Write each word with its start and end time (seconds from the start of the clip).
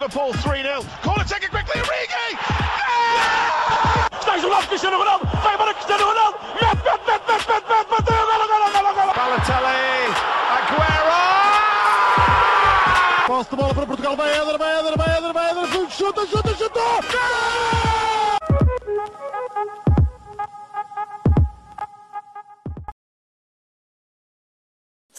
Liverpool 0.00 0.32
3-0. 0.34 0.84
Corner 1.02 1.24
taken 1.24 1.50
quickly, 1.50 1.80
Origi! 1.80 2.38
Stais 4.20 4.44
o 4.44 4.48
lado 4.48 4.66
Cristiano 4.68 4.98
Ronaldo, 4.98 5.26
vai 5.42 5.56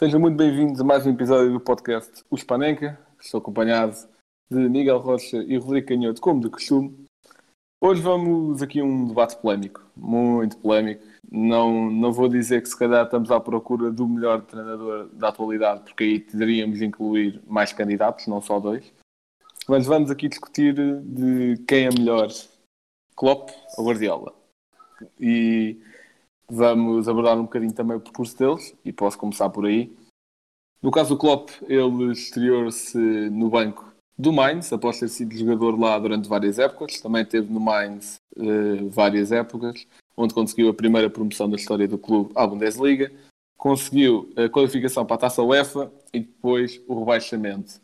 Sejam 0.07 0.21
muito 0.21 0.37
bem-vindos 0.37 0.79
a 0.79 0.85
mais 0.85 1.05
um 1.05 1.11
episódio 1.11 1.51
do 1.51 1.59
podcast 1.59 2.23
Os 2.31 2.41
Panenca. 2.41 2.97
Estou 3.19 3.39
acompanhado 3.39 3.93
de 4.49 4.57
Miguel 4.57 4.99
Rocha 4.99 5.35
e 5.35 5.57
Rodrigo 5.57 5.85
Canhoto, 5.85 6.21
como 6.21 6.39
de 6.39 6.49
costume. 6.49 7.05
Hoje 7.81 8.01
vamos 8.01 8.61
aqui 8.61 8.79
a 8.79 8.85
um 8.85 9.05
debate 9.05 9.35
polémico, 9.35 9.85
muito 9.97 10.55
polémico. 10.59 11.03
Não, 11.29 11.91
não 11.91 12.13
vou 12.13 12.29
dizer 12.29 12.61
que 12.61 12.69
se 12.69 12.79
calhar 12.79 13.03
estamos 13.03 13.29
à 13.31 13.37
procura 13.37 13.91
do 13.91 14.07
melhor 14.07 14.43
treinador 14.43 15.09
da 15.09 15.27
atualidade, 15.27 15.81
porque 15.81 16.05
aí 16.05 16.19
teríamos 16.21 16.81
incluir 16.81 17.41
mais 17.45 17.73
candidatos, 17.73 18.27
não 18.27 18.39
só 18.39 18.61
dois. 18.61 18.89
Mas 19.67 19.85
vamos 19.87 20.09
aqui 20.09 20.29
discutir 20.29 20.73
de 21.03 21.61
quem 21.67 21.87
é 21.87 21.89
melhor, 21.89 22.29
Klopp 23.13 23.49
ou 23.77 23.85
Guardiola. 23.85 24.33
E 25.19 25.81
vamos 26.49 27.07
abordar 27.07 27.37
um 27.37 27.43
bocadinho 27.43 27.73
também 27.73 27.97
o 27.97 28.01
percurso 28.01 28.37
deles, 28.37 28.75
e 28.83 28.91
posso 28.91 29.17
começar 29.17 29.49
por 29.49 29.65
aí. 29.65 29.95
No 30.81 30.91
caso 30.91 31.09
do 31.09 31.17
Klopp, 31.17 31.49
ele 31.67 32.11
estreou-se 32.11 32.97
no 32.97 33.49
banco 33.49 33.93
do 34.17 34.33
Mainz, 34.33 34.71
após 34.73 34.99
ter 34.99 35.07
sido 35.09 35.35
jogador 35.35 35.79
lá 35.79 35.97
durante 35.99 36.27
várias 36.27 36.57
épocas. 36.57 36.99
Também 36.99 37.25
teve 37.25 37.51
no 37.51 37.59
Mainz 37.59 38.15
uh, 38.35 38.89
várias 38.89 39.31
épocas, 39.31 39.85
onde 40.15 40.33
conseguiu 40.33 40.69
a 40.69 40.73
primeira 40.73 41.09
promoção 41.09 41.49
da 41.49 41.55
história 41.55 41.87
do 41.87 41.97
clube 41.97 42.31
à 42.35 42.45
Bundesliga. 42.47 43.11
Conseguiu 43.57 44.31
a 44.35 44.49
qualificação 44.49 45.05
para 45.05 45.15
a 45.15 45.19
Taça 45.19 45.41
UEFA 45.41 45.91
e 46.13 46.19
depois 46.19 46.81
o 46.87 46.99
rebaixamento. 46.99 47.81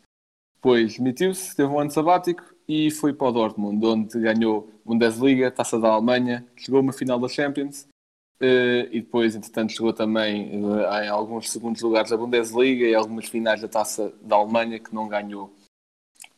Depois 0.54 0.96
demitiu-se, 0.96 1.54
teve 1.54 1.68
um 1.68 1.78
ano 1.78 1.90
sabático 1.90 2.42
e 2.66 2.90
foi 2.90 3.12
para 3.12 3.28
o 3.28 3.32
Dortmund, 3.32 3.84
onde 3.84 4.18
ganhou 4.18 4.70
Bundesliga, 4.84 5.50
Taça 5.50 5.78
da 5.78 5.88
Alemanha, 5.88 6.46
chegou 6.56 6.78
a 6.78 6.82
uma 6.82 6.92
final 6.92 7.18
da 7.18 7.28
Champions 7.28 7.86
e 8.40 9.00
depois, 9.00 9.34
entretanto, 9.34 9.72
chegou 9.72 9.92
também 9.92 10.62
uh, 10.62 10.80
em 11.02 11.08
alguns 11.08 11.50
segundos 11.50 11.80
lugares 11.82 12.10
da 12.10 12.16
Bundesliga 12.16 12.86
e 12.86 12.94
algumas 12.94 13.26
finais 13.26 13.60
da 13.60 13.68
Taça 13.68 14.12
da 14.20 14.36
Alemanha 14.36 14.78
que 14.78 14.94
não 14.94 15.08
ganhou. 15.08 15.52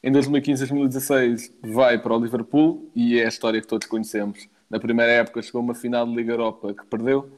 Em 0.03 0.13
2015-2016 0.13 1.53
vai 1.63 1.99
para 1.99 2.15
o 2.15 2.21
Liverpool 2.21 2.91
e 2.95 3.19
é 3.19 3.25
a 3.25 3.29
história 3.29 3.61
que 3.61 3.67
todos 3.67 3.89
conhecemos. 3.89 4.49
Na 4.71 4.79
primeira 4.79 5.11
época 5.11 5.43
chegou 5.43 5.61
uma 5.61 5.75
final 5.75 6.07
de 6.07 6.15
Liga 6.15 6.33
Europa 6.33 6.75
que 6.75 6.87
perdeu 6.87 7.31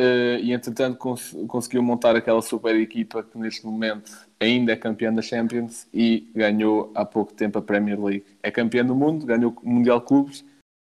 uh, 0.00 0.38
e, 0.40 0.52
entretanto, 0.52 0.98
cons 0.98 1.36
conseguiu 1.46 1.82
montar 1.82 2.16
aquela 2.16 2.42
super 2.42 2.74
equipa 2.74 3.22
que 3.22 3.38
neste 3.38 3.64
momento 3.66 4.10
ainda 4.40 4.72
é 4.72 4.76
campeã 4.76 5.12
da 5.12 5.22
Champions 5.22 5.86
e 5.92 6.30
ganhou 6.34 6.90
há 6.94 7.04
pouco 7.04 7.32
tempo 7.34 7.58
a 7.58 7.62
Premier 7.62 8.02
League. 8.02 8.24
É 8.42 8.50
campeã 8.50 8.84
do 8.84 8.94
mundo, 8.94 9.26
ganhou 9.26 9.54
o 9.62 9.68
Mundial 9.68 10.00
de 10.00 10.06
Clubes 10.06 10.44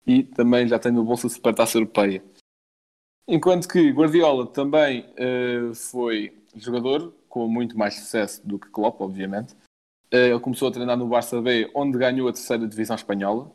e 0.05 0.23
também 0.23 0.67
já 0.67 0.77
tem 0.77 0.91
no 0.91 1.03
bolso 1.03 1.27
a 1.27 1.29
Supertaça 1.29 1.77
Europeia. 1.77 2.21
Enquanto 3.31 3.67
que 3.67 3.91
Guardiola 3.91 4.47
também 4.47 5.05
uh, 5.11 5.75
foi 5.75 6.35
jogador 6.55 7.13
com 7.29 7.47
muito 7.47 7.77
mais 7.77 7.93
sucesso 7.93 8.45
do 8.45 8.57
que 8.57 8.67
Klopp, 8.69 8.99
obviamente. 9.01 9.53
Uh, 10.11 10.33
ele 10.33 10.39
começou 10.39 10.67
a 10.67 10.71
treinar 10.71 10.97
no 10.97 11.07
Barça 11.07 11.39
B, 11.39 11.69
onde 11.75 11.95
ganhou 11.99 12.27
a 12.27 12.33
terceira 12.33 12.67
divisão 12.67 12.95
espanhola. 12.95 13.51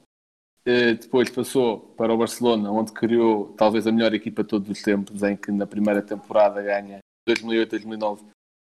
Uh, 0.65 0.95
depois 0.95 1.29
passou 1.29 1.81
para 1.97 2.15
o 2.15 2.17
Barcelona, 2.17 2.71
onde 2.71 2.93
criou 2.93 3.53
talvez 3.57 3.85
a 3.89 3.91
melhor 3.91 4.15
equipa 4.15 4.45
de 4.45 4.49
todos 4.49 4.71
os 4.71 4.81
tempos, 4.81 5.25
em 5.25 5.37
que 5.37 5.51
na 5.51 5.67
primeira 5.67 6.01
temporada 6.01 6.63
ganha 6.63 7.01
2008-2009 7.29 8.21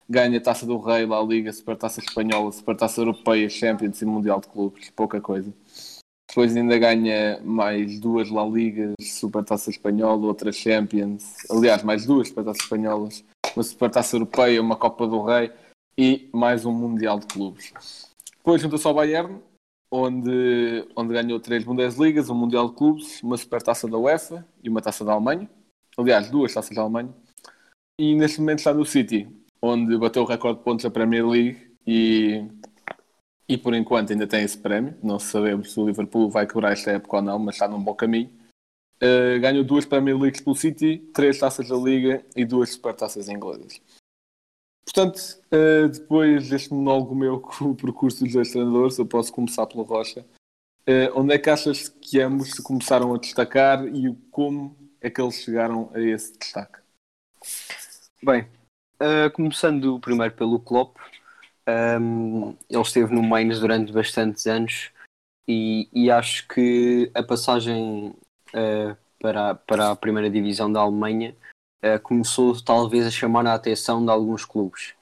ganha 0.08 0.40
Taça 0.40 0.66
do 0.66 0.78
Rei, 0.78 1.06
La 1.06 1.22
Liga, 1.22 1.52
Supertaça 1.52 2.00
Espanhola, 2.00 2.52
Supertaça 2.52 3.00
Europeia, 3.00 3.48
Champions 3.48 4.00
e 4.02 4.04
Mundial 4.04 4.40
de 4.40 4.48
Clubes, 4.48 4.90
pouca 4.90 5.20
coisa. 5.20 5.52
Depois 6.28 6.56
ainda 6.56 6.78
ganha 6.78 7.40
mais 7.44 8.00
duas 8.00 8.30
La 8.30 8.44
Ligas, 8.44 8.94
Supertaça 9.00 9.70
Espanhola, 9.70 10.26
outra 10.26 10.50
Champions. 10.50 11.36
Aliás, 11.50 11.82
mais 11.82 12.06
duas 12.06 12.28
Supertaças 12.28 12.62
Espanholas, 12.62 13.24
uma 13.54 13.62
Supertaça 13.62 14.16
Europeia, 14.16 14.60
uma 14.60 14.76
Copa 14.76 15.06
do 15.06 15.22
Rei 15.22 15.52
e 15.96 16.28
mais 16.32 16.64
um 16.64 16.72
Mundial 16.72 17.20
de 17.20 17.26
Clubes. 17.26 17.72
Depois 18.36 18.60
juntou-se 18.60 18.86
ao 18.86 18.94
Bayern, 18.94 19.40
onde, 19.90 20.88
onde 20.96 21.14
ganhou 21.14 21.38
três 21.38 21.62
Bundesligas, 21.62 22.28
um 22.28 22.34
Mundial 22.34 22.68
de 22.68 22.74
Clubes, 22.74 23.22
uma 23.22 23.36
Supertaça 23.36 23.86
da 23.88 23.96
UEFA 23.96 24.44
e 24.62 24.68
uma 24.68 24.82
Taça 24.82 25.04
da 25.04 25.12
Alemanha. 25.12 25.48
Aliás, 25.96 26.30
duas 26.30 26.52
Taças 26.52 26.74
da 26.74 26.82
Alemanha. 26.82 27.14
E 27.98 28.14
neste 28.16 28.40
momento 28.40 28.58
está 28.58 28.74
no 28.74 28.84
City, 28.84 29.28
onde 29.62 29.96
bateu 29.96 30.22
o 30.22 30.26
recorde 30.26 30.58
de 30.58 30.64
pontos 30.64 30.82
da 30.82 30.90
Premier 30.90 31.24
League 31.24 31.76
e 31.86 32.44
e 33.48 33.58
por 33.58 33.74
enquanto 33.74 34.12
ainda 34.12 34.26
tem 34.26 34.42
esse 34.42 34.58
prémio. 34.58 34.96
Não 35.02 35.18
sabemos 35.18 35.72
se 35.72 35.80
o 35.80 35.86
Liverpool 35.86 36.30
vai 36.30 36.46
quebrar 36.46 36.72
esta 36.72 36.92
época 36.92 37.16
ou 37.16 37.22
não, 37.22 37.38
mas 37.38 37.56
está 37.56 37.68
num 37.68 37.82
bom 37.82 37.94
caminho. 37.94 38.30
Uh, 38.96 39.38
ganhou 39.40 39.64
duas 39.64 39.84
Premier 39.84 40.16
Leagues 40.16 40.40
pelo 40.40 40.56
City, 40.56 40.98
três 41.12 41.38
taças 41.38 41.68
da 41.68 41.76
Liga 41.76 42.24
e 42.34 42.44
duas 42.44 42.70
supertaças 42.70 43.28
inglesas. 43.28 43.80
Portanto, 44.84 45.18
uh, 45.52 45.88
depois 45.88 46.48
deste 46.48 46.72
monólogo 46.72 47.14
meu 47.14 47.40
com 47.40 47.70
o 47.70 47.74
percurso 47.74 48.24
dos 48.24 48.32
dois 48.32 48.50
treinadores, 48.50 48.98
eu 48.98 49.06
posso 49.06 49.32
começar 49.32 49.66
pelo 49.66 49.82
Rocha. 49.82 50.24
Uh, 50.88 51.10
onde 51.14 51.34
é 51.34 51.38
que 51.38 51.50
achas 51.50 51.88
que 51.88 52.20
ambos 52.20 52.50
se 52.50 52.62
começaram 52.62 53.14
a 53.14 53.18
destacar 53.18 53.86
e 53.86 54.14
como 54.30 54.76
é 55.00 55.10
que 55.10 55.20
eles 55.20 55.36
chegaram 55.36 55.90
a 55.94 56.00
esse 56.00 56.38
destaque? 56.38 56.78
Bem, 58.22 58.46
começando 59.34 60.00
primeiro 60.00 60.34
pelo 60.34 60.58
Klopp, 60.58 60.96
um, 61.68 62.56
ele 62.68 62.82
esteve 62.82 63.14
no 63.14 63.22
Mainz 63.22 63.60
durante 63.60 63.92
bastantes 63.92 64.46
anos 64.46 64.90
e, 65.48 65.88
e 65.92 66.10
acho 66.10 66.46
que 66.48 67.10
a 67.14 67.22
passagem 67.22 68.14
uh, 68.54 68.96
para, 69.18 69.54
para 69.54 69.90
a 69.90 69.96
primeira 69.96 70.28
divisão 70.28 70.70
da 70.70 70.80
Alemanha 70.80 71.34
uh, 71.82 72.00
começou 72.02 72.60
talvez 72.62 73.06
a 73.06 73.10
chamar 73.10 73.46
a 73.46 73.54
atenção 73.54 74.04
de 74.04 74.10
alguns 74.10 74.44
clubes. 74.44 74.94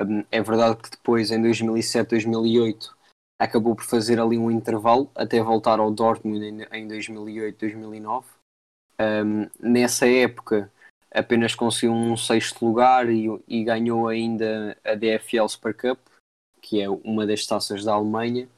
Um, 0.00 0.24
é 0.30 0.42
verdade 0.42 0.76
que 0.76 0.90
depois, 0.90 1.30
em 1.30 1.40
2007, 1.40 2.10
2008, 2.10 2.96
acabou 3.38 3.74
por 3.74 3.84
fazer 3.84 4.20
ali 4.20 4.38
um 4.38 4.50
intervalo 4.50 5.10
até 5.14 5.42
voltar 5.42 5.78
ao 5.78 5.90
Dortmund 5.90 6.44
em, 6.44 6.62
em 6.72 6.88
2008, 6.88 7.58
2009. 7.58 8.26
Um, 9.00 9.50
nessa 9.60 10.08
época 10.08 10.70
apenas 11.14 11.54
conseguiu 11.54 11.92
um 11.92 12.16
sexto 12.16 12.66
lugar 12.66 13.08
e, 13.08 13.26
e, 13.46 13.62
ganhou 13.62 14.08
ainda 14.08 14.76
a 14.84 14.94
DFL 14.94 15.46
Super 15.48 15.72
Cup, 15.72 15.98
que 16.60 16.82
é 16.82 16.90
uma 16.90 17.24
das 17.26 17.46
taças 17.46 17.84
da 17.84 17.94
Alemanha. 17.94 18.48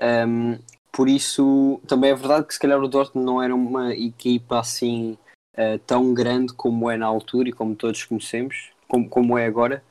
Um, 0.00 0.58
por 0.92 1.08
isso, 1.08 1.80
também 1.86 2.10
é 2.10 2.14
verdade 2.14 2.46
que 2.46 2.54
se 2.54 2.60
calhar 2.60 2.78
o 2.78 2.88
Dortmund 2.88 3.24
não 3.24 3.42
era 3.42 3.54
uma 3.54 3.94
equipa 3.94 4.60
assim 4.60 5.16
uh, 5.54 5.78
tão 5.86 6.12
grande 6.12 6.52
como 6.52 6.90
é 6.90 6.96
na 6.98 7.06
altura 7.06 7.48
e 7.48 7.52
como 7.52 7.74
todos 7.74 8.04
conhecemos, 8.04 8.70
como, 8.86 9.08
como 9.08 9.38
é 9.38 9.46
agora. 9.46 9.82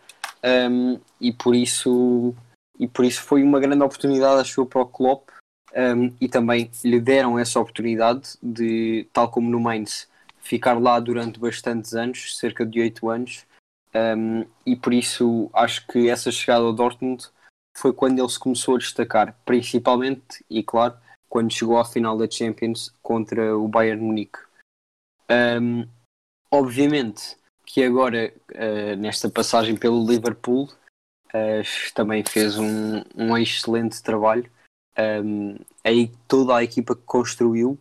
Um, 0.44 1.00
e 1.20 1.32
por 1.32 1.56
isso 1.56 2.36
e 2.80 2.88
por 2.88 3.06
isso 3.06 3.22
foi 3.22 3.44
uma 3.44 3.60
grande 3.60 3.84
oportunidade 3.84 4.42
acho 4.42 4.62
eu 4.62 4.66
para 4.66 4.82
o 4.82 4.88
Klopp 4.88 5.30
um, 5.76 6.12
e 6.20 6.28
também 6.28 6.70
lhe 6.84 7.00
deram 7.00 7.38
essa 7.38 7.60
oportunidade 7.60 8.38
de, 8.42 9.08
tal 9.14 9.30
como 9.30 9.50
no 9.50 9.60
Mainz, 9.60 10.10
ficar 10.42 10.80
lá 10.80 11.00
durante 11.00 11.40
bastantes 11.40 11.94
anos, 11.94 12.38
cerca 12.38 12.66
de 12.66 12.82
oito 12.82 13.10
anos, 13.10 13.46
um, 13.94 14.46
e 14.66 14.76
por 14.76 14.94
isso 14.94 15.50
acho 15.54 15.86
que 15.88 16.10
essa 16.10 16.32
chegada 16.32 16.64
ao 16.64 16.74
Dortmund 16.74 17.30
foi 17.78 17.94
quando 17.94 18.20
ele 18.20 18.30
se 18.30 18.40
começou 18.40 18.76
a 18.76 18.80
destacar, 18.80 19.38
principalmente, 19.46 20.44
e 20.50 20.64
claro, 20.64 20.98
quando 21.30 21.54
chegou 21.54 21.78
à 21.78 21.86
final 21.86 22.18
da 22.18 22.30
Champions 22.30 22.94
contra 23.02 23.58
o 23.58 23.68
Bayern 23.68 24.02
Munique. 24.02 24.40
Um, 25.30 25.88
obviamente 26.50 27.38
que 27.66 27.84
agora, 27.84 28.34
uh, 28.52 28.96
nesta 28.98 29.30
passagem 29.30 29.78
pelo 29.78 30.06
Liverpool, 30.06 30.70
uh, 31.28 31.94
também 31.94 32.24
fez 32.24 32.58
um, 32.58 33.02
um 33.16 33.38
excelente 33.38 34.04
trabalho. 34.04 34.52
Um, 35.24 35.56
aí 35.84 36.12
toda 36.28 36.58
a 36.58 36.64
equipa 36.64 36.96
que 36.96 37.04
construiu 37.04 37.80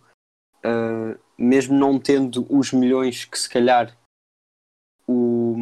uh, 0.64 1.18
mesmo 1.40 1.75
não 1.75 1.98
tendo 1.98 2.46
os 2.50 2.70
milhões 2.72 3.25
que 3.25 3.38
se 3.38 3.48
calhar 3.48 3.96
o, 5.08 5.56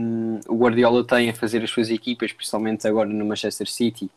o 0.49 0.57
Guardiola 0.57 1.07
tem 1.07 1.31
a 1.31 1.35
fazer 1.35 1.63
as 1.63 1.71
suas 1.71 1.89
equipas, 1.89 2.33
principalmente 2.33 2.87
agora 2.87 3.09
no 3.09 3.25
Manchester 3.25 3.71
City, 3.71 4.11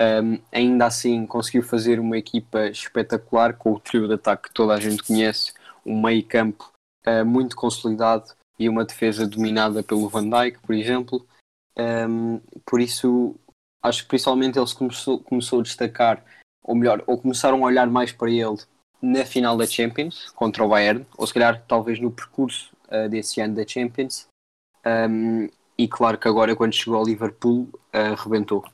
um, 0.00 0.38
ainda 0.50 0.86
assim 0.86 1.26
conseguiu 1.26 1.62
fazer 1.62 2.00
uma 2.00 2.16
equipa 2.16 2.66
espetacular 2.66 3.54
com 3.54 3.72
o 3.72 3.78
trio 3.78 4.08
de 4.08 4.14
ataque 4.14 4.48
que 4.48 4.54
toda 4.54 4.72
a 4.72 4.80
gente 4.80 5.02
conhece, 5.02 5.52
um 5.84 6.00
meio 6.00 6.24
campo 6.24 6.72
uh, 7.06 7.24
muito 7.24 7.54
consolidado 7.54 8.32
e 8.58 8.68
uma 8.68 8.84
defesa 8.84 9.26
dominada 9.26 9.82
pelo 9.82 10.08
Van 10.08 10.28
Dijk, 10.28 10.60
por 10.60 10.74
exemplo. 10.74 11.26
Um, 11.78 12.40
por 12.64 12.80
isso, 12.80 13.36
acho 13.82 14.02
que 14.02 14.08
principalmente 14.08 14.58
ele 14.58 14.66
se 14.66 14.74
começou, 14.74 15.18
começou 15.18 15.60
a 15.60 15.62
destacar, 15.62 16.24
ou 16.62 16.74
melhor, 16.74 17.04
ou 17.06 17.18
começaram 17.18 17.62
a 17.62 17.66
olhar 17.66 17.86
mais 17.86 18.12
para 18.12 18.30
ele 18.30 18.64
na 19.02 19.26
final 19.26 19.56
da 19.56 19.66
Champions 19.66 20.30
contra 20.30 20.64
o 20.64 20.68
Bayern, 20.68 21.04
ou 21.18 21.26
se 21.26 21.34
calhar 21.34 21.64
talvez 21.66 21.98
no 21.98 22.12
percurso 22.12 22.72
uh, 22.86 23.08
desse 23.08 23.40
ano 23.40 23.56
da 23.56 23.66
Champions. 23.66 24.28
Um, 24.86 25.48
e 25.76 25.88
claro 25.88 26.16
que 26.16 26.28
agora, 26.28 26.54
quando 26.54 26.74
chegou 26.74 26.96
ao 26.96 27.04
Liverpool, 27.04 27.68
uh, 27.92 28.14
rebentou. 28.16 28.64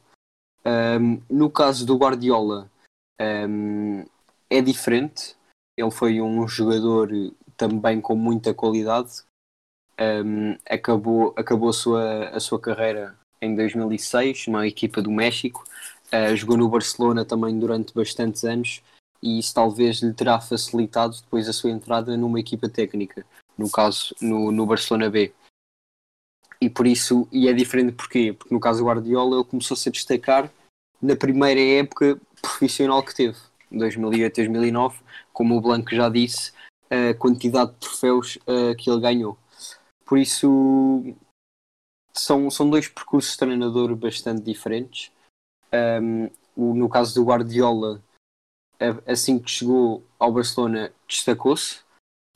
Um, 0.67 1.23
no 1.31 1.49
caso 1.49 1.87
do 1.87 1.97
Guardiola, 1.97 2.71
um, 3.19 4.05
é 4.51 4.61
diferente. 4.61 5.35
Ele 5.79 5.91
foi 5.91 6.21
um 6.21 6.47
jogador 6.47 7.11
também 7.57 8.01
com 8.01 8.15
muita 8.15 8.53
qualidade. 8.53 9.23
Acabou 10.69 11.35
acabou 11.37 11.71
a, 11.71 11.73
sua, 11.73 12.29
a 12.29 12.39
sua 12.39 12.61
carreira 12.61 13.17
em 13.41 13.55
2006 13.55 14.47
na 14.49 14.67
equipa 14.67 15.01
do 15.01 15.11
México. 15.11 15.65
Uh, 16.13 16.37
jogou 16.37 16.57
no 16.57 16.69
Barcelona 16.69 17.25
também 17.25 17.59
durante 17.59 17.95
bastantes 17.95 18.45
anos 18.45 18.83
e 19.23 19.39
isso 19.39 19.55
talvez 19.55 20.01
lhe 20.01 20.13
terá 20.13 20.41
facilitado 20.41 21.17
depois 21.21 21.49
a 21.49 21.53
sua 21.53 21.71
entrada 21.71 22.17
numa 22.17 22.41
equipa 22.41 22.69
técnica, 22.69 23.27
no 23.57 23.71
caso 23.71 24.15
no, 24.21 24.53
no 24.53 24.67
Barcelona 24.67 25.11
B. 25.11 25.33
E 26.61 26.69
por 26.69 26.87
isso, 26.87 27.29
e 27.31 27.49
é 27.49 27.53
diferente 27.53 27.93
porquê? 27.93 28.33
Porque 28.33 28.53
no 28.53 28.61
caso 28.61 28.81
do 28.81 28.87
Guardiola 28.87 29.37
ele 29.37 29.45
começou 29.45 29.77
-se 29.77 29.89
a 29.89 29.93
destacar 29.93 30.51
na 31.01 31.15
primeira 31.15 31.61
época 31.61 32.21
profissional 32.43 33.03
que 33.03 33.15
teve, 33.15 33.39
2008-2009, 33.73 34.97
como 35.33 35.57
o 35.57 35.61
Blanco 35.61 35.95
já 35.95 36.09
disse, 36.09 36.53
a 36.91 37.15
quantidade 37.15 37.73
de 37.73 37.79
troféus 37.79 38.37
uh, 38.37 38.75
que 38.77 38.91
ele 38.91 39.01
ganhou. 39.01 39.39
Por 40.05 40.19
isso, 40.19 41.15
são, 42.15 42.51
são 42.51 42.69
dois 42.69 42.89
percursos 42.89 43.33
de 43.33 43.39
treinador 43.39 43.95
bastante 43.95 44.43
diferentes. 44.43 45.13
Um, 46.01 46.31
no 46.57 46.89
caso 46.89 47.15
do 47.15 47.25
Guardiola, 47.25 48.03
assim 49.07 49.39
que 49.39 49.51
chegou 49.51 50.05
ao 50.19 50.33
Barcelona, 50.33 50.93
destacou-se. 51.07 51.81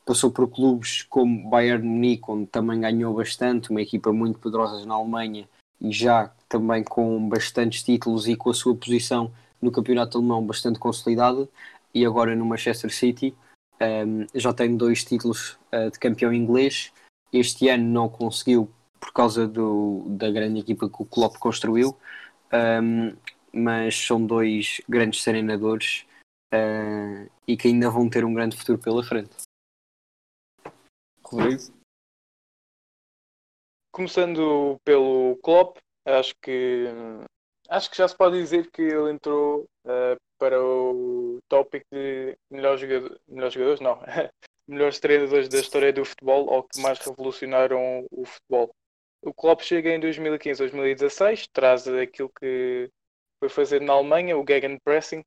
Passou 0.04 0.30
por 0.30 0.48
clubes 0.48 1.02
como 1.02 1.48
Bayern 1.48 1.86
Munique, 1.86 2.24
onde 2.28 2.46
também 2.46 2.80
ganhou 2.80 3.14
bastante, 3.14 3.70
uma 3.70 3.80
equipa 3.80 4.12
muito 4.12 4.38
poderosa 4.38 4.84
na 4.84 4.94
Alemanha 4.94 5.48
e 5.80 5.92
já 5.92 6.32
também 6.48 6.82
com 6.82 7.28
bastantes 7.28 7.82
títulos 7.82 8.26
e 8.26 8.36
com 8.36 8.50
a 8.50 8.54
sua 8.54 8.74
posição 8.74 9.32
no 9.60 9.70
campeonato 9.70 10.18
alemão 10.18 10.44
bastante 10.44 10.78
consolidada. 10.78 11.48
E 11.94 12.04
agora 12.04 12.34
no 12.34 12.44
Manchester 12.44 12.92
City 12.92 13.34
um, 13.80 14.26
já 14.34 14.52
tem 14.52 14.76
dois 14.76 15.04
títulos 15.04 15.58
uh, 15.72 15.90
de 15.90 15.98
campeão 15.98 16.32
inglês. 16.32 16.92
Este 17.32 17.68
ano 17.68 17.84
não 17.84 18.08
conseguiu 18.08 18.70
por 19.00 19.12
causa 19.12 19.46
do, 19.46 20.04
da 20.08 20.30
grande 20.30 20.60
equipa 20.60 20.88
que 20.88 21.02
o 21.02 21.04
Klopp 21.04 21.36
construiu, 21.38 21.96
um, 22.52 23.12
mas 23.52 23.96
são 23.96 24.24
dois 24.24 24.80
grandes 24.88 25.24
treinadores 25.24 26.04
uh, 26.52 27.30
e 27.46 27.56
que 27.56 27.68
ainda 27.68 27.90
vão 27.90 28.08
ter 28.08 28.24
um 28.24 28.34
grande 28.34 28.56
futuro 28.56 28.78
pela 28.78 29.02
frente. 29.02 29.34
Rodrigo? 31.24 31.62
Começando 33.90 34.78
pelo 34.84 35.36
Klopp, 35.42 35.78
acho 36.06 36.34
que 36.42 36.86
acho 37.68 37.90
que 37.90 37.96
já 37.96 38.08
se 38.08 38.16
pode 38.16 38.38
dizer 38.38 38.70
que 38.70 38.82
ele 38.82 39.12
entrou 39.12 39.66
uh, 39.84 40.16
para 40.38 40.62
o 40.62 41.38
tópico 41.48 41.86
de 41.92 42.36
melhores 42.50 42.80
jogador, 42.80 43.20
melhor 43.28 43.50
jogadores, 43.50 43.80
não, 43.80 43.98
melhores 44.68 44.98
treinadores 44.98 45.48
da 45.48 45.58
história 45.58 45.92
do 45.92 46.04
futebol 46.04 46.46
ou 46.46 46.64
que 46.64 46.80
mais 46.80 46.98
revolucionaram 46.98 48.06
o 48.10 48.24
futebol. 48.24 48.70
O 49.24 49.32
Klopp 49.32 49.60
chega 49.60 49.90
em 49.90 50.00
2015-2016, 50.00 51.48
traz 51.52 51.86
aquilo 51.86 52.30
que 52.40 52.90
foi 53.38 53.48
fazer 53.48 53.80
na 53.80 53.92
Alemanha, 53.92 54.36
o 54.36 54.44
Gegenpressing, 54.46 55.22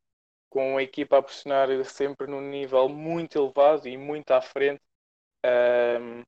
com 0.55 0.77
a 0.77 0.83
equipa 0.83 1.17
a 1.17 1.21
pressionar 1.21 1.67
sempre 1.83 2.27
num 2.27 2.39
nível 2.39 2.87
muito 2.87 3.37
elevado 3.37 3.89
e 3.89 3.97
muito 3.97 4.31
à 4.31 4.39
frente. 4.41 4.81
Um, 5.45 6.23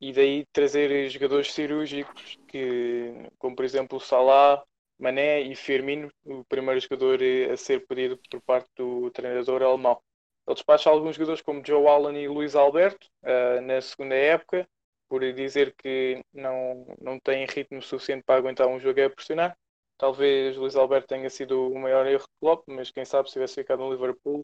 e 0.00 0.14
daí 0.14 0.46
trazer 0.50 1.10
jogadores 1.10 1.52
cirúrgicos, 1.52 2.38
que, 2.48 3.12
como 3.38 3.54
por 3.54 3.66
exemplo 3.66 4.00
Salah, 4.00 4.64
Mané 4.98 5.42
e 5.42 5.54
Firmino, 5.54 6.10
o 6.24 6.42
primeiro 6.46 6.80
jogador 6.80 7.18
a 7.52 7.56
ser 7.58 7.86
pedido 7.86 8.18
por 8.30 8.40
parte 8.40 8.70
do 8.76 9.10
treinador 9.10 9.62
alemão. 9.62 10.00
Ele 10.46 10.54
despacha 10.54 10.88
alguns 10.88 11.16
jogadores 11.16 11.42
como 11.42 11.62
Joe 11.66 11.86
Allen 11.86 12.16
e 12.22 12.28
Luís 12.28 12.54
Alberto 12.56 13.06
uh, 13.24 13.60
na 13.60 13.78
segunda 13.82 14.14
época, 14.14 14.66
por 15.06 15.20
dizer 15.34 15.74
que 15.76 16.24
não, 16.32 16.86
não 16.98 17.20
tem 17.20 17.44
ritmo 17.44 17.82
suficiente 17.82 18.24
para 18.24 18.36
aguentar 18.36 18.68
um 18.68 18.80
jogo 18.80 19.04
a 19.04 19.10
pressionar. 19.10 19.54
Talvez 20.04 20.54
Luís 20.58 20.76
Alberto 20.76 21.08
tenha 21.08 21.30
sido 21.30 21.66
o 21.72 21.78
maior 21.78 22.06
erro 22.06 22.24
de 22.24 22.38
Klopp, 22.38 22.68
mas 22.68 22.90
quem 22.90 23.06
sabe 23.06 23.26
se 23.26 23.32
tivesse 23.32 23.54
ficado 23.54 23.78
no 23.78 23.90
Liverpool 23.90 24.42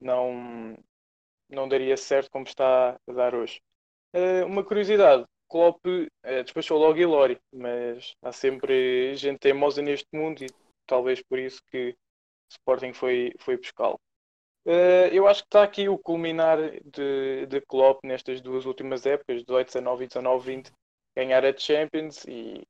não, 0.00 0.74
não 1.50 1.68
daria 1.68 1.98
certo 1.98 2.30
como 2.30 2.46
está 2.46 2.98
a 3.06 3.12
dar 3.12 3.34
hoje. 3.34 3.60
Uh, 4.16 4.46
uma 4.46 4.64
curiosidade, 4.64 5.26
Klopp 5.50 5.84
uh, 5.84 6.42
despachou 6.42 6.78
logo 6.78 6.98
Ilori, 6.98 7.38
mas 7.52 8.14
há 8.22 8.32
sempre 8.32 9.14
gente 9.14 9.38
teimosa 9.38 9.82
neste 9.82 10.08
mundo 10.14 10.44
e 10.44 10.46
talvez 10.86 11.22
por 11.22 11.38
isso 11.38 11.60
que 11.70 11.94
Sporting 12.50 12.94
foi, 12.94 13.34
foi 13.38 13.58
buscá-lo. 13.58 14.00
Uh, 14.64 15.12
eu 15.12 15.28
acho 15.28 15.42
que 15.42 15.48
está 15.48 15.62
aqui 15.62 15.90
o 15.90 15.98
culminar 15.98 16.56
de, 16.86 17.44
de 17.44 17.60
Klopp 17.68 18.02
nestas 18.02 18.40
duas 18.40 18.64
últimas 18.64 19.04
épocas, 19.04 19.44
18, 19.44 19.66
19 19.66 20.04
e 20.04 20.08
19, 20.08 20.46
20, 20.46 20.72
ganhar 21.14 21.44
a 21.44 21.54
Champions 21.54 22.24
e 22.26 22.62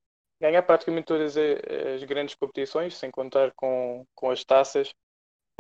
ganhar 0.43 0.63
praticamente 0.65 1.07
todas 1.07 1.37
as, 1.37 2.03
grandes 2.03 2.35
competições, 2.35 2.97
sem 2.97 3.11
contar 3.13 3.53
com, 3.55 4.05
com 4.13 4.29
as 4.29 4.45
taças. 4.45 4.91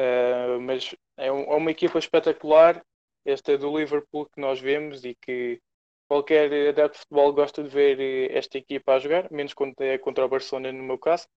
Uh, 0.01 0.61
mas 0.61 0.95
é, 1.17 1.31
um, 1.31 1.43
é, 1.45 1.55
uma 1.55 1.71
equipa 1.71 1.99
espetacular, 2.01 2.85
esta 3.25 3.57
do 3.57 3.79
Liverpool 3.79 4.27
que 4.27 4.41
nós 4.41 4.59
vemos 4.59 5.05
e 5.05 5.15
que 5.15 5.61
qualquer 6.09 6.47
adepto 6.71 6.95
de 6.95 6.99
futebol 6.99 7.33
gosta 7.33 7.63
de 7.63 7.69
ver 7.69 8.33
esta 8.37 8.59
equipa 8.59 8.95
a 8.95 8.99
jogar, 8.99 9.31
menos 9.31 9.55
quando 9.55 9.81
é 9.81 9.97
contra 9.99 10.25
o 10.25 10.29
Barcelona 10.29 10.73
no 10.73 10.83
meu 10.83 10.99
caso. 10.99 11.29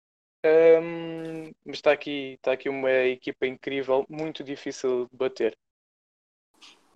Um, 0.44 1.52
mas 1.64 1.78
está 1.78 1.92
aqui, 1.92 2.34
está 2.34 2.52
aqui 2.54 2.68
uma 2.68 2.92
equipa 2.92 3.46
incrível, 3.46 4.06
muito 4.10 4.44
difícil 4.44 5.08
de 5.12 5.18
bater. 5.18 5.56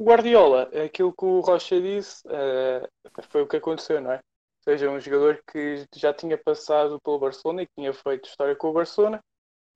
Guardiola, 0.01 0.63
aquilo 0.83 1.13
que 1.13 1.25
o 1.25 1.41
Rocha 1.41 1.79
disse, 1.79 2.27
uh, 2.27 3.21
foi 3.29 3.43
o 3.43 3.47
que 3.47 3.57
aconteceu, 3.57 4.01
não 4.01 4.13
é? 4.13 4.21
Ou 4.59 4.73
seja, 4.73 4.89
um 4.89 4.99
jogador 4.99 5.41
que 5.51 5.85
já 5.95 6.13
tinha 6.13 6.37
passado 6.37 6.99
pelo 7.01 7.19
Barcelona 7.19 7.63
e 7.63 7.65
que 7.65 7.73
tinha 7.75 7.93
feito 7.93 8.27
história 8.27 8.55
com 8.55 8.69
o 8.69 8.73
Barcelona. 8.73 9.19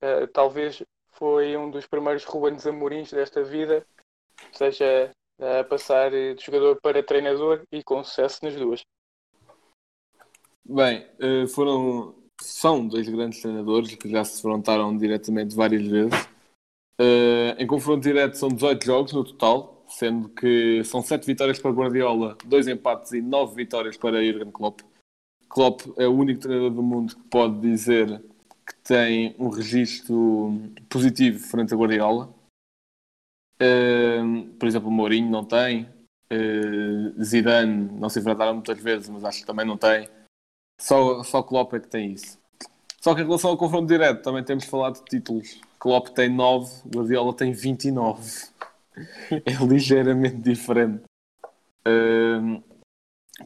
Uh, 0.03 0.27
talvez 0.27 0.83
foi 1.13 1.55
um 1.55 1.71
dos 1.71 1.87
primeiros 1.87 2.25
Rubens 2.25 2.67
Amorins 2.67 3.11
desta 3.11 3.43
vida, 3.43 3.85
ou 4.47 4.57
seja, 4.57 5.11
a 5.39 5.63
passar 5.63 6.11
de 6.11 6.35
jogador 6.43 6.79
para 6.81 7.03
treinador 7.03 7.63
e 7.71 7.83
com 7.83 8.03
sucesso 8.03 8.43
nas 8.43 8.55
duas. 8.55 8.81
Bem, 10.65 11.07
eh, 11.19 11.47
foram 11.47 12.15
são 12.41 12.87
dois 12.87 13.07
grandes 13.07 13.41
treinadores 13.41 13.95
que 13.95 14.09
já 14.09 14.23
se 14.23 14.37
defrontaram 14.37 14.97
diretamente 14.97 15.55
várias 15.55 15.85
vezes. 15.85 16.27
Em 17.57 17.67
confronto 17.67 18.01
direto 18.01 18.35
são 18.37 18.49
18 18.49 18.85
jogos 18.85 19.13
no 19.13 19.23
total, 19.23 19.72
sendo 19.93 20.29
que 20.29 20.83
são 20.83 21.01
7 21.01 21.25
vitórias 21.25 21.59
para 21.59 21.71
Guardiola, 21.71 22.37
2 22.45 22.67
empates 22.67 23.11
e 23.11 23.21
9 23.21 23.55
vitórias 23.55 23.95
para 23.95 24.23
Jurgen 24.23 24.51
Klopp. 24.51 24.81
Klopp 25.47 25.81
é 25.97 26.07
o 26.07 26.13
único 26.13 26.41
treinador 26.41 26.71
do 26.71 26.81
mundo 26.81 27.15
que 27.15 27.21
pode 27.29 27.59
dizer 27.61 28.19
que 28.65 28.75
tem 28.83 29.35
um 29.37 29.49
registro 29.49 30.59
positivo 30.89 31.39
frente 31.39 31.73
a 31.73 31.77
Guardiola. 31.77 32.33
Uh, 33.61 34.47
por 34.57 34.67
exemplo, 34.67 34.89
Mourinho 34.89 35.29
não 35.29 35.45
tem. 35.45 35.87
Uh, 36.31 37.23
Zidane 37.23 37.91
não 37.99 38.09
se 38.09 38.19
enfrentaram 38.19 38.55
muitas 38.55 38.79
vezes, 38.81 39.09
mas 39.09 39.23
acho 39.23 39.41
que 39.41 39.45
também 39.45 39.65
não 39.65 39.77
tem. 39.77 40.09
Só, 40.81 41.23
só 41.23 41.43
Klopp 41.43 41.73
é 41.73 41.79
que 41.79 41.87
tem 41.87 42.13
isso. 42.13 42.39
Só 42.99 43.13
que 43.13 43.21
em 43.21 43.25
relação 43.25 43.51
ao 43.51 43.57
confronto 43.57 43.85
direto, 43.85 44.23
também 44.23 44.43
temos 44.43 44.65
falado 44.65 44.95
de 44.95 45.05
títulos. 45.05 45.61
Klopp 45.77 46.07
tem 46.09 46.29
9, 46.29 46.89
Guardiola 46.89 47.33
tem 47.33 47.51
29. 47.51 48.53
é 49.31 49.65
ligeiramente 49.65 50.37
diferente. 50.37 51.03
Uh, 51.87 52.63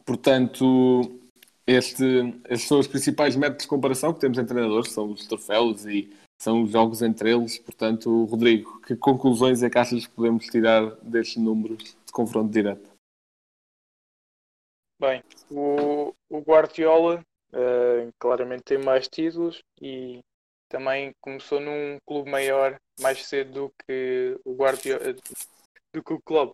portanto, 0.04 1.20
este, 1.66 2.04
estes 2.48 2.68
são 2.68 2.78
os 2.78 2.86
principais 2.86 3.36
métodos 3.36 3.64
de 3.64 3.68
comparação 3.68 4.14
que 4.14 4.20
temos 4.20 4.38
em 4.38 4.46
treinadores, 4.46 4.92
são 4.92 5.12
os 5.12 5.26
troféus 5.26 5.84
e 5.84 6.10
são 6.40 6.62
os 6.62 6.70
jogos 6.70 7.02
entre 7.02 7.30
eles. 7.30 7.58
Portanto, 7.58 8.24
Rodrigo, 8.24 8.80
que 8.82 8.96
conclusões 8.96 9.62
é 9.62 9.68
que 9.68 9.78
achas 9.78 10.06
que 10.06 10.14
podemos 10.14 10.46
tirar 10.46 10.94
destes 11.02 11.42
números 11.42 11.96
de 12.06 12.12
confronto 12.12 12.50
direto? 12.50 12.88
Bem, 15.00 15.22
o, 15.50 16.12
o 16.28 16.40
Guardiola 16.40 17.20
uh, 17.52 18.12
claramente 18.18 18.64
tem 18.64 18.78
mais 18.78 19.06
títulos 19.06 19.62
e 19.80 20.20
também 20.68 21.12
começou 21.20 21.60
num 21.60 21.98
clube 22.06 22.30
maior 22.30 22.78
mais 23.00 23.24
cedo 23.26 23.52
do 23.52 23.74
que 23.86 24.38
o 24.44 24.54
Guardiola 24.54 25.14
do 25.92 26.02
que 26.02 26.12
o 26.12 26.20
clube. 26.20 26.52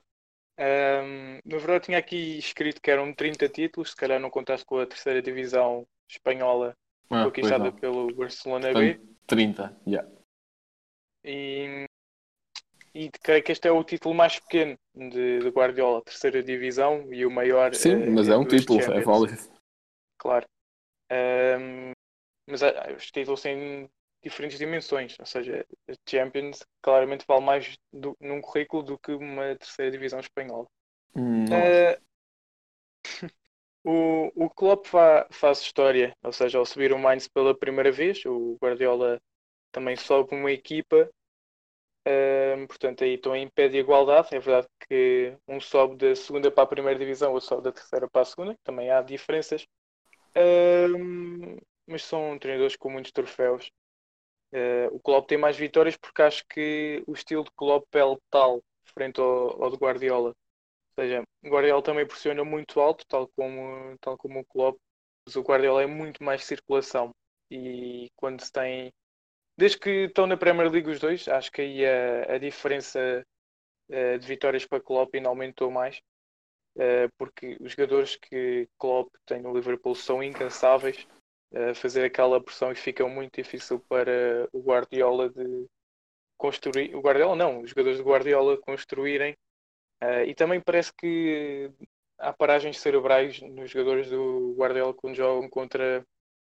Um, 0.59 1.41
na 1.45 1.59
verdade 1.59 1.87
tinha 1.87 1.99
aqui 1.99 2.39
escrito 2.39 2.81
que 2.81 2.91
eram 2.91 3.13
30 3.13 3.49
títulos, 3.49 3.91
se 3.91 3.97
calhar 3.97 4.21
não 4.21 4.31
contasse 4.31 4.65
com 4.65 4.79
a 4.79 4.87
terceira 4.87 5.21
divisão 5.21 5.85
espanhola 6.09 6.77
Ah, 7.11 7.25
conquistada 7.25 7.73
pelo 7.73 8.15
Barcelona 8.15 8.73
B. 8.73 8.95
Portanto, 8.95 9.15
30, 9.27 9.81
yeah. 9.87 10.09
E, 11.25 11.87
e 12.95 13.11
creio 13.23 13.43
que 13.43 13.51
este 13.51 13.67
é 13.67 13.73
o 13.73 13.83
título 13.83 14.15
mais 14.15 14.39
pequeno 14.39 14.79
de, 14.95 15.41
de 15.41 15.49
Guardiola, 15.49 16.03
terceira 16.03 16.43
divisão 16.43 17.13
e 17.13 17.27
o 17.27 17.31
maior. 17.31 17.75
Sim, 17.75 18.03
eh, 18.03 18.11
mas 18.11 18.29
é 18.29 18.37
um 18.37 18.47
título, 18.47 18.79
é 18.79 18.83
Champions. 18.83 19.05
válido. 19.05 19.39
Claro. 20.19 20.47
Ahm, 21.11 21.93
mas 22.49 22.63
ah, 22.63 22.93
os 22.97 23.11
títulos 23.11 23.41
têm 23.43 23.89
diferentes 24.25 24.59
dimensões, 24.59 25.17
ou 25.21 25.27
seja, 25.27 25.67
a 25.89 25.95
Champions 26.11 26.61
claramente 26.83 27.25
vale 27.29 27.45
mais 27.45 27.77
do- 27.93 28.17
num 28.21 28.41
currículo 28.43 28.83
do 28.83 28.99
que 28.99 29.13
uma 29.13 29.57
terceira 29.57 29.93
divisão 29.93 30.21
espanhola. 30.21 30.67
Eh, 31.51 31.99
o, 33.85 34.31
o 34.47 34.51
Klopp 34.51 34.87
fa- 34.87 35.27
faz 35.31 35.61
história, 35.61 36.17
ou 36.23 36.33
seja, 36.33 36.59
ao 36.59 36.67
subir 36.67 36.93
o 36.93 36.99
Mainz 36.99 37.29
pela 37.29 37.57
primeira 37.59 37.93
vez, 37.93 38.25
o 38.27 38.57
Guardiola 38.63 39.21
também 39.73 39.97
sobe 39.97 40.35
uma 40.35 40.53
equipa, 40.53 41.11
ehm, 42.07 42.67
portanto 42.67 43.05
aí 43.05 43.15
estão 43.15 43.35
em 43.37 43.49
pé 43.51 43.69
de 43.69 43.79
igualdade. 43.79 44.29
É 44.35 44.41
verdade 44.41 44.69
que 44.89 45.37
um 45.49 45.61
sobe 45.61 45.97
da 45.97 46.15
segunda 46.17 46.51
para 46.51 46.65
a 46.65 46.67
primeira 46.67 46.99
divisão, 46.99 47.33
outro 47.33 47.49
sobe 47.49 47.63
da 47.65 47.73
terceira 47.73 48.09
para 48.11 48.23
a 48.23 48.25
segunda, 48.25 48.57
também 48.65 48.91
há 48.91 49.03
diferenças, 49.03 49.67
Ehm, 50.37 51.59
mas 51.87 52.05
são 52.05 52.39
treinadores 52.39 52.77
com 52.77 52.91
muitos 52.91 53.13
troféus. 53.13 53.71
Eh, 54.55 54.89
o 54.93 55.01
Klopp 55.01 55.27
tem 55.29 55.37
mais 55.37 55.57
vitórias 55.57 55.97
porque 55.97 56.23
acho 56.23 56.45
que 56.49 57.03
o 57.09 57.13
estilo 57.13 57.43
de 57.43 57.51
Klopp 57.57 57.93
é 57.97 58.05
letal 58.05 58.63
frente 58.95 59.21
ao, 59.21 59.65
ao 59.65 59.71
de 59.71 59.77
Guardiola. 59.77 60.29
Ou 60.29 61.05
seja, 61.05 61.25
o 61.43 61.49
Guardiola 61.49 61.83
também 61.83 62.07
pressiona 62.07 62.45
muito 62.45 62.81
alto, 62.81 63.05
tal 63.09 63.29
como, 63.37 63.99
tal 64.01 64.17
como 64.17 64.41
o 64.41 64.45
Klopp, 64.45 64.79
mas 65.27 65.35
o 65.37 65.43
Guardiola 65.43 65.83
é 65.83 65.87
muito 65.87 66.23
mais 66.23 66.45
circulação. 66.45 67.11
E 67.51 68.11
quando 68.17 68.43
se 68.43 68.53
tem. 68.53 68.93
Desde 69.59 69.79
que 69.79 69.91
estão 70.07 70.27
na 70.27 70.37
Premier 70.37 70.71
League 70.71 70.91
os 70.91 71.01
dois, 71.01 71.29
acho 71.29 71.51
que 71.53 71.63
aí 71.63 71.87
a, 71.87 72.35
a 72.35 72.39
diferença 72.39 73.25
eh, 73.91 74.19
de 74.19 74.27
vitórias 74.27 74.67
para 74.67 74.81
Klopp 74.81 75.15
ainda 75.15 75.29
aumentou 75.29 75.71
mais. 75.71 76.01
Eh, 76.77 77.09
porque 77.19 77.57
os 77.61 77.73
jogadores 77.73 78.17
que 78.17 78.69
Klopp 78.79 79.13
tem 79.27 79.43
no 79.43 79.55
Liverpool 79.55 79.95
são 79.95 80.23
incansáveis 80.23 81.07
fazer 81.75 82.05
aquela 82.05 82.43
pressão 82.43 82.73
e 82.73 82.77
fica 82.77 83.07
muito 83.09 83.37
difícil 83.37 83.81
para 83.89 84.49
o 84.53 84.61
Guardiola 84.63 85.31
de 85.31 85.67
construir. 86.39 86.95
O 86.95 87.01
Guardiola 87.01 87.37
não, 87.37 87.63
os 87.63 87.71
jogadores 87.71 87.99
do 87.99 88.05
Guardiola 88.05 88.59
construírem 88.59 89.37
Uh, 90.03 90.25
e 90.29 90.35
também 90.35 90.61
parece 90.61 90.93
que 90.95 91.71
há 92.19 92.33
paragens 92.33 92.79
cerebrais 92.81 93.41
nos 93.41 93.71
jogadores 93.71 94.11
do 94.11 94.55
Guardiola 94.59 94.95
quando 94.95 95.15
jogam 95.17 95.49
contra, 95.49 96.05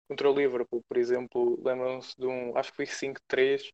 contra 0.07 0.29
o 0.31 0.35
Liverpool. 0.35 0.83
Por 0.87 0.97
exemplo, 0.97 1.59
lembram-se 1.63 2.15
de 2.17 2.27
um, 2.27 2.57
acho 2.57 2.71
que 2.71 2.77
foi 2.77 2.85
5-3, 2.87 3.71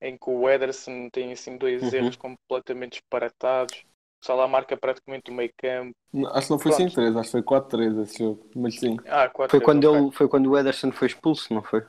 em 0.00 0.18
que 0.18 0.30
o 0.30 0.48
Ederson 0.50 1.10
tem 1.10 1.32
assim 1.32 1.56
dois 1.58 1.92
Uhum. 1.92 1.92
erros 1.92 2.16
completamente 2.16 2.94
disparatados. 2.94 3.84
O 4.22 4.26
Salah 4.26 4.48
marca 4.48 4.76
praticamente 4.76 5.30
o 5.30 5.34
meio 5.34 5.52
campo. 5.56 5.96
Acho 6.34 6.46
que 6.46 6.52
não 6.52 6.58
foi 6.58 6.72
Pronto. 6.72 6.72
5-3, 6.72 7.16
acho 7.16 7.24
que 7.28 7.32
foi 7.32 7.42
4-3 7.42 7.96
esse 7.98 8.18
jogo. 8.18 8.46
Mas 8.54 8.78
sim. 8.78 8.96
Ah, 9.06 9.28
4 9.28 9.50
Foi 9.50 9.60
quando, 9.60 9.86
ele, 9.86 10.12
foi 10.12 10.28
quando 10.28 10.50
o 10.50 10.58
Ederson 10.58 10.92
foi 10.92 11.08
expulso, 11.08 11.52
não 11.52 11.62
foi? 11.62 11.84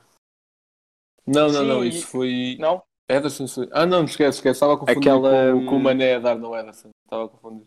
Não, 1.26 1.50
não, 1.52 1.64
Sim, 1.64 1.66
não, 1.66 1.84
isso 1.84 2.06
foi. 2.06 2.58
Não? 2.58 2.82
Ederson 3.08 3.46
foi. 3.48 3.68
Ah, 3.72 3.86
não, 3.86 4.04
esquece, 4.04 4.38
esquece. 4.38 4.56
Estava 4.56 4.74
a 4.74 4.78
confundir 4.78 5.20
Aquela, 5.20 5.28
com, 5.28 5.62
com 5.62 5.76
o 5.76 5.80
hum, 5.80 5.86
Mané 5.86 6.14
a 6.14 6.18
dar 6.20 6.36
no 6.38 6.54
Ederson. 6.56 6.90
Estava 7.04 7.24
a 7.26 7.28
confundir. 7.28 7.66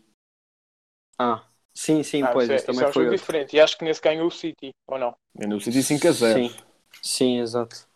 Ah, 1.18 1.48
sim, 1.74 2.02
sim, 2.02 2.26
Ah, 2.26 2.26
pois, 2.26 2.50
isso 2.50 2.52
é, 2.52 2.56
esse 2.56 2.66
isso 2.70 2.84
também 2.84 2.84
é 2.84 2.88
um 2.88 2.92
foi 2.92 2.92
jogo 2.92 3.08
outro. 3.08 3.28
diferente. 3.28 3.56
E 3.56 3.60
acho 3.60 3.76
que 3.76 3.84
nesse 3.84 4.00
ganhou 4.00 4.26
o 4.26 4.30
City, 4.30 4.72
ou 4.86 4.98
não? 4.98 5.16
Eu 5.40 5.48
no 5.48 5.58
City 5.60 5.82
5 5.82 6.06
a 6.08 6.12
0. 6.12 6.42
Sim, 6.42 6.54
sim, 7.02 7.38
exato. 7.40 7.88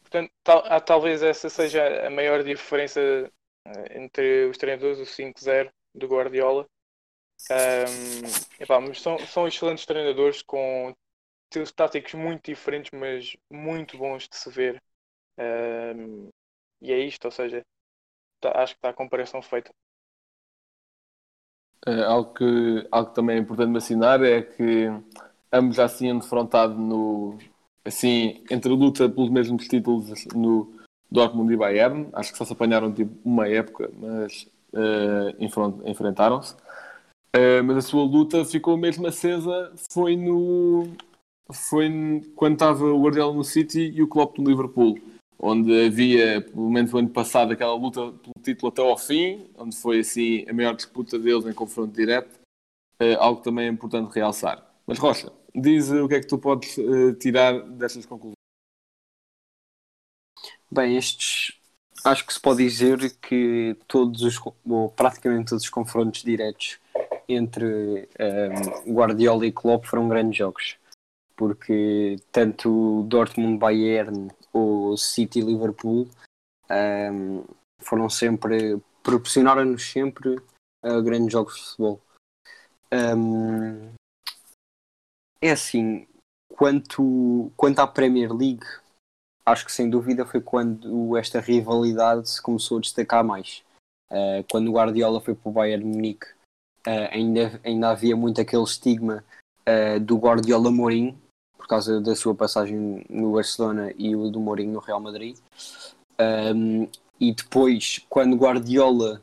Portanto, 0.00 0.32
tal- 0.42 0.64
há, 0.66 0.80
talvez 0.80 1.22
essa 1.22 1.48
seja 1.48 2.06
a 2.06 2.10
maior 2.10 2.42
diferença 2.42 3.00
entre 3.92 4.46
os 4.46 4.58
treinadores, 4.58 4.98
o 5.00 5.06
5-0 5.06 5.70
do 5.94 6.06
Guardiola. 6.08 6.66
Ahm, 7.50 8.34
epá, 8.58 8.80
mas 8.80 9.00
são, 9.00 9.26
são 9.26 9.48
excelentes 9.48 9.86
treinadores 9.86 10.42
com 10.42 10.94
estilos 11.46 11.72
táticos 11.72 12.14
muito 12.14 12.44
diferentes, 12.46 12.90
mas 12.92 13.36
muito 13.50 13.98
bons 13.98 14.28
de 14.28 14.36
se 14.36 14.50
ver. 14.50 14.82
Ahm, 15.38 16.30
e 16.82 16.92
é 16.92 16.98
isto, 17.00 17.26
ou 17.26 17.32
seja, 17.32 17.64
tá- 18.40 18.52
acho 18.62 18.74
que 18.74 18.78
está 18.80 18.90
a 18.90 18.94
comparação 18.94 19.42
feita. 19.42 19.72
Eh, 21.86 22.02
algo, 22.04 22.34
que, 22.34 22.44
algo 22.90 23.08
que 23.10 23.14
também 23.14 23.36
é 23.36 23.40
importante 23.40 23.70
mencionar 23.70 24.22
é 24.24 24.42
que 24.42 24.88
ambos 25.52 25.76
já 25.76 25.88
se 25.88 25.98
tinham 25.98 26.18
defrontado 26.18 26.74
no, 26.74 27.38
assim, 27.84 28.42
entre 28.50 28.72
a 28.72 28.74
luta 28.76 29.08
pelos 29.08 29.30
mesmos 29.30 29.66
títulos 29.68 30.26
no 30.34 30.77
Dortmund 31.10 31.52
e 31.52 31.56
Bayern. 31.56 32.08
Acho 32.12 32.32
que 32.32 32.38
só 32.38 32.44
se 32.44 32.52
apanharam 32.52 32.92
tipo 32.92 33.12
uma 33.24 33.48
época, 33.48 33.90
mas 33.96 34.46
enfron- 35.38 35.80
enfrentaram-se. 35.84 36.54
Eh, 37.32 37.62
mas 37.62 37.76
a 37.76 37.82
sua 37.82 38.04
luta 38.04 38.44
ficou 38.44 38.76
mesmo 38.76 39.06
acesa 39.06 39.72
foi 39.92 40.16
no 40.16 40.88
foi 41.52 41.90
quando 42.34 42.54
estava 42.54 42.84
o 42.84 43.02
Guardiola 43.02 43.34
no 43.34 43.44
City 43.44 43.92
e 43.94 44.02
o 44.02 44.08
Klopp 44.08 44.38
no 44.38 44.48
Liverpool 44.48 44.98
onde 45.40 45.86
havia, 45.86 46.40
pelo 46.40 46.68
menos 46.68 46.90
no 46.92 46.98
ano 46.98 47.10
passado, 47.10 47.52
aquela 47.52 47.74
luta 47.74 48.00
pelo 48.00 48.32
título 48.42 48.72
até 48.72 48.82
ao 48.82 48.98
fim, 48.98 49.46
onde 49.56 49.76
foi 49.76 50.00
assim 50.00 50.44
a 50.48 50.52
maior 50.52 50.74
disputa 50.74 51.16
deles 51.18 51.46
em 51.46 51.52
confronto 51.52 51.94
direto, 51.94 52.40
eh, 52.98 53.14
algo 53.14 53.40
também 53.40 53.66
é 53.66 53.70
importante 53.70 54.12
realçar. 54.12 54.66
Mas 54.84 54.98
Rocha, 54.98 55.32
diz 55.54 55.90
o 55.90 56.08
que 56.08 56.16
é 56.16 56.20
que 56.20 56.26
tu 56.26 56.38
podes 56.38 56.76
eh, 56.78 57.12
tirar 57.20 57.60
destas 57.60 58.04
conclusões. 58.04 58.37
Bem, 60.70 60.96
estes 60.96 61.58
acho 62.04 62.26
que 62.26 62.32
se 62.32 62.40
pode 62.40 62.62
dizer 62.62 63.16
que 63.16 63.76
todos 63.86 64.22
os 64.22 64.38
ou 64.66 64.90
praticamente 64.90 65.50
todos 65.50 65.64
os 65.64 65.70
confrontos 65.70 66.22
diretos 66.22 66.78
entre 67.28 68.08
ehm, 68.18 68.92
Guardiola 68.92 69.46
e 69.46 69.52
Klopp 69.52 69.86
foram 69.86 70.08
grandes 70.08 70.36
jogos. 70.36 70.76
Porque 71.34 72.16
tanto 72.32 73.04
Dortmund 73.04 73.58
Bayern 73.58 74.28
ou 74.52 74.96
City 74.96 75.40
Liverpool 75.40 76.08
ehm, 76.68 77.44
foram 77.80 78.10
sempre 78.10 78.78
proporcionaram-nos 79.02 79.90
sempre 79.90 80.36
a 80.82 81.00
grandes 81.00 81.32
jogos 81.32 81.54
de 81.54 81.62
futebol. 81.62 82.00
Ehm, 82.90 83.94
é 85.40 85.50
assim 85.50 86.06
quanto, 86.48 87.52
quanto 87.56 87.78
à 87.78 87.86
Premier 87.86 88.32
League 88.32 88.66
acho 89.50 89.64
que 89.64 89.72
sem 89.72 89.88
dúvida 89.88 90.24
foi 90.24 90.40
quando 90.40 91.16
esta 91.16 91.40
rivalidade 91.40 92.28
se 92.28 92.40
começou 92.40 92.78
a 92.78 92.80
destacar 92.80 93.24
mais. 93.24 93.62
Uh, 94.10 94.44
quando 94.50 94.68
o 94.68 94.72
Guardiola 94.72 95.20
foi 95.20 95.34
para 95.34 95.48
o 95.48 95.52
Bayern 95.52 95.84
Munique, 95.84 96.26
uh, 96.86 97.08
ainda, 97.10 97.60
ainda 97.64 97.90
havia 97.90 98.16
muito 98.16 98.40
aquele 98.40 98.62
estigma 98.62 99.24
uh, 99.68 100.00
do 100.00 100.16
Guardiola 100.16 100.70
Mourinho, 100.70 101.18
por 101.56 101.66
causa 101.66 102.00
da 102.00 102.16
sua 102.16 102.34
passagem 102.34 103.04
no 103.10 103.32
Barcelona 103.32 103.92
e 103.96 104.16
o 104.16 104.30
do 104.30 104.40
Mourinho 104.40 104.72
no 104.72 104.80
Real 104.80 105.00
Madrid. 105.00 105.36
Um, 106.20 106.88
e 107.20 107.32
depois, 107.32 108.04
quando 108.08 108.36
Guardiola 108.36 109.22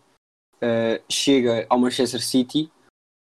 chega 1.10 1.66
ao 1.70 1.78
Manchester 1.78 2.24
City, 2.24 2.72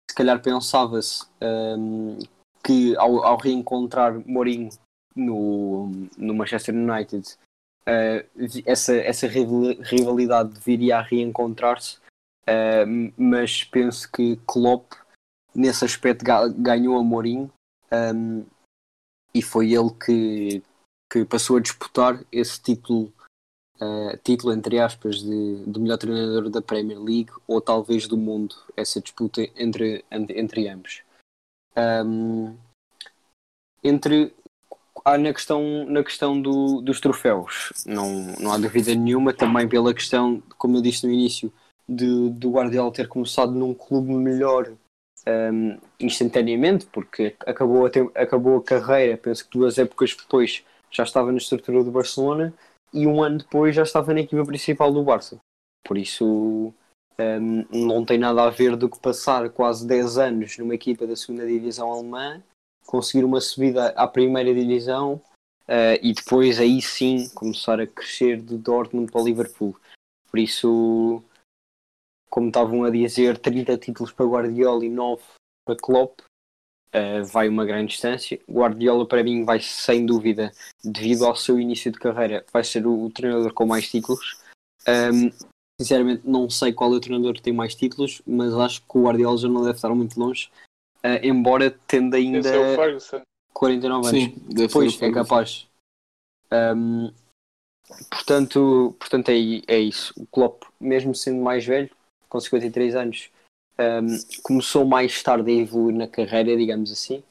se 0.09 0.15
calhar 0.15 0.41
pensava-se 0.41 1.25
um, 1.41 2.19
que 2.63 2.95
ao, 2.97 3.23
ao 3.23 3.37
reencontrar 3.37 4.13
Mourinho 4.27 4.69
no, 5.15 5.89
no 6.17 6.33
Manchester 6.33 6.75
United 6.75 7.35
uh, 7.87 8.25
essa, 8.65 8.95
essa 8.95 9.27
rivalidade 9.27 10.59
viria 10.59 10.97
a 10.97 11.01
reencontrar-se 11.01 11.97
uh, 12.47 13.13
mas 13.17 13.63
penso 13.63 14.11
que 14.11 14.37
Klopp 14.47 14.93
nesse 15.53 15.85
aspecto 15.85 16.23
ganhou 16.57 16.97
a 16.97 17.03
Mourinho 17.03 17.51
um, 17.91 18.45
e 19.33 19.41
foi 19.41 19.73
ele 19.73 19.91
que, 19.91 20.63
que 21.11 21.25
passou 21.25 21.57
a 21.57 21.61
disputar 21.61 22.23
esse 22.31 22.61
título 22.61 23.11
uh, 23.81 24.17
título 24.23 24.53
entre 24.53 24.79
aspas 24.79 25.17
de, 25.17 25.65
de 25.65 25.79
melhor 25.79 25.97
treinador 25.97 26.49
da 26.49 26.61
Premier 26.61 26.99
League 26.99 27.31
ou 27.47 27.59
talvez 27.59 28.07
do 28.07 28.17
mundo 28.17 28.55
essa 28.77 29.01
disputa 29.01 29.41
entre, 29.55 30.05
entre, 30.11 30.39
entre 30.39 30.67
ambos. 30.69 31.03
Um, 31.75 32.57
entre 33.83 34.33
ah, 35.03 35.17
na 35.17 35.33
questão, 35.33 35.85
na 35.85 36.03
questão 36.03 36.39
do, 36.39 36.81
dos 36.81 36.99
troféus, 36.99 37.71
não, 37.85 38.35
não 38.39 38.51
há 38.51 38.57
dúvida 38.57 38.93
nenhuma, 38.93 39.33
também 39.33 39.67
pela 39.67 39.93
questão, 39.93 40.41
como 40.57 40.77
eu 40.77 40.81
disse 40.81 41.05
no 41.05 41.13
início, 41.13 41.51
de, 41.87 42.29
do 42.29 42.51
Guardiola 42.51 42.91
ter 42.91 43.07
começado 43.07 43.51
num 43.51 43.73
clube 43.73 44.13
melhor 44.13 44.71
um, 45.27 45.77
instantaneamente, 45.99 46.85
porque 46.85 47.35
acabou 47.45 47.85
a, 47.85 47.89
ter, 47.89 48.09
acabou 48.15 48.57
a 48.57 48.63
carreira, 48.63 49.17
penso 49.17 49.45
que 49.45 49.57
duas 49.57 49.77
épocas 49.77 50.15
depois 50.15 50.63
já 50.89 51.03
estava 51.03 51.31
na 51.31 51.37
estrutura 51.37 51.83
do 51.83 51.91
Barcelona 51.91 52.53
e 52.93 53.07
um 53.07 53.23
ano 53.23 53.39
depois 53.39 53.75
já 53.75 53.83
estava 53.83 54.13
na 54.13 54.21
equipa 54.21 54.45
principal 54.45 54.91
do 54.91 55.03
Barça. 55.03 55.37
Por 55.83 55.97
isso 55.97 56.73
um, 57.19 57.65
não 57.71 58.05
tem 58.05 58.17
nada 58.17 58.43
a 58.43 58.49
ver 58.49 58.75
do 58.75 58.89
que 58.89 58.99
passar 58.99 59.49
quase 59.49 59.87
10 59.87 60.17
anos 60.17 60.57
numa 60.57 60.75
equipa 60.75 61.07
da 61.07 61.15
segunda 61.15 61.45
divisão 61.45 61.91
alemã 61.91 62.41
conseguir 62.91 63.23
uma 63.23 63.39
subida 63.39 63.87
à 63.91 64.05
primeira 64.05 64.53
divisão 64.53 65.13
uh, 65.63 65.97
e 66.01 66.13
depois 66.13 66.59
aí 66.59 66.81
sim 66.81 67.29
começar 67.29 67.79
a 67.79 67.87
crescer 67.87 68.41
de 68.41 68.57
Dortmund 68.57 69.09
para 69.09 69.21
o 69.21 69.25
Liverpool. 69.25 69.79
Por 70.29 70.37
isso, 70.37 71.23
como 72.29 72.49
estavam 72.49 72.83
a 72.83 72.89
dizer, 72.89 73.37
30 73.37 73.77
títulos 73.77 74.11
para 74.11 74.25
Guardiola 74.25 74.85
e 74.85 74.89
9 74.89 75.23
para 75.65 75.77
Klopp, 75.77 76.19
uh, 76.93 77.23
vai 77.31 77.47
uma 77.47 77.63
grande 77.63 77.93
distância. 77.93 78.37
Guardiola, 78.49 79.07
para 79.07 79.23
mim, 79.23 79.45
vai 79.45 79.61
sem 79.61 80.05
dúvida, 80.05 80.51
devido 80.83 81.25
ao 81.25 81.35
seu 81.35 81.57
início 81.57 81.93
de 81.93 81.97
carreira, 81.97 82.45
vai 82.51 82.65
ser 82.65 82.85
o, 82.85 83.05
o 83.05 83.09
treinador 83.09 83.53
com 83.53 83.65
mais 83.65 83.89
títulos. 83.89 84.37
Um, 84.85 85.31
sinceramente, 85.79 86.23
não 86.25 86.49
sei 86.49 86.73
qual 86.73 86.93
é 86.93 86.97
o 86.97 86.99
treinador 86.99 87.33
que 87.35 87.41
tem 87.41 87.53
mais 87.53 87.73
títulos, 87.73 88.21
mas 88.27 88.53
acho 88.53 88.81
que 88.81 88.97
o 88.97 89.03
Guardiola 89.03 89.37
já 89.37 89.47
não 89.47 89.63
deve 89.63 89.75
estar 89.75 89.95
muito 89.95 90.19
longe, 90.19 90.51
uh, 91.05 91.19
embora 91.23 91.71
tendo 91.87 92.15
ainda 92.15 92.47
é 92.47 92.73
o 92.73 92.75
Ferguson. 92.75 93.21
49 93.53 94.07
anos. 94.07 94.09
Sim, 94.09 94.35
deve 94.47 94.69
ser 94.69 94.73
Pois, 94.73 94.99
o 94.99 95.05
é 95.05 95.11
capaz. 95.11 95.67
Um, 96.51 97.11
portanto, 98.09 98.95
portanto 98.99 99.29
é, 99.29 99.35
é 99.67 99.79
isso. 99.79 100.13
O 100.17 100.25
Klopp, 100.25 100.63
mesmo 100.79 101.13
sendo 101.13 101.41
mais 101.41 101.65
velho, 101.65 101.89
com 102.29 102.39
53 102.39 102.95
anos, 102.95 103.29
um, 103.79 104.41
começou 104.43 104.85
mais 104.85 105.21
tarde 105.21 105.51
a 105.51 105.55
evoluir 105.55 105.95
na 105.95 106.07
carreira, 106.07 106.55
digamos 106.55 106.91
assim. 106.91 107.23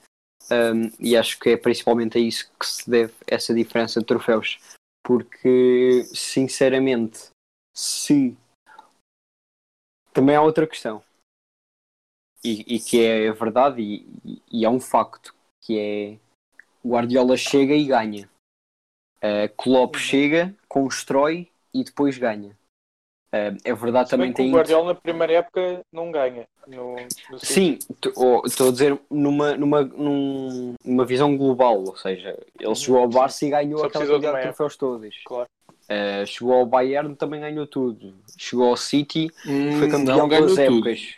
Um, 0.50 0.90
e 0.98 1.16
acho 1.16 1.38
que 1.38 1.50
é 1.50 1.56
principalmente 1.56 2.18
a 2.18 2.20
isso 2.20 2.50
que 2.58 2.66
se 2.66 2.90
deve 2.90 3.12
essa 3.26 3.54
diferença 3.54 4.00
de 4.00 4.06
troféus. 4.06 4.58
Porque, 5.02 6.04
sinceramente, 6.12 7.30
se. 7.76 8.36
Também 10.12 10.34
há 10.34 10.42
outra 10.42 10.66
questão. 10.66 11.02
E, 12.44 12.76
e 12.76 12.80
que 12.80 13.04
é 13.04 13.32
verdade 13.32 13.82
e, 13.82 14.40
e- 14.50 14.64
é 14.64 14.68
um 14.70 14.80
facto. 14.80 15.34
Que 15.60 15.78
é. 15.78 16.18
Guardiola 16.86 17.36
chega 17.36 17.74
e 17.74 17.84
ganha. 17.84 18.28
Uh, 19.22 19.48
Klopp 19.56 19.96
Uhum. 19.96 20.00
chega, 20.00 20.54
constrói 20.66 21.48
e 21.74 21.84
depois 21.84 22.16
ganha. 22.16 22.56
Uh, 23.32 23.54
é 23.64 23.74
verdade 23.74 24.08
Se 24.08 24.16
também 24.16 24.32
que 24.32 24.40
o 24.40 24.44
tem. 24.44 24.50
Guardiola 24.52 24.94
na 24.94 24.94
primeira 24.94 25.34
época 25.34 25.82
não 25.92 26.10
ganha. 26.10 26.48
No, 26.66 26.96
no 27.30 27.38
Sim, 27.38 27.78
oh, 28.16 28.42
estou 28.46 28.68
a 28.68 28.72
dizer 28.72 28.98
numa, 29.10 29.56
numa, 29.56 29.82
num- 29.82 30.74
numa 30.84 31.04
visão 31.04 31.36
global, 31.36 31.80
ou 31.84 31.96
seja, 31.96 32.36
ele 32.58 32.74
chegou 32.74 33.00
ao 33.00 33.08
Barça 33.08 33.44
e 33.44 33.50
ganhou 33.50 33.84
aquela 33.84 34.04
de 34.04 34.10
quantidade 34.10 34.20
de 34.20 34.26
uma 34.38 34.40
troféus 34.42 34.76
todos. 34.76 35.16
Claro. 35.24 35.48
Uh, 35.68 36.26
chegou 36.26 36.54
ao 36.54 36.66
Bayern 36.66 37.14
também 37.16 37.40
ganhou 37.40 37.66
tudo. 37.66 38.14
Chegou 38.38 38.68
ao 38.70 38.76
City, 38.76 39.28
Hum, 39.46 39.78
foi 39.78 39.88
campeão 39.88 40.16
não 40.16 40.28
ganhou 40.28 40.46
duas 40.46 40.58
tudo. 40.58 40.78
épocas. 40.78 41.14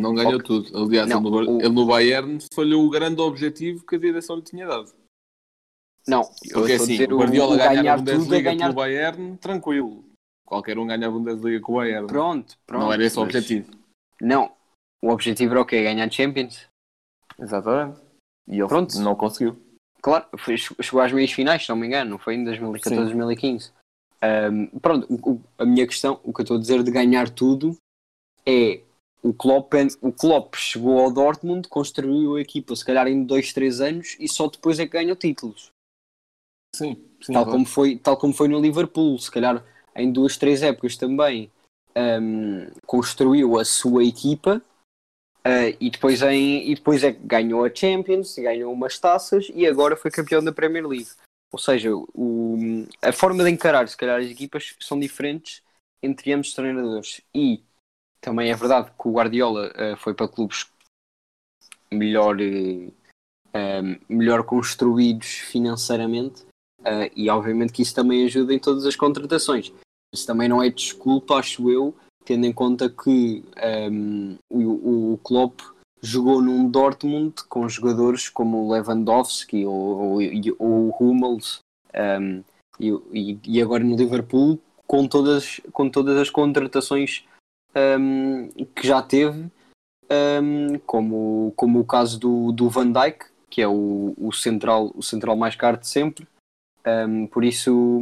Não 0.00 0.14
ganhou 0.14 0.34
Ok. 0.36 0.42
tudo. 0.46 0.78
Aliás, 0.84 1.08
Não, 1.08 1.20
ele, 1.20 1.30
no, 1.30 1.56
o- 1.56 1.60
ele 1.60 1.68
no 1.68 1.86
Bayern 1.86 2.38
falhou 2.54 2.84
o 2.86 2.90
grande 2.90 3.20
objetivo 3.20 3.84
que 3.86 3.96
a 3.96 3.98
direção 3.98 4.36
lhe 4.36 4.42
tinha 4.42 4.66
dado. 4.66 4.92
Não, 6.08 6.22
Porque 6.52 6.72
a 6.72 6.76
assim, 6.76 6.92
dizer 6.92 7.12
o 7.12 7.18
Guardiola 7.18 7.54
o 7.54 7.58
ganhar, 7.58 7.74
ganhar 7.74 7.94
a 7.94 7.98
tudo 7.98 8.10
é 8.10 8.14
Bundesliga 8.14 8.50
ganhar 8.52 8.64
pelo 8.66 8.74
Bayern, 8.76 9.36
tranquilo. 9.38 10.04
Qualquer 10.46 10.78
um 10.78 10.86
ganha 10.86 11.06
a 11.08 11.10
Bundesliga 11.10 11.60
com 11.60 11.72
o 11.72 11.76
Bayern. 11.76 12.06
Pronto, 12.06 12.56
pronto. 12.66 12.82
não 12.82 12.92
era 12.92 13.04
esse 13.04 13.16
o 13.18 13.20
mas- 13.20 13.28
objetivo. 13.34 13.70
Não, 14.20 14.52
o 15.02 15.10
objetivo 15.10 15.52
era 15.52 15.60
o 15.62 15.66
quê? 15.66 15.82
Ganhar 15.82 16.10
Champions. 16.10 16.66
Exatamente. 17.38 17.98
E 18.48 18.58
ele 18.58 18.68
Pronto. 18.68 18.98
não 19.00 19.16
conseguiu. 19.16 19.56
Claro, 20.00 20.26
foi, 20.38 20.56
chegou 20.56 21.00
às 21.00 21.12
meias 21.12 21.32
finais, 21.32 21.64
se 21.64 21.68
não 21.68 21.76
me 21.76 21.86
engano, 21.88 22.10
não 22.12 22.18
foi 22.18 22.34
em 22.36 22.44
2014, 22.44 22.94
Sim. 22.96 23.02
2015. 23.02 23.72
Ahm, 24.22 24.66
pronto, 24.80 25.06
o- 25.12 25.32
o- 25.32 25.40
a 25.58 25.64
minha 25.66 25.84
questão, 25.86 26.20
o 26.22 26.32
que 26.32 26.40
eu 26.40 26.44
estou 26.44 26.56
a 26.56 26.60
dizer 26.60 26.82
de 26.84 26.90
ganhar 26.92 27.28
tudo 27.28 27.76
é 28.46 28.80
o 29.22 29.32
Klopp, 29.32 29.72
o 30.00 30.12
Klopp 30.12 30.54
chegou 30.56 31.00
ao 31.00 31.12
Dortmund, 31.12 31.68
construiu 31.68 32.36
a 32.36 32.40
equipa 32.40 32.74
se 32.76 32.84
calhar 32.84 33.06
em 33.08 33.24
2, 33.24 33.52
3 33.52 33.80
anos 33.80 34.16
e 34.20 34.28
só 34.28 34.48
depois 34.48 34.78
é 34.78 34.86
que 34.86 34.92
ganhou 34.92 35.16
títulos. 35.16 35.70
Sim, 36.74 37.08
sim. 37.22 37.32
tal, 37.32 37.46
como 37.46 37.64
foi, 37.64 37.96
tal 37.96 38.16
como 38.16 38.34
foi 38.34 38.48
no 38.48 38.60
Liverpool, 38.60 39.18
se 39.18 39.30
calhar 39.30 39.64
em 39.94 40.12
duas, 40.12 40.36
três 40.36 40.62
épocas 40.62 40.96
também 40.96 41.50
ahm, 41.94 42.68
construiu 42.84 43.58
a 43.58 43.64
sua 43.64 44.04
equipa 44.04 44.62
ah, 45.42 45.68
e, 45.80 45.90
depois 45.90 46.20
em, 46.22 46.70
e 46.70 46.74
depois 46.74 47.02
é 47.02 47.12
que 47.12 47.20
ganhou 47.20 47.64
a 47.64 47.74
Champions, 47.74 48.36
ganhou 48.36 48.72
umas 48.72 48.98
taças 48.98 49.48
e 49.54 49.66
agora 49.66 49.96
foi 49.96 50.10
campeão 50.10 50.42
da 50.44 50.52
Premier 50.52 50.86
League. 50.86 51.08
Ou 51.52 51.58
seja, 51.58 51.90
o- 51.94 52.84
a 53.00 53.12
forma 53.12 53.42
de 53.44 53.50
encarar, 53.50 53.88
se 53.88 53.96
calhar, 53.96 54.20
as 54.20 54.26
equipas 54.26 54.74
são 54.80 54.98
diferentes 54.98 55.62
entre 56.02 56.32
ambos 56.32 56.48
os 56.48 56.54
treinadores. 56.54 57.22
E 57.34 57.62
também 58.26 58.50
é 58.50 58.56
verdade 58.56 58.90
que 58.90 59.08
o 59.08 59.12
Guardiola 59.12 59.72
ah, 59.76 59.96
foi 59.96 60.12
para 60.12 60.26
clubes 60.26 60.66
melhor, 61.92 62.36
ah, 63.54 63.82
melhor 64.08 64.42
construídos 64.42 65.28
financeiramente. 65.28 66.44
Uh, 66.80 67.10
e 67.16 67.28
obviamente 67.30 67.72
que 67.72 67.82
isso 67.82 67.94
também 67.94 68.24
ajuda 68.24 68.54
em 68.54 68.58
todas 68.60 68.84
as 68.84 68.94
contratações. 68.94 69.72
Isso 70.14 70.26
também 70.26 70.48
não 70.48 70.62
é 70.62 70.70
desculpa, 70.70 71.36
acho 71.36 71.68
eu, 71.68 71.94
tendo 72.24 72.46
em 72.46 72.52
conta 72.52 72.88
que 72.88 73.44
um, 73.90 74.36
o, 74.48 75.12
o 75.14 75.18
Klopp 75.18 75.60
jogou 76.00 76.40
num 76.40 76.68
Dortmund 76.68 77.34
com 77.48 77.68
jogadores 77.68 78.28
como 78.28 78.58
o 78.58 78.72
Lewandowski 78.72 79.66
ou, 79.66 79.74
ou, 79.74 80.18
ou 80.58 80.88
o 80.88 80.96
Hummels 81.00 81.58
um, 82.20 82.44
e- 82.78 83.38
e 83.44 83.60
agora 83.60 83.82
no 83.82 83.96
Liverpool 83.96 84.60
com 84.86 85.08
todas, 85.08 85.60
com 85.72 85.90
todas 85.90 86.16
as 86.18 86.30
contratações 86.30 87.24
um, 87.76 88.48
que 88.74 88.86
já 88.86 89.02
teve, 89.02 89.50
um, 90.10 90.78
como, 90.86 91.52
como 91.56 91.80
o 91.80 91.84
caso 91.84 92.18
do, 92.18 92.52
do 92.52 92.70
Van 92.70 92.90
Dijk, 92.90 93.26
que 93.50 93.60
é 93.60 93.68
o, 93.68 94.14
o, 94.16 94.32
central, 94.32 94.92
o 94.94 95.02
central 95.02 95.36
mais 95.36 95.54
caro 95.54 95.76
de 95.76 95.86
sempre. 95.86 96.26
Um, 96.86 97.26
por 97.26 97.44
isso, 97.44 98.00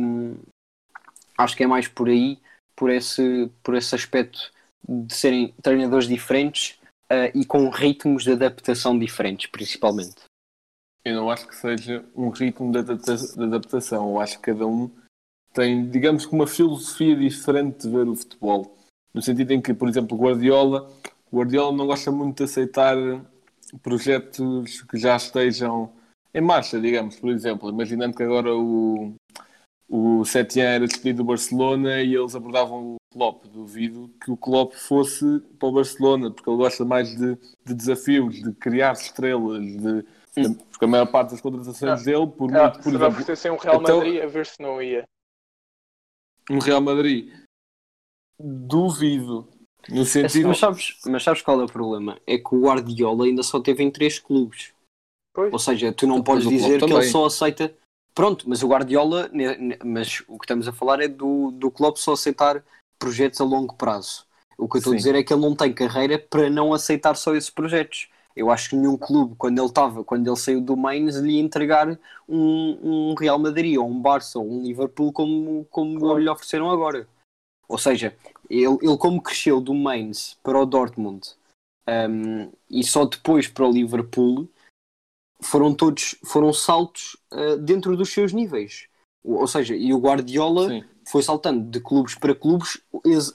acho 1.39 1.57
que 1.57 1.65
é 1.65 1.67
mais 1.67 1.89
por 1.89 2.09
aí, 2.09 2.39
por 2.77 2.91
esse, 2.91 3.51
por 3.63 3.75
esse 3.75 3.95
aspecto 3.95 4.53
de 4.87 5.15
serem 5.15 5.55
treinadores 5.63 6.07
diferentes 6.07 6.79
uh, 7.11 7.31
e 7.35 7.45
com 7.45 7.71
ritmos 7.71 8.25
de 8.25 8.33
adaptação 8.33 8.99
diferentes, 8.99 9.51
principalmente. 9.51 10.25
Eu 11.05 11.17
não 11.17 11.31
acho 11.31 11.47
que 11.47 11.57
seja 11.57 12.05
um 12.15 12.31
ritmo 12.31 12.73
de 12.73 12.79
adaptação. 12.79 14.11
Eu 14.11 14.21
acho 14.21 14.37
que 14.39 14.53
cada 14.53 14.67
um 14.67 14.91
tem, 15.53 15.89
digamos 15.89 16.25
que 16.27 16.35
uma 16.35 16.47
filosofia 16.47 17.15
diferente 17.15 17.83
de 17.83 17.91
ver 17.91 18.09
o 18.09 18.17
futebol. 18.17 18.77
No 19.15 19.23
sentido 19.23 19.53
em 19.53 19.61
que, 19.63 19.73
por 19.73 19.89
exemplo, 19.89 20.17
o 20.17 20.21
Guardiola, 20.21 20.91
Guardiola 21.33 21.77
não 21.77 21.87
gosta 21.87 22.11
muito 22.11 22.39
de 22.39 22.45
aceitar 22.45 22.97
projetos 23.83 24.83
que 24.83 24.97
já 24.99 25.17
estejam 25.17 25.93
em 26.33 26.41
marcha, 26.41 26.81
digamos, 26.81 27.17
por 27.17 27.31
exemplo. 27.31 27.69
Imaginando 27.71 28.17
que 28.17 28.23
agora 28.23 28.55
o, 28.55 29.15
o 29.89 30.25
Setien 30.25 30.67
era 30.67 30.87
despedido 30.87 31.19
do 31.23 31.29
Barcelona 31.29 32.03
e 32.03 32.15
eles 32.15 32.35
abordavam 32.35 32.95
o 32.95 32.97
Klopp. 33.13 33.45
Duvido 33.47 34.11
que 34.23 34.31
o 34.33 34.37
Klopp 34.37 34.75
fosse 34.75 35.25
para 35.59 35.69
o 35.69 35.73
Barcelona, 35.73 36.31
porque 36.33 36.51
ele 36.51 36.57
gosta 36.57 36.85
mais 36.85 37.09
de, 37.17 37.37
de 37.65 37.75
desafios, 37.75 38.43
de 38.43 38.53
criar 38.55 38.93
estrelas, 38.95 39.63
de, 39.65 40.03
de- 40.37 40.55
porque 40.71 40.85
a 40.85 40.89
maior 40.89 41.07
parte 41.07 41.31
das 41.31 41.41
contratações 41.41 42.03
dele, 42.05 42.27
por 42.27 42.53
Ah, 42.57 42.63
muito, 42.65 42.77
por 42.79 42.83
se 42.83 42.91
vai 42.91 42.97
exemplo, 42.97 43.09
oferecessem 43.09 43.51
um 43.53 43.57
Real 43.57 43.81
então- 43.81 43.97
Madrid, 43.99 44.23
a 44.23 44.27
ver 44.27 44.47
se 44.47 44.61
não 44.61 44.83
ia. 44.83 45.05
no 46.51 46.59
Real 46.59 46.81
Madrid, 46.81 47.33
duvido. 48.39 49.49
No 49.89 50.05
sentido. 50.05 50.49
Mas 50.49 50.59
sabes, 50.59 50.99
mas 51.07 51.23
sabes 51.23 51.43
qual 51.43 51.61
é 51.61 51.65
o 51.65 51.69
problema? 51.69 52.19
É 52.27 52.39
que 52.39 52.55
o 52.55 52.63
Guardiola 52.63 53.27
ainda 53.27 53.43
só 53.43 53.61
teve 53.61 53.83
em 53.83 53.91
três 53.91 54.19
clubes. 54.19 54.73
Pois. 55.35 55.53
Ou 55.53 55.59
seja, 55.59 55.93
tu 55.93 56.07
não 56.07 56.23
podes 56.23 56.49
dizer 56.49 56.79
que 56.79 56.93
ele 56.93 57.03
só 57.05 57.27
aceita. 57.27 57.75
Pronto, 58.15 58.49
mas 58.49 58.63
o 58.63 58.69
Guardiola, 58.69 59.29
mas 59.85 60.23
o 60.29 60.39
que 60.39 60.45
estamos 60.45 60.69
a 60.69 60.73
falar 60.73 61.01
é 61.01 61.09
do, 61.09 61.51
do 61.51 61.71
clube 61.71 61.99
só 61.99 62.13
aceitar 62.13 62.65
projetos 62.99 63.41
a 63.41 63.45
longo 63.45 63.75
prazo. 63.75 64.25
O 64.57 64.69
que 64.69 64.77
eu 64.77 64.79
estou 64.79 64.93
a 64.93 64.97
dizer 64.97 65.17
é 65.17 65.23
que 65.23 65.33
ele 65.33 65.43
não 65.43 65.57
tem 65.57 65.73
carreira 65.73 66.17
para 66.19 66.49
não 66.49 66.73
aceitar 66.73 67.17
só 67.17 67.35
esses 67.35 67.51
projetos. 67.51 68.09
Eu 68.37 68.51
acho 68.51 68.71
que 68.71 68.77
nenhum 68.77 68.97
clube, 68.97 69.35
quando 69.37 69.59
ele 69.59 69.67
estava, 69.67 70.05
quando 70.05 70.27
ele 70.29 70.37
saiu 70.37 70.61
do 70.61 70.77
Mainz, 70.77 71.17
lhe 71.17 71.35
ia 71.35 71.41
entregar 71.41 71.89
um, 72.29 72.79
um 72.83 73.15
Real 73.15 73.39
Madrid 73.39 73.77
ou 73.79 73.89
um 73.89 74.01
Barça 74.01 74.39
ou 74.39 74.49
um 74.49 74.63
Liverpool 74.63 75.13
como, 75.13 75.67
como 75.71 76.19
lhe 76.19 76.29
ofereceram 76.29 76.71
agora. 76.71 77.09
Ou 77.69 77.79
seja, 77.79 78.17
ele, 78.49 78.79
ele 78.83 78.99
como 78.99 79.23
cresceu 79.23 79.61
do 79.61 79.75
Mainz 79.75 80.37
para 80.43 80.59
o 80.59 80.67
Dortmund 80.67 81.35
um, 81.89 82.51
e 82.71 82.83
só 82.85 83.05
depois 83.05 83.49
para 83.49 83.67
o 83.67 83.73
Liverpool, 83.73 84.49
foram 85.41 85.75
todos 85.75 86.17
foram 86.25 86.53
saltos 86.53 87.17
uh, 87.33 87.57
dentro 87.59 87.97
dos 87.97 88.11
seus 88.13 88.33
níveis. 88.33 88.89
Ou 89.23 89.41
ou 89.41 89.47
seja, 89.47 89.75
e 89.75 89.93
o 89.93 89.99
Guardiola 89.99 90.69
Sim. 90.69 90.85
foi 91.07 91.23
saltando 91.23 91.71
de 91.71 91.81
clubes 91.81 92.15
para 92.15 92.35
clubes 92.35 92.81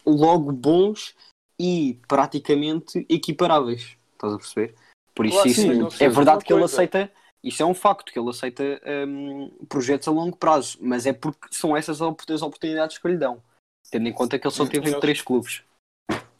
logo 0.05 0.51
bons 0.51 1.15
e 1.59 1.99
praticamente 2.07 3.05
equiparáveis. 3.09 3.97
Estás 4.13 4.33
a 4.33 4.37
perceber? 4.37 4.75
Por 5.15 5.25
isso, 5.25 5.35
Claro, 5.35 5.49
isso 5.49 5.61
sim, 5.61 5.85
é 5.85 5.89
sei, 5.89 6.09
verdade 6.09 6.45
que 6.45 6.53
ele 6.53 6.61
coisa. 6.61 6.73
aceita. 6.73 7.11
Isso 7.43 7.63
é 7.63 7.65
um 7.65 7.73
facto, 7.73 8.11
que 8.11 8.19
ele 8.19 8.29
aceita 8.29 8.63
hum, 9.07 9.49
projetos 9.69 10.07
a 10.09 10.11
longo 10.11 10.35
prazo, 10.35 10.77
mas 10.81 11.05
é 11.05 11.13
porque 11.13 11.47
são 11.51 11.75
essas 11.75 12.01
as 12.01 12.41
oportunidades 12.41 12.97
que 12.97 13.07
lhe 13.07 13.17
dão, 13.17 13.41
tendo 13.89 14.07
em 14.07 14.13
conta 14.13 14.37
que 14.37 14.47
ele 14.47 14.53
só 14.53 14.65
teve 14.65 14.89
em 14.89 14.99
três 14.99 15.21
clubes. 15.21 15.63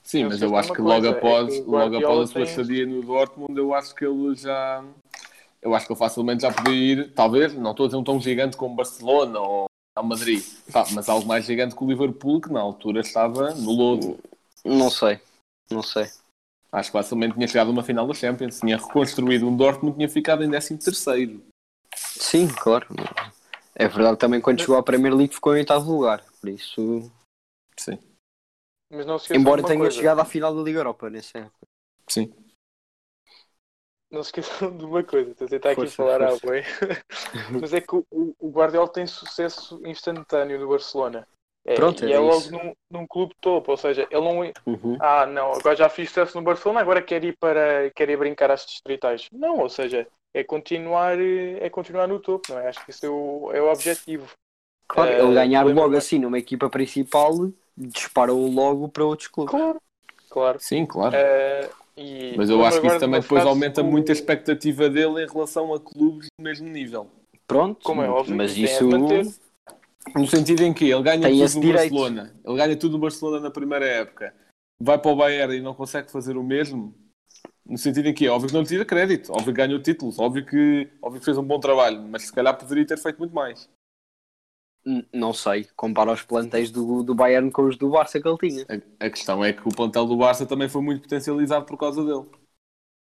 Sim, 0.04 0.26
mas 0.26 0.42
eu 0.42 0.50
só 0.50 0.56
acho 0.58 0.74
que 0.74 0.82
logo 0.82 1.06
é 1.06 1.10
após, 1.10 1.54
que 1.54 1.62
logo 1.62 1.96
após 1.98 2.20
a 2.20 2.28
sua 2.28 2.44
estadia 2.44 2.86
no 2.86 3.04
Dortmund, 3.04 3.58
eu 3.58 3.74
acho 3.74 3.94
que 3.94 4.06
ele 4.06 4.36
já 4.36 4.84
eu 5.62 5.76
acho 5.76 5.86
que 5.86 5.92
ele 5.92 6.00
facilmente 6.00 6.42
já 6.42 6.52
podia 6.52 6.74
ir, 6.74 7.14
talvez, 7.14 7.54
não 7.54 7.72
estou 7.72 7.86
a 7.86 7.88
dizer 7.88 7.98
um 7.98 8.04
tão 8.04 8.20
gigante 8.20 8.56
como 8.56 8.76
Barcelona 8.76 9.40
ou 9.40 9.66
Real 9.98 10.08
Madrid, 10.08 10.44
Pá, 10.72 10.86
mas 10.92 11.10
algo 11.10 11.28
mais 11.28 11.46
gigante 11.46 11.76
que 11.76 11.84
o 11.84 11.88
Liverpool, 11.88 12.40
que 12.40 12.52
na 12.52 12.62
altura 12.62 13.02
estava 13.02 13.54
no 13.54 13.72
lodo. 13.72 14.20
Não 14.64 14.90
sei, 14.90 15.20
não 15.70 15.84
sei. 15.84 16.08
Acho 16.72 16.92
que 16.92 16.98
facilmente 16.98 17.34
tinha 17.34 17.48
chegado 17.48 17.68
a 17.68 17.72
uma 17.72 17.84
final 17.84 18.08
da 18.08 18.14
Champions, 18.14 18.60
tinha 18.60 18.78
reconstruído 18.78 19.48
um 19.48 19.56
Dortmund, 19.56 19.98
tinha 19.98 20.08
ficado 20.08 20.44
em 20.44 20.50
13 20.50 20.78
terceiro. 20.78 21.44
Sim, 21.96 22.48
claro. 22.48 22.88
É 23.76 23.88
verdade 23.88 24.18
também 24.18 24.40
quando 24.40 24.62
chegou 24.62 24.78
à 24.78 24.84
Premier 24.84 25.14
League 25.14 25.34
ficou 25.34 25.56
em 25.56 25.60
oitavo 25.60 25.92
lugar. 25.92 26.24
Por 26.40 26.50
isso, 26.50 27.12
Sim, 27.84 28.00
Mas 28.92 29.06
não 29.06 29.18
se 29.18 29.28
embora 29.34 29.63
tenha 29.63 29.89
coisa. 29.89 29.92
chegado 29.92 30.20
à 30.22 30.26
final 30.26 30.54
da 30.56 30.62
Liga 30.62 30.80
Europa 30.80 31.10
nessa 31.10 31.38
época. 31.39 31.68
sim. 32.08 32.34
Não 34.12 34.24
se 34.24 34.30
esqueçam 34.30 34.76
de 34.76 34.86
uma 34.86 35.04
coisa, 35.04 35.32
estou 35.32 35.46
a 35.46 35.50
tentar 35.50 35.72
aqui 35.72 35.88
Força, 35.88 35.96
falar 35.96 36.18
força. 36.18 36.39
boi. 36.39 36.63
Mas 37.60 37.74
é 37.74 37.82
que 37.82 37.96
o, 37.96 38.06
o 38.39 38.50
Guardiola 38.50 38.88
tem 38.92 39.06
sucesso 39.06 39.80
instantâneo 39.86 40.60
no 40.60 40.68
Barcelona. 40.70 41.28
É, 41.65 41.76
Pronto, 41.78 42.04
e 42.04 42.12
era 42.12 42.20
é 42.20 42.20
logo 42.20 42.50
num, 42.50 42.74
num 42.89 43.06
clube 43.06 43.36
topo, 43.39 43.72
ou 43.72 43.78
seja, 43.78 44.08
ele 44.10 44.22
não. 44.22 44.52
Uhum. 44.65 44.98
Ah, 45.02 45.26
não, 45.26 45.54
agora 45.54 45.76
já 45.76 45.89
fiz 45.89 46.10
sucesso 46.10 46.36
no 46.38 46.44
Barcelona, 46.44 46.82
agora 46.82 47.02
quer 47.02 47.24
ir 47.24 47.38
para 47.38 47.89
quer 47.92 48.10
ir 48.10 48.18
brincar 48.18 48.52
às 48.52 48.65
distritais. 48.65 49.28
Não, 49.32 49.60
ou 49.60 49.70
seja, 49.70 50.08
é 50.34 50.44
continuar, 50.44 51.20
eh, 51.20 51.58
é 51.65 51.70
continuar 51.70 52.08
no 52.08 52.20
topo, 52.20 52.52
não 52.52 52.60
é? 52.60 52.68
Acho 52.68 52.84
que 52.84 52.92
isso 52.92 53.06
é 53.06 53.10
o, 53.10 53.52
é 53.54 53.62
o 53.62 53.72
objetivo. 53.72 54.30
Claro, 54.88 55.12
Eh, 55.12 55.22
ele 55.22 55.34
ganhar 55.34 55.63
logo 55.65 55.96
assim 55.96 56.18
numa 56.20 56.39
equipa 56.39 56.70
principal 56.70 57.52
disparou 57.80 58.52
logo 58.52 58.89
para 58.89 59.06
outros 59.06 59.30
clubes. 59.30 59.52
Claro, 59.52 59.82
claro. 60.30 60.60
Sim, 60.60 60.86
claro. 60.86 61.15
Eh, 61.15 61.70
e 61.98 62.34
Mas 62.38 62.50
eu 62.50 62.63
acho 62.63 62.82
que 62.82 62.88
isso 62.88 63.00
também 63.00 63.22
depois 63.22 63.46
aumenta 63.46 63.82
muito 63.82 64.10
a 64.10 64.13
expectativa 64.13 64.89
dele 64.89 65.24
em 65.24 65.28
relação 65.28 65.74
a 65.74 65.80
clubes 65.80 66.28
do 66.38 66.44
mesmo 66.44 66.68
nível. 66.68 67.10
Pronto, 67.48 67.84
Como 67.84 68.02
é 68.02 68.10
óbvio, 68.10 68.36
mas 68.36 68.56
isso 68.56 68.88
manter. 68.88 69.26
No 70.15 70.28
sentido 70.28 70.63
em 70.63 70.74
que 70.74 70.89
ele 70.89 71.04
ganha 71.04 71.22
Tem 71.22 71.39
tudo 71.39 71.56
no 71.56 71.62
direito. 71.62 71.94
Barcelona. 71.94 72.36
Ele 72.46 72.58
ganha 72.58 72.76
tudo 72.78 72.92
no 72.94 73.00
Barcelona 73.00 73.39
na 73.39 73.52
primeira 73.52 73.86
época. 73.86 74.34
Vai 74.82 74.98
para 74.98 75.12
o 75.12 75.15
Bayern 75.15 75.58
e 75.58 75.62
não 75.62 75.74
consegue 75.74 76.12
fazer 76.12 76.38
o 76.38 76.44
mesmo. 76.44 76.96
No 77.65 77.78
sentido 77.78 78.08
em 78.08 78.13
que 78.13 78.26
é 78.26 78.30
óbvio 78.30 78.48
que 78.48 78.54
não 78.54 78.62
lhe 78.62 78.68
tira 78.68 78.86
crédito. 78.86 79.32
Óbvio 79.32 79.54
que 79.54 79.62
ganhou 79.62 79.82
títulos. 79.82 80.18
Óbvio 80.18 80.46
que, 80.46 80.89
óbvio 81.02 81.20
que 81.20 81.26
fez 81.26 81.38
um 81.38 81.44
bom 81.44 81.60
trabalho. 81.60 82.02
Mas 82.02 82.24
se 82.24 82.34
calhar 82.34 82.58
poderia 82.58 82.86
ter 82.86 82.98
feito 82.98 83.20
muito 83.20 83.36
mais. 83.36 83.70
Não 85.13 85.34
sei, 85.34 85.68
compara 85.76 86.12
os 86.12 86.22
plantéis 86.22 86.72
do, 86.72 87.04
do 87.04 87.13
Bayern 87.13 87.52
com 87.52 87.63
os 87.63 87.78
do 87.78 87.89
Barça 87.89 88.20
que 88.20 88.28
ele 88.28 88.38
tinha. 88.38 88.65
A, 88.70 89.06
a 89.06 89.10
questão 89.10 89.44
é 89.44 89.54
que 89.54 89.68
o 89.68 89.76
plantel 89.76 90.06
do 90.06 90.18
Barça 90.18 90.46
também 90.46 90.70
foi 90.70 90.82
muito 90.82 91.02
potencializado 91.02 91.65
por 91.65 91.78
causa 91.78 92.04
dele. 92.04 92.26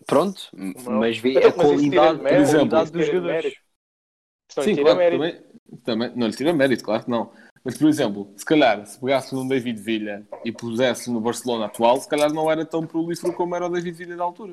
Pronto, 0.06 0.50
mas 0.86 1.18
vê 1.18 1.30
Então, 1.36 1.50
a 1.50 1.56
mas 1.56 1.66
qualidade, 1.66 2.18
de 2.18 2.20
a 2.20 2.22
mérito, 2.24 2.50
qualidade 2.50 2.84
isso 2.84 2.92
dos 2.92 3.06
jogadores. 3.06 3.54
Sim, 4.48 4.76
claro, 4.76 4.98
também, 4.98 5.42
também 5.84 6.16
não 6.16 6.26
lhe 6.26 6.36
tira 6.36 6.52
mérito, 6.52 6.84
claro 6.84 7.04
que 7.04 7.10
não. 7.10 7.32
Mas, 7.62 7.76
por 7.76 7.88
exemplo, 7.88 8.32
se 8.36 8.44
calhar, 8.44 8.84
se 8.86 8.98
pegasses 8.98 9.32
num 9.32 9.46
David 9.46 9.78
Villa 9.78 10.26
e 10.44 10.50
pusesses 10.50 11.06
no 11.08 11.20
Barcelona 11.20 11.66
atual, 11.66 11.98
se 11.98 12.08
calhar 12.08 12.32
não 12.32 12.50
era 12.50 12.64
tão 12.64 12.86
prolífero 12.86 13.34
como 13.34 13.54
era 13.54 13.66
o 13.66 13.68
David 13.68 13.96
Villa 13.96 14.16
da 14.16 14.24
altura. 14.24 14.52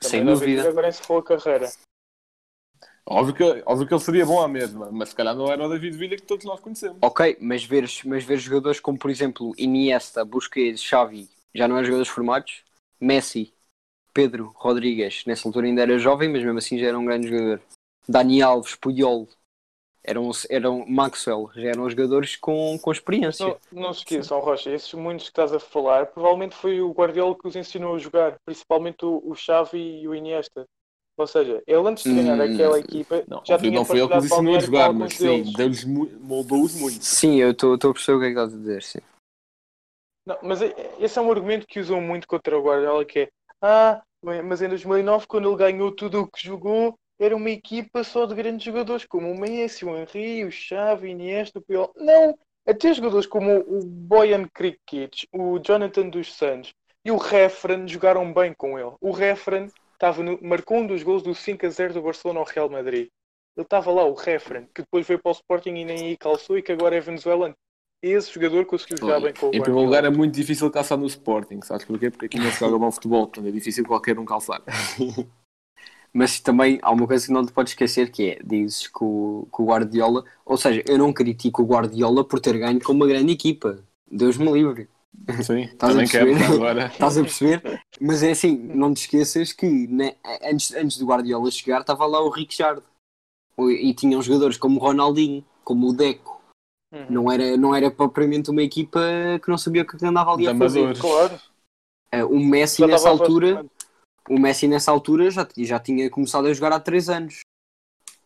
Sem 0.00 0.20
Também 0.20 0.34
deve 0.34 0.46
dúvida. 0.46 0.68
Agora 0.68 0.88
encerrou 0.88 1.18
a 1.18 1.24
carreira. 1.24 1.68
Óbvio 3.04 3.34
que, 3.34 3.62
óbvio 3.66 3.86
que 3.86 3.94
ele 3.94 4.00
seria 4.00 4.24
bom 4.24 4.40
à 4.40 4.48
mesma, 4.48 4.88
mas 4.92 5.08
se 5.10 5.14
calhar 5.16 5.34
não 5.34 5.50
era 5.50 5.66
o 5.66 5.68
David 5.68 5.96
Villa 5.96 6.16
que 6.16 6.22
todos 6.22 6.44
nós 6.44 6.60
conhecemos. 6.60 6.98
Ok, 7.02 7.36
mas 7.40 7.64
ver, 7.64 7.84
mas 8.04 8.24
ver 8.24 8.38
jogadores 8.38 8.78
como, 8.78 8.98
por 8.98 9.10
exemplo, 9.10 9.52
Iniesta, 9.58 10.24
Busquets, 10.24 10.82
Xavi, 10.82 11.28
já 11.54 11.66
não 11.66 11.76
eram 11.76 11.86
jogadores 11.86 12.12
formados? 12.12 12.62
Messi, 13.00 13.52
Pedro, 14.14 14.52
Rodrigues, 14.54 15.24
nessa 15.26 15.48
altura 15.48 15.66
ainda 15.66 15.82
era 15.82 15.98
jovem, 15.98 16.28
mas 16.28 16.44
mesmo 16.44 16.58
assim 16.58 16.78
já 16.78 16.86
era 16.86 16.98
um 16.98 17.04
grande 17.04 17.28
jogador. 17.28 17.60
Dani 18.08 18.40
Alves, 18.40 18.76
Puyol, 18.76 19.28
eram, 20.04 20.30
eram 20.48 20.86
Maxwell, 20.86 21.50
já 21.54 21.70
eram 21.70 21.88
jogadores 21.88 22.36
com, 22.36 22.78
com 22.80 22.92
experiência. 22.92 23.56
Não, 23.72 23.82
não 23.84 23.92
se 23.92 24.00
esqueçam, 24.00 24.40
Rocha, 24.40 24.70
esses 24.70 24.92
muitos 24.94 25.26
que 25.26 25.30
estás 25.30 25.52
a 25.52 25.60
falar, 25.60 26.06
provavelmente 26.06 26.54
foi 26.54 26.80
o 26.80 26.92
Guardiola 26.92 27.36
que 27.36 27.46
os 27.46 27.56
ensinou 27.56 27.94
a 27.94 27.98
jogar, 27.98 28.38
principalmente 28.44 29.04
o, 29.04 29.22
o 29.24 29.34
Xavi 29.34 30.02
e 30.02 30.08
o 30.08 30.14
Iniesta. 30.14 30.66
Ou 31.16 31.26
seja, 31.26 31.62
ele 31.66 31.88
antes 31.88 32.04
de 32.04 32.14
ganhar 32.14 32.40
Hum, 32.40 32.54
aquela 32.54 32.78
equipa 32.78 33.22
Não, 33.28 33.42
já 33.44 33.58
tinha 33.58 33.72
não 33.72 33.84
foi 33.84 33.98
ele 33.98 34.08
que 34.08 34.16
os 34.16 34.24
partilhado 34.24 34.44
ensinou 34.44 34.56
a 34.56 34.60
jogar, 34.60 34.92
mas 34.92 35.12
sim, 35.14 35.52
deles. 35.52 35.84
moldou-os 35.84 36.74
muito. 36.74 37.04
Sim, 37.04 37.36
eu 37.40 37.50
estou 37.50 37.74
a 37.74 37.78
perceber 37.78 38.16
o 38.16 38.20
que 38.20 38.26
é 38.26 38.28
que 38.32 38.38
estás 38.38 38.54
a 38.54 38.56
dizer, 38.56 38.82
sim. 38.82 38.98
Não, 40.24 40.38
mas 40.42 40.62
é- 40.62 40.74
esse 41.00 41.18
é 41.18 41.22
um 41.22 41.30
argumento 41.30 41.66
que 41.66 41.80
usam 41.80 42.00
muito 42.00 42.26
contra 42.26 42.56
o 42.58 42.62
Guardiola, 42.62 43.04
que 43.04 43.20
é 43.20 43.28
ah, 43.60 44.02
mas 44.22 44.62
em 44.62 44.68
2009, 44.68 45.26
quando 45.26 45.48
ele 45.48 45.56
ganhou 45.56 45.92
tudo 45.92 46.22
o 46.22 46.26
que 46.30 46.44
jogou, 46.44 46.96
era 47.18 47.36
uma 47.36 47.50
equipa 47.50 48.02
só 48.02 48.26
de 48.26 48.34
grandes 48.34 48.64
jogadores, 48.64 49.04
como 49.04 49.30
o 49.30 49.38
Messi, 49.38 49.84
o 49.84 49.96
Henry, 49.96 50.44
o 50.44 50.50
Xavi, 50.50 51.06
o 51.06 51.10
Iniesta, 51.10 51.58
o 51.58 51.62
Puyol. 51.62 51.92
Não! 51.96 52.36
Até 52.66 52.94
jogadores 52.94 53.26
como 53.26 53.58
o 53.58 53.84
Boyan 53.84 54.46
Krikic, 54.52 55.26
o 55.32 55.58
Jonathan 55.58 56.08
dos 56.08 56.34
Santos 56.34 56.72
e 57.04 57.10
o 57.10 57.16
Refren 57.16 57.86
jogaram 57.88 58.32
bem 58.32 58.54
com 58.54 58.78
ele. 58.78 58.92
O 59.00 59.10
Refren 59.10 59.68
estava 60.02 60.22
no- 60.22 60.38
marcou 60.42 60.78
um 60.78 60.86
dos 60.86 61.02
gols 61.04 61.22
do 61.22 61.34
5 61.34 61.64
a 61.64 61.68
0 61.68 61.94
do 61.94 62.02
Barcelona 62.02 62.40
ao 62.40 62.46
Real 62.46 62.68
Madrid. 62.68 63.08
Ele 63.56 63.64
estava 63.64 63.92
lá, 63.92 64.04
o 64.04 64.14
Refren, 64.14 64.66
que 64.74 64.82
depois 64.82 65.06
veio 65.06 65.20
para 65.22 65.30
o 65.30 65.34
Sporting 65.34 65.74
e 65.76 65.84
nem 65.84 66.06
aí 66.08 66.16
calçou 66.16 66.58
e 66.58 66.62
que 66.62 66.72
agora 66.72 66.96
é 66.96 67.00
venezuelano. 67.00 67.54
Esse 68.02 68.32
jogador 68.32 68.66
conseguiu 68.66 68.96
jogar 68.98 69.20
bem 69.20 69.32
com 69.32 69.46
o 69.46 69.50
Em 69.52 69.60
primeiro 69.60 69.84
Guardiola. 69.84 69.86
lugar, 69.86 70.04
é 70.04 70.10
muito 70.10 70.34
difícil 70.34 70.70
calçar 70.70 70.96
no 70.96 71.06
Sporting, 71.06 71.60
sabes 71.62 71.84
porquê? 71.84 72.10
Porque 72.10 72.26
aqui 72.26 72.38
não 72.38 72.50
se 72.50 72.58
joga 72.58 72.78
bom 72.78 72.90
futebol, 72.90 73.26
portanto 73.26 73.46
é 73.48 73.52
difícil 73.52 73.84
qualquer 73.86 74.18
um 74.18 74.24
calçar. 74.24 74.62
Mas 76.12 76.40
também 76.40 76.78
há 76.82 76.90
uma 76.90 77.06
coisa 77.06 77.26
que 77.26 77.32
não 77.32 77.44
te 77.44 77.52
podes 77.52 77.72
esquecer 77.72 78.10
que 78.10 78.30
é, 78.32 78.38
dizes 78.44 78.86
que 78.86 79.02
o, 79.02 79.48
que 79.54 79.62
o 79.62 79.66
Guardiola, 79.66 80.24
ou 80.44 80.56
seja, 80.56 80.82
eu 80.86 80.98
não 80.98 81.12
critico 81.12 81.62
o 81.62 81.66
Guardiola 81.66 82.22
por 82.26 82.38
ter 82.40 82.58
ganho 82.58 82.80
com 82.82 82.92
uma 82.92 83.06
grande 83.06 83.32
equipa. 83.32 83.82
Deus 84.10 84.36
me 84.36 84.52
livre. 84.52 84.88
Sim, 85.42 85.64
a 85.64 85.76
também 85.76 86.06
quero 86.06 86.26
perceber? 86.26 86.54
agora. 86.54 86.86
Estás 86.92 87.18
a 87.18 87.22
perceber? 87.22 87.82
Mas 88.00 88.22
é 88.22 88.30
assim, 88.32 88.56
não 88.56 88.92
te 88.92 89.02
esqueças 89.02 89.52
que 89.52 89.66
né, 89.86 90.16
antes, 90.44 90.74
antes 90.74 90.98
do 90.98 91.06
Guardiola 91.06 91.50
chegar 91.50 91.80
estava 91.80 92.06
lá 92.06 92.20
o 92.20 92.30
Richard. 92.30 92.82
E 93.58 93.92
tinham 93.94 94.22
jogadores 94.22 94.56
como 94.56 94.80
o 94.80 94.82
Ronaldinho, 94.82 95.44
como 95.62 95.88
o 95.88 95.92
Deco. 95.92 96.42
Uhum. 96.92 97.06
Não 97.08 97.32
era, 97.32 97.56
não 97.56 97.74
era 97.74 97.90
propriamente 97.90 98.50
uma 98.50 98.62
equipa 98.62 99.00
que 99.42 99.48
não 99.48 99.58
sabia 99.58 99.82
o 99.82 99.86
que 99.86 100.04
andava 100.04 100.32
ali 100.32 100.44
De 100.44 100.50
a 100.50 100.56
fazer. 100.56 100.98
Claro. 100.98 101.40
Eh, 102.10 102.24
O 102.24 102.38
Messi 102.38 102.84
nessa 102.86 103.08
altura, 103.08 103.64
o 104.28 104.38
Messi 104.38 104.66
nessa 104.68 104.90
altura 104.90 105.30
já, 105.30 105.46
já 105.56 105.78
tinha 105.78 106.10
começado 106.10 106.46
a 106.46 106.52
jogar 106.52 106.72
há 106.72 106.80
3 106.80 107.08
anos. 107.08 107.40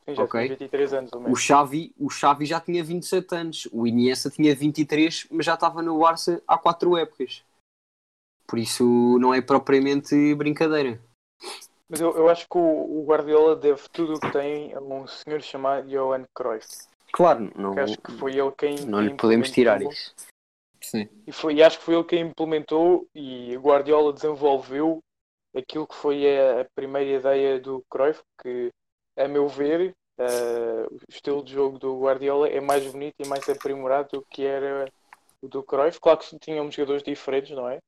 Sim, 0.09 0.15
já 0.15 0.23
Ok. 0.23 0.41
tinha 0.41 0.57
23 0.57 0.93
anos 0.93 1.13
o 1.13 1.17
O 1.19 1.21
Messi. 1.21 1.43
Xavi, 1.43 1.95
o 1.99 2.09
Xavi 2.09 2.47
já 2.47 2.61
tinha 2.61 2.85
27 2.85 3.35
anos, 3.35 3.69
o 3.73 3.87
Iniesta 3.87 4.31
tinha 4.31 4.55
23, 4.55 5.27
mas 5.31 5.45
já 5.45 5.55
estava 5.55 5.83
no 5.83 5.99
Barça 5.99 6.41
há 6.47 6.57
4 6.57 6.97
épocas. 6.97 7.45
Por 8.47 8.59
isso 8.59 9.19
não 9.19 9.35
é 9.35 9.41
propriamente 9.43 10.35
brincadeira. 10.37 11.01
Mas 11.89 12.01
eu, 12.01 12.17
eu 12.17 12.29
acho 12.29 12.49
que 12.49 12.57
o, 12.57 12.61
o 13.01 13.05
Guardiola 13.05 13.57
deve 13.57 13.89
tudo 13.91 14.15
o 14.15 14.21
que 14.21 14.31
tem 14.33 14.73
a 14.75 14.81
um 14.81 15.07
senhor 15.07 15.41
chamado 15.41 15.89
Johan 15.89 16.25
Cruyff. 16.35 16.67
Claro, 17.13 17.51
não, 17.57 17.75
Que 17.75 17.81
acho 17.81 17.99
que 17.99 18.13
foi 18.13 18.37
ele 18.37 18.53
quem. 18.53 18.87
não 18.87 19.01
lhe 19.01 19.15
podemos 19.15 19.51
tirar 19.51 19.83
isso. 19.83 20.15
Sim. 20.81 21.09
E, 21.27 21.33
foi, 21.33 21.55
e 21.55 21.63
acho 21.63 21.79
que 21.79 21.85
foi 21.85 21.95
ele 21.95 22.05
quem 22.05 22.21
implementou 22.29 23.07
e 23.15 23.57
o 23.57 23.61
Guardiola 23.61 24.13
desenvolveu 24.13 25.01
aquilo 25.57 25.87
que 25.87 25.95
foi 25.95 26.25
a, 26.39 26.61
a 26.61 26.67
primeira 26.77 27.19
ideia 27.19 27.59
do 27.61 27.83
Cruyff, 27.91 28.21
que, 28.41 28.71
a 29.17 29.29
meu 29.29 29.49
ver, 29.49 29.95
eh, 30.19 30.87
o 30.91 30.99
estilo 31.09 31.43
de 31.45 31.53
jogo 31.53 31.79
do 31.79 31.99
Guardiola 32.01 32.49
é 32.49 32.61
mais 32.61 32.87
bonito 32.91 33.15
e 33.19 33.27
mais 33.29 33.49
aprimorado 33.49 34.09
do 34.13 34.27
que 34.31 34.45
era 34.45 34.91
o 35.43 35.49
do 35.49 35.63
Cruyff. 35.63 36.01
Claro 36.01 36.19
que 36.19 36.39
tínhamos 36.39 36.75
jogadores 36.75 37.03
diferentes, 37.03 37.55
não 37.57 37.69
é? 37.69 37.79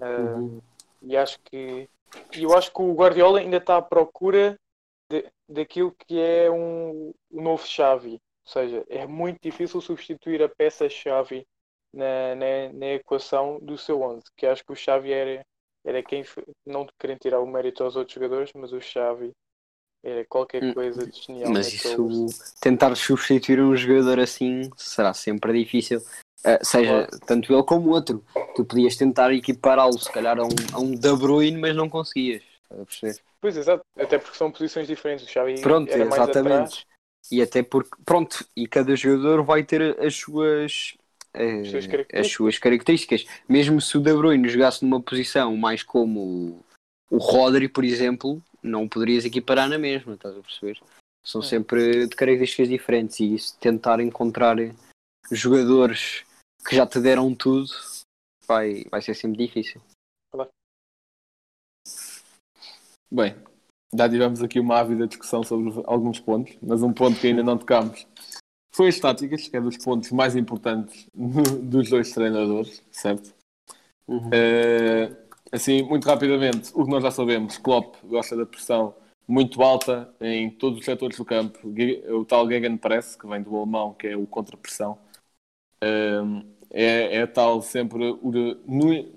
Eh, 0.00 0.04
Uhum. 0.04 0.60
E 1.02 1.16
acho 1.16 1.38
que 1.44 1.88
eu 2.32 2.56
acho 2.56 2.72
que 2.72 2.82
o 2.82 2.94
Guardiola 2.94 3.40
ainda 3.40 3.58
está 3.58 3.76
à 3.76 3.82
procura 3.82 4.58
de, 5.10 5.30
daquilo 5.48 5.94
que 6.06 6.20
é 6.20 6.50
um, 6.50 7.12
um 7.30 7.42
novo 7.42 7.66
Xavi. 7.66 8.14
Ou 8.46 8.52
seja, 8.52 8.84
é 8.88 9.06
muito 9.06 9.38
difícil 9.42 9.80
substituir 9.80 10.42
a 10.42 10.48
peça 10.48 10.88
Xavi 10.88 11.46
na, 11.92 12.34
na, 12.34 12.72
na 12.72 12.86
equação 12.94 13.58
do 13.60 13.76
seu 13.78 14.00
11. 14.02 14.22
Que 14.36 14.46
acho 14.46 14.64
que 14.64 14.72
o 14.72 14.76
Xavi 14.76 15.12
era, 15.12 15.46
era 15.84 16.02
quem, 16.02 16.24
não 16.66 16.86
querendo 16.98 17.20
tirar 17.20 17.40
o 17.40 17.46
mérito 17.46 17.84
aos 17.84 17.96
outros 17.96 18.14
jogadores, 18.14 18.50
mas 18.54 18.72
o 18.72 18.80
Xavi 18.80 19.32
era 20.02 20.24
qualquer 20.24 20.62
Hum, 20.64 20.74
coisa 20.74 21.06
de 21.06 21.20
genial. 21.20 21.52
Mas 21.52 21.72
isso, 21.72 22.28
tentar 22.60 22.94
substituir 22.96 23.60
um 23.60 23.76
jogador 23.76 24.20
assim 24.20 24.70
será 24.76 25.12
sempre 25.14 25.52
difícil. 25.52 26.02
Ah, 26.44 26.58
seja 26.62 27.08
tanto 27.26 27.52
ele 27.52 27.62
como 27.64 27.88
o 27.88 27.92
outro. 27.92 28.24
Tu 28.54 28.64
podias 28.64 28.96
tentar 28.96 29.32
equipará-lo, 29.32 29.98
se 29.98 30.10
calhar, 30.10 30.38
a 30.38 30.44
um, 30.44 30.48
a 30.72 30.78
um 30.78 30.92
De 30.92 31.16
Bruyne, 31.16 31.58
mas 31.58 31.74
não 31.74 31.88
conseguias. 31.88 32.42
Pois, 33.40 33.56
exato. 33.56 33.82
Até 33.96 34.18
porque 34.18 34.36
são 34.36 34.50
posições 34.50 34.86
diferentes. 34.86 35.26
O 35.26 35.28
Xavi 35.28 35.60
Pronto, 35.60 35.90
exatamente. 35.90 36.86
E 37.30 37.42
até 37.42 37.62
porque, 37.62 37.90
pronto, 38.06 38.46
e 38.56 38.66
cada 38.66 38.96
jogador 38.96 39.42
vai 39.44 39.62
ter 39.62 40.00
as 40.00 40.14
suas, 40.14 40.94
eh, 41.34 41.60
As 41.60 41.68
suas 41.68 41.86
as 41.86 41.90
características. 41.90 42.32
suas 42.32 42.58
características. 42.58 43.26
Mesmo 43.48 43.80
se 43.80 43.98
o 43.98 44.00
De 44.00 44.14
Bruyne 44.14 44.48
jogasse 44.48 44.82
numa 44.84 45.00
posição 45.00 45.54
mais 45.56 45.82
como 45.82 46.64
o 47.10 47.18
Rodri, 47.18 47.68
por 47.68 47.84
exemplo, 47.84 48.42
não 48.62 48.88
poderias 48.88 49.24
equiparar 49.24 49.68
na 49.68 49.78
mesma, 49.78 50.14
estás 50.14 50.36
a 50.36 50.40
perceber? 50.40 50.80
São 51.24 51.40
É. 51.40 51.44
sempre 51.44 52.06
de 52.06 52.16
características 52.16 52.68
diferentes 52.68 53.20
e 53.20 53.34
isso, 53.34 53.58
tentar 53.58 54.00
encontrar 54.00 54.56
jogadores 55.30 56.24
que 56.66 56.76
já 56.76 56.86
te 56.86 57.00
deram 57.00 57.34
tudo 57.34 57.70
vai, 58.46 58.84
vai 58.90 59.02
ser 59.02 59.14
sempre 59.14 59.46
difícil. 59.46 59.80
Bem, 63.10 63.34
já 63.94 64.08
tivemos 64.08 64.42
aqui 64.42 64.60
uma 64.60 64.78
ávida 64.78 65.06
discussão 65.06 65.42
sobre 65.42 65.82
alguns 65.86 66.20
pontos, 66.20 66.56
mas 66.62 66.82
um 66.82 66.92
ponto 66.92 67.18
que 67.18 67.26
ainda 67.26 67.42
não 67.42 67.56
tocámos 67.56 68.06
foi 68.74 68.88
as 68.88 68.98
táticas, 68.98 69.48
que 69.48 69.56
é 69.56 69.60
dos 69.60 69.76
pontos 69.78 70.10
mais 70.12 70.36
importantes 70.36 71.06
dos 71.62 71.88
dois 71.88 72.12
treinadores, 72.12 72.82
certo? 72.90 73.34
Uhum. 74.06 74.30
Eh, 74.32 75.27
assim, 75.52 75.82
muito 75.82 76.06
rapidamente, 76.06 76.70
o 76.74 76.84
que 76.84 76.90
nós 76.90 77.02
já 77.02 77.10
sabemos, 77.10 77.58
Klopp 77.58 77.96
gosta 78.04 78.36
da 78.36 78.46
pressão 78.46 78.94
muito 79.26 79.62
alta 79.62 80.12
em 80.20 80.50
todos 80.50 80.78
os 80.78 80.84
setores 80.84 81.16
do 81.16 81.24
campo, 81.24 81.58
o 82.08 82.24
tal 82.24 82.48
Gegenpress, 82.48 83.14
que 83.14 83.26
vem 83.26 83.42
do 83.42 83.54
alemão, 83.56 83.92
que 83.92 84.06
é 84.06 84.16
o 84.16 84.26
contra-pressão. 84.26 84.98
Eh, 85.82 86.22
é, 86.70 87.16
é 87.18 87.26
tal 87.26 87.60
sempre, 87.62 88.18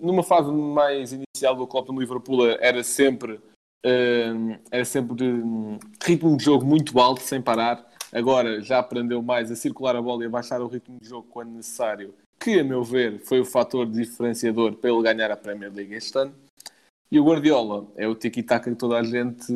numa 0.01 0.23
fase 0.23 0.51
mais 0.51 1.13
inicial 1.13 1.55
do 1.55 1.67
Klopp 1.67 1.89
no 1.89 1.99
Liverpool, 1.99 2.45
era 2.59 2.83
sempre 2.83 3.39
Hum, 3.83 4.59
era 4.69 4.85
sempre 4.85 5.15
de 5.15 5.25
hum, 5.25 5.79
ritmo 6.03 6.37
de 6.37 6.43
jogo 6.43 6.65
muito 6.65 6.99
alto, 6.99 7.21
sem 7.21 7.41
parar. 7.41 7.89
Agora 8.11 8.61
já 8.61 8.79
aprendeu 8.79 9.21
mais 9.21 9.49
a 9.51 9.55
circular 9.55 9.95
a 9.95 10.01
bola 10.01 10.23
e 10.23 10.27
a 10.27 10.29
baixar 10.29 10.61
o 10.61 10.67
ritmo 10.67 10.99
de 11.01 11.07
jogo 11.07 11.27
quando 11.29 11.51
necessário, 11.51 12.13
que, 12.41 12.59
a 12.59 12.63
meu 12.63 12.83
ver, 12.83 13.19
foi 13.19 13.39
o 13.39 13.45
fator 13.45 13.85
diferenciador 13.85 14.75
para 14.75 14.89
ele 14.89 15.03
ganhar 15.03 15.29
a 15.31 15.37
Premier 15.37 15.71
League 15.71 15.93
este 15.93 16.17
ano. 16.17 16.33
E 17.11 17.19
o 17.19 17.25
Guardiola 17.25 17.87
é 17.95 18.07
o 18.07 18.15
tiki-taka 18.15 18.71
que 18.71 18.77
toda 18.77 18.97
a 18.97 19.03
gente 19.03 19.53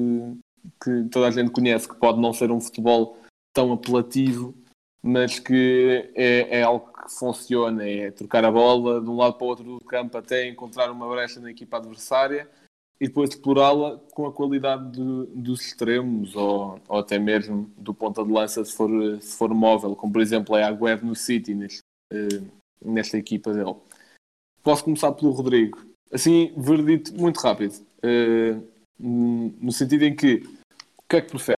que 0.84 1.04
toda 1.12 1.28
a 1.28 1.32
gente 1.32 1.52
conhece, 1.52 1.88
que 1.88 1.96
pode 1.96 2.20
não 2.20 2.34
ser 2.34 2.50
um 2.52 2.60
futebol 2.60 3.18
tão 3.54 3.72
apelativo, 3.72 4.54
mas 5.02 5.38
que 5.38 6.10
é, 6.16 6.60
é 6.60 6.64
algo 6.64 6.92
que 6.92 7.14
funciona, 7.14 7.88
é 7.88 8.10
trocar 8.10 8.44
a 8.44 8.52
bola 8.52 9.00
de 9.00 9.08
um 9.08 9.16
lado 9.16 9.36
para 9.36 9.46
o 9.46 9.48
outro 9.48 9.64
do 9.64 9.80
campo 9.86 10.18
até 10.18 10.48
encontrar 10.48 10.92
uma 10.92 11.08
brecha 11.08 11.40
na 11.40 11.52
equipa 11.52 11.78
adversária 11.78 12.50
e 13.00 13.08
depois 13.08 13.30
explorá-la 13.30 14.00
com 14.12 14.26
a 14.26 14.34
qualidade 14.34 14.90
do- 14.92 15.28
dos 15.28 15.62
extremos 15.62 16.36
ou, 16.36 16.80
ou 16.88 16.98
até 17.00 17.20
mesmo 17.20 17.70
do 17.78 17.94
ponta 17.94 18.24
de 18.24 18.32
lança 18.32 18.66
se 18.66 18.74
for, 18.74 18.90
se 19.22 19.38
for 19.38 19.54
móvel, 19.54 19.96
como 19.96 20.14
por 20.14 20.22
exemplo 20.22 20.56
é 20.56 20.64
Agüero 20.64 21.06
no 21.06 21.16
City 21.16 21.54
neste, 21.54 21.82
eh, 22.12 22.42
nesta 22.84 23.18
equipa 23.18 23.54
dele. 23.54 23.76
Posso 24.64 24.84
começar 24.84 25.12
pelo 25.14 25.32
Rodrigo. 25.32 25.80
Assim, 26.12 26.54
verdito 26.58 27.14
muito 27.14 27.40
rápido. 27.40 27.76
Eh, 28.02 28.56
no 28.98 29.72
sentido 29.72 30.04
em 30.06 30.16
que 30.16 30.36
o 30.98 31.04
que 31.10 31.18
é 31.18 31.22
que 31.22 31.30
preferes? 31.30 31.56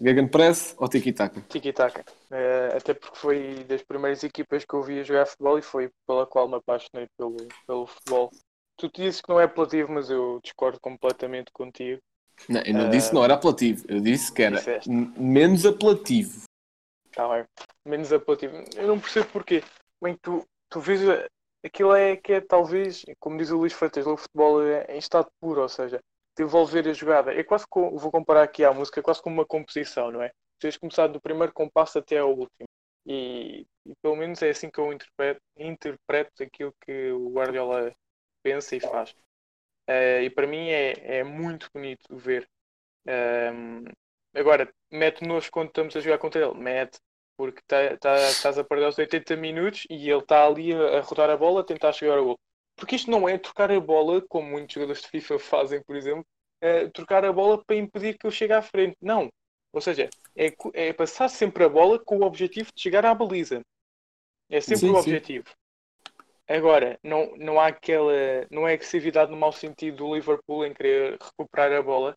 Gegenpress 0.00 0.74
ou 0.78 0.88
Tiki-Taka? 0.88 1.40
Tiki-taka. 1.48 2.04
Eh, 2.30 2.76
até 2.76 2.94
porque 2.94 3.16
foi 3.16 3.64
das 3.64 3.82
primeiras 3.82 4.22
equipas 4.22 4.64
que 4.64 4.74
eu 4.74 4.82
vi 4.82 5.00
a 5.00 5.02
jogar 5.02 5.26
futebol 5.26 5.58
e 5.58 5.62
foi 5.62 5.90
pela 6.06 6.26
qual 6.26 6.48
me 6.48 6.56
apaixonei 6.56 7.06
pelo, 7.16 7.36
pelo 7.66 7.86
futebol. 7.86 8.30
Tu 8.76 8.88
te 8.90 9.02
dizes 9.02 9.20
que 9.20 9.28
não 9.28 9.40
é 9.40 9.44
apelativo, 9.44 9.92
mas 9.92 10.10
eu 10.10 10.40
discordo 10.42 10.78
completamente 10.80 11.50
contigo. 11.52 12.00
Não, 12.48 12.60
eu 12.62 12.74
não 12.74 12.86
Eh, 12.86 12.90
disse 12.90 13.08
que 13.08 13.14
não 13.14 13.24
era 13.24 13.34
apelativo, 13.34 13.84
eu 13.88 14.00
disse 14.00 14.32
que 14.32 14.42
era 14.42 14.60
menos 15.16 15.64
apelativo. 15.64 16.42
Tá 17.12 17.28
bem. 17.28 17.44
Menos 17.86 18.12
apelativo. 18.12 18.56
Eu 18.76 18.88
não 18.88 19.00
percebo 19.00 19.28
porquê. 19.30 19.62
Bem, 20.02 20.16
tu, 20.22 20.46
tu 20.68 20.80
vês 20.80 21.00
aquilo 21.64 21.94
é 21.94 22.16
que 22.16 22.34
é 22.34 22.40
talvez, 22.40 23.04
como 23.18 23.38
diz 23.38 23.50
o 23.50 23.58
Luís 23.58 23.72
Freitas, 23.72 24.06
o 24.06 24.16
futebol 24.16 24.62
é 24.62 24.86
em 24.94 24.98
estado 24.98 25.30
puro, 25.40 25.62
ou 25.62 25.68
seja, 25.68 26.00
desenvolver 26.36 26.88
a 26.88 26.92
jogada. 26.92 27.32
É 27.34 27.42
quase 27.42 27.66
como, 27.68 27.96
vou 27.96 28.10
comparar 28.10 28.42
aqui 28.42 28.64
à 28.64 28.72
música, 28.72 29.00
é 29.00 29.02
quase 29.02 29.22
como 29.22 29.36
uma 29.36 29.46
composição, 29.46 30.10
não 30.10 30.22
é? 30.22 30.30
Tens 30.58 30.76
começar 30.76 31.06
do 31.08 31.20
primeiro 31.20 31.52
compasso 31.52 31.98
até 31.98 32.18
ao 32.18 32.30
último. 32.30 32.68
E, 33.06 33.66
e 33.86 33.92
pelo 34.02 34.16
menos 34.16 34.42
é 34.42 34.50
assim 34.50 34.70
que 34.70 34.78
eu 34.78 34.92
interpreto, 34.92 35.40
interpreto 35.56 36.42
aquilo 36.42 36.74
que 36.84 37.10
o 37.12 37.30
Guardiola 37.30 37.94
pensa 38.42 38.76
e 38.76 38.80
faz. 38.80 39.14
Eh, 39.86 40.24
e 40.24 40.30
para 40.30 40.46
mim 40.46 40.68
é, 40.70 41.18
é 41.18 41.24
muito 41.24 41.68
bonito 41.72 42.16
ver. 42.16 42.48
Agora, 44.34 44.68
mete 44.90 45.24
nojo 45.24 45.50
quando 45.50 45.68
estamos 45.68 45.96
a 45.96 46.00
jogar 46.00 46.18
contra 46.18 46.44
ele. 46.44 46.54
Mete, 46.54 46.98
porque 47.36 47.60
tá, 47.66 47.96
tá, 47.98 48.16
estás 48.30 48.58
a 48.58 48.64
perder 48.64 48.88
os 48.88 48.98
80 48.98 49.36
minutos 49.36 49.86
e 49.90 50.10
ele 50.10 50.20
está 50.20 50.46
ali 50.46 50.72
a, 50.72 50.98
a 50.98 51.00
rodar 51.00 51.30
a 51.30 51.36
bola 51.36 51.60
a 51.60 51.64
tentar 51.64 51.92
chegar 51.92 52.18
ao 52.18 52.24
gol. 52.24 52.38
Porque 52.76 52.96
isto 52.96 53.10
não 53.10 53.28
é 53.28 53.38
trocar 53.38 53.70
a 53.70 53.80
bola, 53.80 54.22
como 54.28 54.50
muitos 54.50 54.74
jogadores 54.74 55.02
de 55.02 55.08
FIFA 55.08 55.38
fazem, 55.40 55.82
por 55.82 55.96
exemplo, 55.96 56.24
eh, 56.60 56.88
trocar 56.88 57.24
a 57.24 57.32
bola 57.32 57.62
para 57.64 57.76
impedir 57.76 58.18
que 58.18 58.26
eu 58.26 58.30
chegue 58.30 58.52
à 58.52 58.62
frente. 58.62 58.96
Não. 59.00 59.28
Ou 59.72 59.80
seja, 59.80 60.08
é, 60.36 60.52
é 60.72 60.92
passar 60.92 61.28
sempre 61.28 61.64
a 61.64 61.68
bola 61.68 61.98
com 61.98 62.18
o 62.18 62.24
objetivo 62.24 62.70
de 62.74 62.80
chegar 62.80 63.04
à 63.04 63.14
baliza. 63.14 63.60
É 64.48 64.60
sempre 64.60 64.86
Sim, 64.86 64.90
o 64.90 64.94
sim. 64.94 65.00
objetivo. 65.00 65.50
Agora, 66.46 66.98
não, 67.02 67.34
não 67.36 67.58
há 67.58 67.68
aquela. 67.68 68.12
Não 68.50 68.68
é 68.68 68.74
agressividade 68.74 69.30
no 69.30 69.36
mau 69.36 69.52
sentido 69.52 69.98
do 69.98 70.14
Liverpool 70.14 70.64
em 70.64 70.74
querer 70.74 71.18
recuperar 71.20 71.72
a 71.72 71.82
bola. 71.82 72.14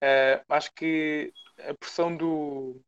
Eh, 0.00 0.42
acho 0.48 0.72
que 0.74 1.32
a 1.58 1.74
pressão 1.74 2.16
do, 2.16 2.80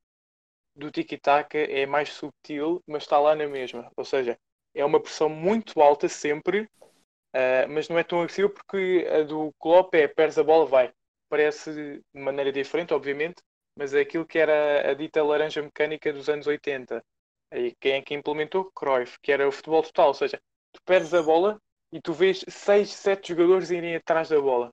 do 0.77 0.91
tiki-taka 0.91 1.59
é 1.59 1.87
mais 1.87 2.11
subtil, 2.13 2.83
mas 2.87 3.03
está 3.05 3.19
lá 3.19 3.35
na 3.35 3.47
mesma. 3.47 3.91
Ou 3.97 4.05
seja, 4.05 4.39
é 4.75 4.85
uma 4.85 5.01
pressão 5.01 5.29
muito 5.29 5.81
alta 5.81 6.09
sempre, 6.09 6.69
eh, 7.33 7.67
mas 7.67 7.89
não 7.89 7.99
é 7.99 8.05
tão 8.05 8.21
agressiva 8.21 8.49
porque 8.51 9.07
a 9.11 9.23
do 9.23 9.53
Klopp 9.59 9.95
é 9.95 10.09
perdes 10.09 10.39
a 10.39 10.45
bola, 10.45 10.67
vai. 10.67 10.93
Parece 11.29 11.73
de 11.73 12.21
maneira 12.21 12.53
diferente, 12.53 12.95
obviamente, 12.95 13.43
mas 13.77 13.95
é 13.95 14.01
aquilo 14.01 14.27
que 14.27 14.39
era 14.39 14.91
a 14.91 14.95
dita 14.95 15.23
laranja 15.25 15.63
mecânica 15.63 16.13
dos 16.13 16.29
anos 16.29 16.47
80. 16.47 17.03
E 17.53 17.75
quem 17.81 17.95
é 17.95 18.03
que 18.03 18.15
implementou? 18.15 18.71
Cruyff, 18.75 19.19
que 19.23 19.33
era 19.33 19.49
o 19.49 19.53
futebol 19.53 19.83
total, 19.83 20.09
ou 20.09 20.15
seja, 20.15 20.41
tu 20.73 20.81
perdes 20.85 21.15
a 21.15 21.23
bola 21.23 21.61
e 21.93 22.01
tu 22.01 22.13
vês 22.13 22.45
6, 22.49 22.91
7 22.91 23.29
jogadores 23.29 23.71
irem 23.71 23.97
atrás 23.97 24.29
da 24.29 24.41
bola. 24.41 24.71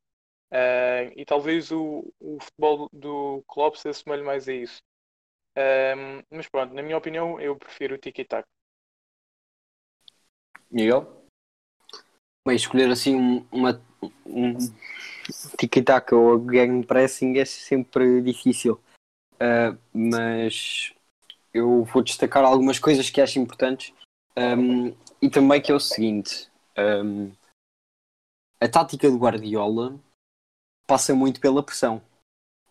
Ah, 0.52 1.12
e 1.16 1.26
talvez 1.26 1.72
o, 1.72 2.14
o 2.20 2.40
futebol 2.40 2.88
do 2.94 3.44
Klopp 3.48 3.76
se 3.76 3.90
assemelhe 3.90 4.24
mais 4.24 4.48
a 4.48 4.54
isso. 4.54 4.82
Ahm, 5.56 6.24
mas 6.32 6.48
pronto, 6.48 6.74
na 6.74 6.82
minha 6.82 6.98
opinião, 6.98 7.40
eu 7.40 7.56
prefiro 7.56 7.96
o 7.96 7.98
tiki-taka. 7.98 8.48
Miguel? 10.72 11.24
Bem, 12.46 12.56
escolher 12.56 12.90
assim 12.90 13.16
um, 13.16 13.48
uma, 13.52 13.82
um 14.26 14.54
tiki-taka 15.58 16.16
ou 16.16 16.44
gegenpressing 16.50 17.38
é 17.38 17.46
sempre 17.46 18.22
difícil. 18.22 18.82
Ah, 19.40 19.78
mas 19.94 20.94
eu 21.54 21.84
vou 21.86 22.02
destacar 22.04 22.44
algumas 22.44 22.80
coisas 22.80 23.10
que 23.10 23.22
acho 23.22 23.40
importantes 23.40 23.94
Ahm, 24.36 24.96
e 25.22 25.30
também 25.30 25.62
que 25.62 25.72
é 25.72 25.76
o 25.76 25.80
seguinte: 25.80 26.50
ahm, 26.76 27.32
a 28.60 28.68
tática 28.68 29.10
do 29.10 29.18
Guardiola 29.18 30.00
passa 30.88 31.14
muito 31.14 31.40
pela 31.40 31.64
pressão, 31.64 32.02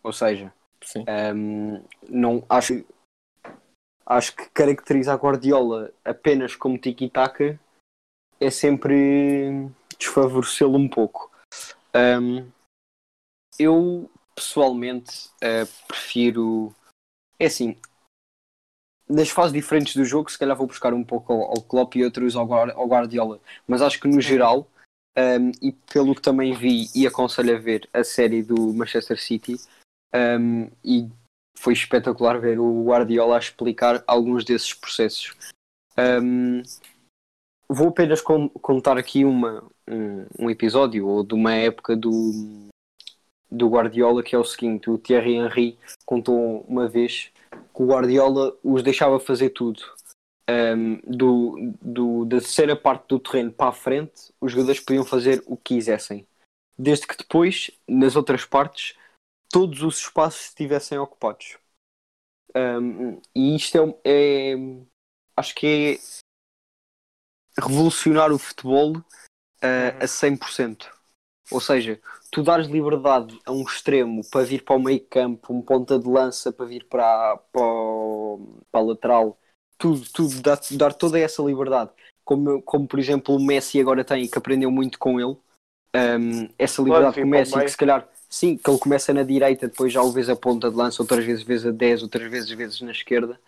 ou 0.03 0.11
seja, 0.11 0.53
Sim. 0.83 1.05
ahm, 1.07 1.83
não 2.09 2.43
acho 2.49 2.85
acho 4.05 4.35
que 4.35 4.49
caracteriza 4.49 5.13
a 5.13 5.17
Guardiola 5.17 5.91
apenas 6.03 6.55
como 6.55 6.77
tiki-taka 6.77 7.59
é 8.39 8.49
sempre 8.49 9.69
desfavorecê-lo 9.97 10.77
um 10.77 10.89
pouco. 10.89 11.31
Ahm, 11.93 12.49
eu 13.57 14.09
pessoalmente 14.35 15.29
eh, 15.41 15.65
prefiro 15.87 16.75
é 17.39 17.45
assim 17.45 17.77
nas 19.07 19.29
fases 19.29 19.53
diferentes 19.53 19.95
do 19.95 20.05
jogo, 20.05 20.31
se 20.31 20.39
calhar 20.39 20.55
vou 20.57 20.67
buscar 20.67 20.93
um 20.93 21.03
pouco 21.03 21.33
ao, 21.33 21.41
ao 21.41 21.61
Klopp 21.61 21.95
e 21.95 22.03
outros 22.03 22.35
ao, 22.35 22.51
ao 22.51 22.87
Guardiola, 22.87 23.39
mas 23.67 23.81
acho 23.81 23.99
que 23.99 24.07
no 24.07 24.19
geral, 24.19 24.67
um, 25.17 25.51
e 25.61 25.71
pelo 25.71 26.15
que 26.15 26.21
também 26.21 26.53
vi 26.53 26.87
e 26.95 27.05
aconselho 27.05 27.55
a 27.55 27.59
ver 27.59 27.87
a 27.93 28.03
série 28.03 28.41
do 28.41 28.73
Manchester 28.73 29.21
City, 29.21 29.57
um, 30.15 30.69
e 30.83 31.09
foi 31.57 31.73
espetacular 31.73 32.39
ver 32.39 32.59
o 32.59 32.83
Guardiola 32.85 33.37
explicar 33.37 34.03
alguns 34.07 34.43
desses 34.43 34.73
processos. 34.73 35.35
Um, 35.97 36.61
vou 37.69 37.89
apenas 37.89 38.21
con- 38.21 38.49
contar 38.49 38.97
aqui 38.97 39.23
uma, 39.23 39.63
um, 39.87 40.25
um 40.39 40.49
episódio 40.49 41.07
ou 41.07 41.23
de 41.23 41.33
uma 41.33 41.53
época 41.53 41.95
do, 41.95 42.69
do 43.49 43.69
Guardiola 43.69 44.23
que 44.23 44.35
é 44.35 44.39
o 44.39 44.43
seguinte: 44.43 44.89
o 44.89 44.97
Thierry 44.97 45.35
Henry 45.35 45.77
contou 46.05 46.65
uma 46.67 46.87
vez 46.87 47.31
que 47.51 47.81
o 47.83 47.87
Guardiola 47.87 48.55
os 48.63 48.83
deixava 48.83 49.19
fazer 49.19 49.49
tudo. 49.49 49.81
Um, 50.49 50.99
do, 51.07 51.73
do- 51.81 52.25
da 52.25 52.37
terceira 52.39 52.75
parte 52.75 53.07
do 53.07 53.17
terreno 53.17 53.51
para 53.51 53.69
a 53.69 53.73
frente, 53.73 54.33
os 54.41 54.51
jogadores 54.51 54.81
podiam 54.81 55.05
fazer 55.05 55.41
o 55.45 55.55
que 55.55 55.75
quisessem. 55.75 56.27
Desde 56.77 57.07
que 57.07 57.15
depois, 57.15 57.71
nas 57.87 58.17
outras 58.17 58.43
partes, 58.43 58.95
todos 59.53 59.83
os 59.83 59.99
espaços 59.99 60.45
estivessem 60.47 60.97
ocupados. 60.97 61.59
Um, 62.55 63.21
e 63.35 63.55
isto 63.55 63.77
é, 64.03 64.51
é- 64.53 64.55
Acho 65.35 65.55
que 65.55 65.99
é 67.57 67.61
revolucionar 67.61 68.31
o 68.31 68.37
futebol 68.39 68.97
uh, 68.97 69.03
a 69.99 70.07
100%. 70.07 70.91
Ou 71.51 71.59
seja, 71.59 71.99
tu 72.31 72.41
dares 72.43 72.67
liberdade 72.67 73.39
a 73.45 73.51
um 73.51 73.63
extremo 73.63 74.21
para 74.29 74.45
vir 74.45 74.63
para 74.63 74.75
o 74.75 74.79
meio 74.81 75.03
campo, 75.07 75.53
um 75.53 75.61
ponta 75.61 75.99
de 75.99 76.07
lança 76.07 76.51
para 76.51 76.65
vir 76.65 76.85
para, 76.85 77.37
para, 77.51 77.61
o- 77.63 78.59
para 78.71 78.81
a 78.81 78.83
lateral, 78.83 79.39
tudo, 79.77 80.03
tudo, 80.11 80.41
dar, 80.41 80.59
dar 80.71 80.93
toda 80.93 81.19
essa 81.19 81.41
liberdade, 81.43 81.91
como, 82.23 82.61
como 82.61 82.87
por 82.87 82.99
exemplo 82.99 83.35
o 83.35 83.43
Messi 83.43 83.79
agora 83.79 84.03
tem, 84.05 84.27
que 84.27 84.37
aprendeu 84.37 84.71
muito 84.71 84.97
com 84.97 85.19
ele, 85.19 85.37
um, 85.95 86.47
essa 86.57 86.81
liberdade 86.81 87.15
vir 87.15 87.21
com 87.21 87.27
o 87.27 87.31
Messi, 87.31 87.59
que 87.65 87.71
se 87.71 87.77
calhar, 87.77 88.07
sim, 88.33 88.57
que 88.57 88.67
ele 88.67 88.79
começa 88.79 89.13
na 89.13 89.21
direita, 89.21 89.67
depois 89.67 89.93
já 89.93 90.01
o 90.01 90.11
vês 90.11 90.27
a 90.27 90.35
ponta 90.35 90.67
de 90.71 90.75
lança, 90.75 91.03
outras 91.03 91.23
vezes 91.23 91.43
vês 91.43 91.63
a 91.67 91.71
10, 91.71 92.01
outras 92.01 92.31
vezes 92.31 92.49
vezes 92.49 92.81
na 92.81 92.91
esquerda. 92.91 93.39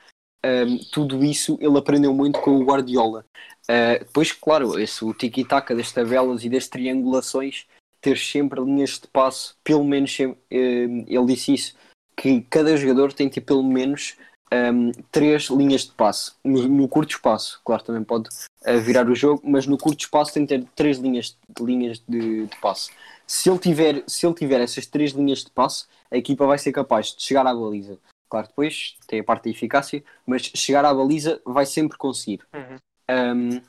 Um, 0.45 0.77
tudo 0.91 1.23
isso 1.23 1.57
ele 1.59 1.75
aprendeu 1.75 2.13
muito 2.13 2.39
com 2.39 2.51
o 2.51 2.63
Guardiola. 2.63 3.25
Uh, 3.63 3.97
depois, 3.97 4.31
claro, 4.31 4.79
esse, 4.79 5.03
o 5.03 5.11
tiki-taka 5.11 5.75
das 5.75 5.91
tabelas 5.91 6.43
e 6.43 6.49
das 6.49 6.67
triangulações, 6.67 7.65
ter 7.99 8.15
sempre 8.15 8.61
linhas 8.61 8.99
de 8.99 9.07
passe, 9.07 9.55
pelo 9.63 9.83
menos, 9.83 10.15
ele 10.19 11.25
disse 11.25 11.55
isso, 11.55 11.75
que 12.15 12.41
cada 12.41 12.77
jogador 12.77 13.11
tem 13.11 13.27
ter 13.27 13.41
pelo 13.41 13.63
menos 13.63 14.15
um, 14.53 14.91
três 15.11 15.49
linhas 15.49 15.85
de 15.85 15.93
passe 15.93 16.33
no, 16.43 16.67
no 16.67 16.87
curto 16.87 17.09
espaço. 17.09 17.59
Claro, 17.65 17.83
também 17.83 18.03
pode 18.03 18.29
uh, 18.29 18.79
virar 18.81 19.09
o 19.09 19.15
jogo, 19.15 19.41
mas 19.43 19.65
no 19.65 19.79
curto 19.79 20.01
espaço 20.01 20.31
tem 20.31 20.45
que 20.45 20.55
ter 20.55 20.63
três 20.75 20.99
linhas, 20.99 21.35
linhas 21.59 22.03
de, 22.07 22.45
de 22.45 22.57
passe. 22.61 22.91
Se 23.27 23.49
ele, 23.49 23.59
tiver, 23.59 24.03
se 24.07 24.25
ele 24.25 24.35
tiver 24.35 24.61
essas 24.61 24.85
três 24.85 25.11
linhas 25.11 25.43
de 25.43 25.49
passe, 25.51 25.85
a 26.11 26.17
equipa 26.17 26.45
vai 26.45 26.57
ser 26.57 26.71
capaz 26.71 27.15
de 27.15 27.23
chegar 27.23 27.45
à 27.47 27.53
baliza. 27.53 27.99
Claro, 28.29 28.47
depois 28.47 28.97
tem 29.07 29.19
a 29.19 29.23
parte 29.23 29.45
da 29.45 29.49
eficácia, 29.51 30.03
mas 30.25 30.43
chegar 30.55 30.85
à 30.85 30.93
baliza 30.93 31.41
vai 31.45 31.65
sempre 31.65 31.97
conseguir. 31.97 32.41
Uhum. 32.53 32.77
Um, 33.09 33.61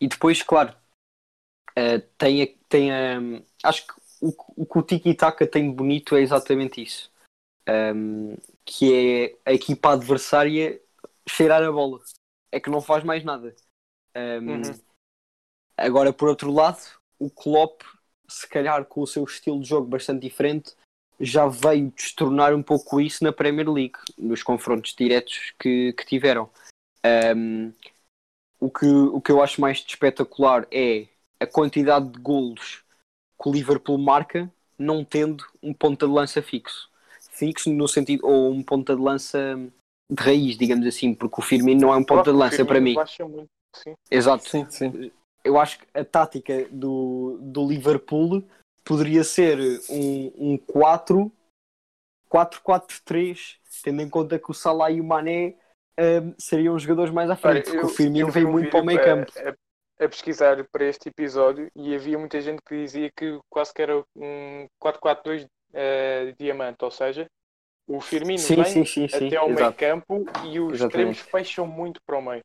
e 0.00 0.08
depois, 0.08 0.42
claro, 0.42 0.74
uh, 1.78 2.00
tem, 2.18 2.42
a- 2.42 2.48
tem 2.68 2.92
a- 2.92 3.42
acho 3.62 3.86
que 3.86 3.92
o, 4.20 4.34
o 4.56 4.66
que 4.66 4.78
o 4.78 4.82
Tiki-Taka 4.82 5.46
tem 5.46 5.68
de 5.68 5.76
bonito 5.76 6.16
é 6.16 6.20
exatamente 6.20 6.82
isso. 6.82 7.12
Um, 7.68 8.36
que 8.64 8.92
é 9.44 9.50
a 9.50 9.52
equipa 9.52 9.92
adversária 9.92 10.80
cheirar 11.28 11.62
a 11.62 11.72
bola. 11.72 12.00
É 12.52 12.60
que 12.60 12.70
não 12.70 12.80
faz 12.80 13.04
mais 13.04 13.24
nada. 13.24 13.54
Um, 14.16 14.50
Uhum. 14.50 14.80
Agora, 15.76 16.12
por 16.12 16.28
outro 16.28 16.52
lado, 16.52 16.78
o 17.18 17.28
Klopp, 17.28 17.82
se 18.26 18.48
calhar 18.48 18.84
com 18.84 19.02
o 19.02 19.06
seu 19.06 19.24
estilo 19.24 19.60
de 19.60 19.68
jogo 19.68 19.86
bastante 19.86 20.22
diferente, 20.22 20.74
já 21.20 21.46
veio 21.46 21.92
destornar 21.94 22.54
um 22.54 22.62
pouco 22.62 23.00
isso 23.00 23.22
na 23.22 23.32
Premier 23.32 23.70
League, 23.70 23.98
nos 24.18 24.42
confrontos 24.42 24.94
diretos 24.94 25.52
que, 25.58 25.92
que 25.92 26.06
tiveram. 26.06 26.50
Um, 27.36 27.72
o, 28.58 28.70
que, 28.70 28.86
o 28.86 29.20
que 29.20 29.30
eu 29.30 29.42
acho 29.42 29.60
mais 29.60 29.84
espetacular 29.86 30.66
é 30.70 31.06
a 31.38 31.46
quantidade 31.46 32.08
de 32.08 32.18
golos 32.18 32.82
que 33.40 33.48
o 33.48 33.52
Liverpool 33.52 33.98
marca, 33.98 34.50
não 34.78 35.04
tendo 35.04 35.44
um 35.62 35.72
ponta 35.72 36.06
de 36.06 36.12
lança 36.12 36.42
fixo. 36.42 36.90
Fixo 37.30 37.70
no 37.70 37.86
sentido, 37.86 38.26
ou 38.26 38.50
um 38.52 38.62
ponta 38.62 38.94
de 38.94 39.02
lança 39.02 39.56
de 40.10 40.22
raiz, 40.22 40.56
digamos 40.56 40.86
assim, 40.86 41.14
porque 41.14 41.40
o 41.40 41.44
Firmino 41.44 41.80
não 41.80 41.92
é 41.92 41.96
um 41.96 42.04
ponta 42.04 42.30
de 42.32 42.36
lança 42.36 42.64
para 42.64 42.80
mim. 42.80 42.94
muito, 42.94 43.50
sim. 43.74 43.94
Exato 44.10 44.48
Sim, 44.48 44.66
sim. 44.70 45.12
Eu 45.44 45.58
acho 45.60 45.78
que 45.78 45.86
a 45.94 46.04
tática 46.04 46.66
do, 46.70 47.38
do 47.40 47.68
Liverpool 47.68 48.42
poderia 48.84 49.22
ser 49.22 49.58
um, 49.90 50.52
um 50.52 50.58
4 50.58 51.30
4-4-3, 52.28 53.58
tendo 53.82 54.02
em 54.02 54.08
conta 54.10 54.38
que 54.38 54.50
o 54.50 54.54
Salah 54.54 54.90
e 54.90 55.00
o 55.00 55.04
Mané 55.04 55.54
hum, 55.98 56.34
seriam 56.36 56.74
os 56.74 56.82
jogadores 56.82 57.12
mais 57.12 57.30
à 57.30 57.36
frente, 57.36 57.54
Olha, 57.54 57.62
porque 57.62 57.76
eu- 57.76 57.84
o 57.84 57.88
Firmino 57.88 58.30
veio 58.30 58.48
um 58.48 58.52
muito 58.52 58.70
para 58.70 58.80
o 58.80 58.84
meio 58.84 59.00
campo. 59.00 59.32
A, 59.36 60.04
a- 60.04 60.08
pesquisar 60.08 60.66
para 60.72 60.84
este 60.84 61.08
episódio 61.08 61.70
e 61.76 61.94
havia 61.94 62.18
muita 62.18 62.40
gente 62.40 62.60
que 62.66 62.74
dizia 62.76 63.08
que 63.16 63.38
quase 63.48 63.72
que 63.72 63.80
era 63.82 64.04
um 64.16 64.66
4-4-2 64.80 65.46
eh, 65.72 66.34
diamante, 66.36 66.84
ou 66.84 66.90
seja, 66.90 67.26
o 67.86 68.00
Firmino 68.00 68.38
Sim, 68.40 68.64
vem 68.64 68.84
sim, 68.84 69.08
sim, 69.08 69.26
até 69.26 69.36
ao 69.36 69.46
meio 69.48 69.58
exato. 69.58 69.78
campo 69.78 70.24
e 70.44 70.58
os 70.58 70.74
Exatamente. 70.74 70.82
extremos 70.86 71.18
fecham 71.20 71.66
muito 71.66 72.00
para 72.04 72.18
o 72.18 72.22
meio. 72.22 72.42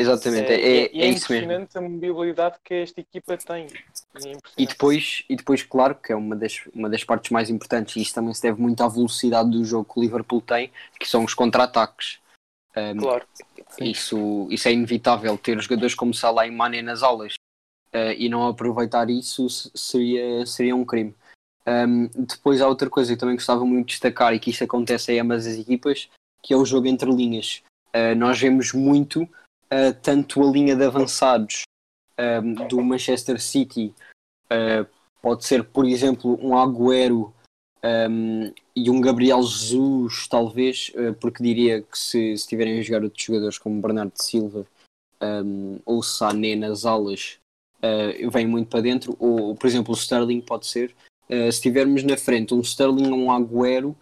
Exatamente, 0.00 0.52
é, 0.52 0.54
é, 0.54 0.76
é 0.76 0.98
é 1.06 1.08
isso 1.08 1.32
mesmo. 1.32 1.52
impressionante 1.52 1.78
a 1.78 1.80
mobilidade 1.80 2.56
que 2.64 2.74
esta 2.74 3.00
equipa 3.00 3.36
tem. 3.36 3.66
É 4.14 4.32
E 4.56 4.66
depois, 4.66 5.24
e 5.28 5.36
depois, 5.36 5.62
claro, 5.62 5.94
que 5.94 6.12
é 6.12 6.16
uma 6.16 6.36
das, 6.36 6.62
uma 6.74 6.88
das 6.88 7.04
partes 7.04 7.30
mais 7.30 7.50
importantes, 7.50 7.96
e 7.96 8.02
isso 8.02 8.14
também 8.14 8.32
se 8.34 8.42
deve 8.42 8.60
muito 8.60 8.82
à 8.82 8.88
velocidade 8.88 9.50
do 9.50 9.64
jogo 9.64 9.92
que 9.92 9.98
o 9.98 10.02
Liverpool 10.02 10.40
tem, 10.40 10.70
que 10.98 11.08
são 11.08 11.24
os 11.24 11.34
contra-ataques. 11.34 12.18
Um, 12.76 12.96
Claro, 12.98 13.26
Isso, 13.80 14.46
isso 14.50 14.68
é 14.68 14.72
inevitável, 14.72 15.36
ter 15.38 15.60
jogadores 15.60 15.94
como 15.94 16.14
Salah 16.14 16.46
e 16.46 16.50
Mané 16.50 16.82
nas 16.82 17.02
aulas 17.02 17.34
eh, 17.92 18.14
e 18.18 18.28
não 18.28 18.46
aproveitar 18.46 19.08
isso 19.10 19.48
se- 19.48 19.70
seria, 19.74 20.44
seria 20.46 20.76
um 20.76 20.84
crime. 20.84 21.14
Um, 21.66 22.08
depois 22.24 22.60
há 22.60 22.68
outra 22.68 22.88
coisa 22.88 23.12
que 23.12 23.18
também 23.20 23.34
gostava 23.36 23.64
muito 23.64 23.86
de 23.88 23.92
destacar 23.92 24.32
e 24.32 24.38
que 24.40 24.50
isso 24.50 24.64
acontece 24.64 25.12
em 25.12 25.20
ambas 25.20 25.46
as 25.46 25.54
equipas, 25.56 26.08
que 26.42 26.54
é 26.54 26.56
o 26.56 26.64
jogo 26.64 26.86
entre 26.86 27.10
linhas. 27.10 27.62
Uh, 27.94 28.14
nós 28.16 28.38
vemos 28.40 28.72
muito 28.72 29.28
uh, 29.72 29.94
tanto 30.02 30.42
a 30.42 30.50
linha 30.50 30.74
de 30.74 30.84
avançados 30.84 31.62
um, 32.18 32.66
do 32.66 32.82
Manchester 32.82 33.40
City, 33.40 33.94
uh, 34.50 34.86
pode 35.22 35.44
ser, 35.44 35.64
por 35.64 35.86
exemplo, 35.86 36.38
um 36.42 36.56
Agüero 36.56 37.32
um, 38.10 38.52
e 38.74 38.90
um 38.90 39.00
Gabriel 39.00 39.42
Jesus, 39.42 40.26
talvez, 40.28 40.90
uh, 40.94 41.14
porque 41.14 41.42
diria 41.42 41.82
que 41.82 41.98
se, 41.98 42.36
se 42.36 42.46
tiverem 42.48 42.78
a 42.78 42.82
jogar 42.82 43.04
outros 43.04 43.24
jogadores 43.24 43.58
como 43.58 43.80
Bernardo 43.80 44.14
Silva 44.16 44.66
um, 45.22 45.78
ou 45.84 46.02
Sané 46.02 46.56
nas 46.56 46.84
alas, 46.84 47.38
uh, 47.78 48.30
vem 48.30 48.46
muito 48.46 48.68
para 48.68 48.80
dentro, 48.80 49.16
ou 49.18 49.54
por 49.54 49.66
exemplo 49.66 49.94
o 49.94 49.96
Sterling 49.96 50.40
pode 50.40 50.66
ser. 50.66 50.94
Se 51.52 51.60
tivermos 51.60 52.02
na 52.04 52.16
frente 52.16 52.54
um 52.54 52.62
Sterling 52.62 53.12
ou 53.12 53.18
um 53.18 53.30
Agüero, 53.30 53.94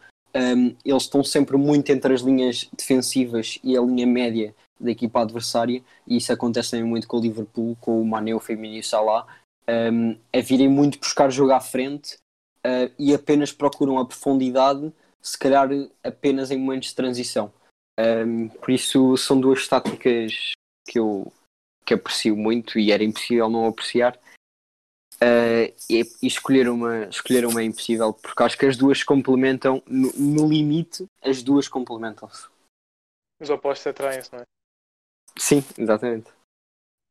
eles 0.85 1.03
estão 1.03 1.25
sempre 1.25 1.57
muito 1.57 1.91
entre 1.91 2.15
as 2.15 2.21
linhas 2.21 2.69
defensivas 2.79 3.59
e 3.65 3.77
a 3.77 3.81
linha 3.81 4.07
média 4.07 4.55
da 4.79 4.91
equipa 4.91 5.23
adversária, 5.23 5.83
e 6.07 6.17
isso 6.17 6.33
acontece 6.33 6.73
também 6.73 6.87
muito 6.87 7.09
com 7.09 7.19
o 7.19 7.21
Liverpool, 7.21 7.77
com 7.81 8.01
o 8.01 8.05
Mané, 8.05 8.35
o 8.35 8.41
Firmino 8.41 8.75
e 8.75 8.81
o 8.81 8.85
Salah, 8.85 9.27
um, 9.69 10.17
a 10.33 10.41
virem 10.41 10.69
muito 10.69 10.99
buscar 10.99 11.31
jogo 11.31 11.53
à 11.53 11.61
frente 11.61 12.17
uh, 12.65 12.93
e 12.99 13.15
apenas 13.15 13.53
procuram 13.53 13.99
a 13.99 14.07
profundidade, 14.07 14.93
se 15.21 15.39
calhar 15.39 15.69
apenas 16.05 16.51
em 16.51 16.59
momentos 16.59 16.91
de 16.91 16.95
transição. 16.95 17.53
Um, 17.99 18.49
por 18.49 18.71
isso 18.71 19.17
são 19.17 19.41
duas 19.41 19.67
táticas 19.67 20.53
que 20.87 20.99
eu 20.99 21.33
que 21.85 21.95
aprecio 21.95 22.37
muito 22.37 22.79
e 22.81 22.91
era 22.91 23.05
impossível 23.05 23.49
não 23.49 23.67
apreciar. 23.67 24.19
Uh, 25.17 25.73
e, 25.89 26.03
e 26.23 26.27
escolher, 26.27 26.69
uma, 26.69 27.05
escolher 27.05 27.47
uma 27.47 27.63
é 27.63 27.65
impossível, 27.65 28.13
porque 28.13 28.43
acho 28.43 28.59
que 28.59 28.67
as 28.67 28.77
duas 28.77 29.03
complementam, 29.03 29.83
no, 29.87 30.13
no 30.13 30.49
limite, 30.49 31.07
as 31.23 31.43
duas 31.43 31.69
complementam-se. 31.69 32.49
os 33.41 33.49
opostos 33.49 33.87
atraem-se, 33.87 34.31
não 34.33 34.41
é? 34.41 34.45
Sim, 35.39 35.63
exatamente. 35.79 36.31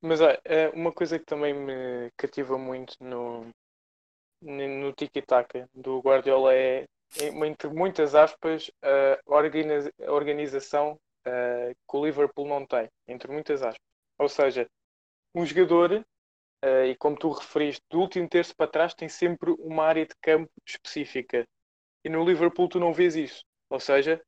Mas 0.01 0.19
eh, 0.21 0.69
uma 0.73 0.91
coisa 0.91 1.17
que 1.17 1.25
também 1.25 1.53
me 1.53 2.11
cativa 2.17 2.57
muito 2.57 2.95
no, 2.99 3.47
no 4.41 4.93
tiki-taka 4.93 5.67
do 5.73 5.99
Guardiola 5.99 6.53
é, 6.53 6.85
é, 7.17 7.27
entre 7.47 7.69
muitas 7.69 8.13
aspas, 8.13 8.69
a 8.81 10.11
organização 10.11 10.99
eh, 11.25 11.73
que 11.89 11.97
o 11.97 12.05
Liverpool 12.05 12.47
não 12.47 12.65
tem, 12.65 12.87
entre 13.07 13.31
muitas 13.31 13.61
aspas. 13.61 13.81
Ou 14.19 14.29
seja, 14.29 14.67
um 15.33 15.45
jogador, 15.45 16.05
eh, 16.61 16.87
e 16.87 16.95
como 16.95 17.17
tu 17.17 17.31
referiste, 17.31 17.81
do 17.89 17.99
último 17.99 18.29
terço 18.29 18.55
para 18.55 18.69
trás 18.71 18.93
tem 18.93 19.09
sempre 19.09 19.51
uma 19.59 19.85
área 19.85 20.05
de 20.05 20.13
campo 20.21 20.51
específica. 20.67 21.45
E 22.03 22.09
no 22.09 22.23
Liverpool 22.23 22.69
tu 22.69 22.79
não 22.79 22.93
vês 22.93 23.15
isso. 23.15 23.43
Ou 23.69 23.79
seja, 23.79 24.21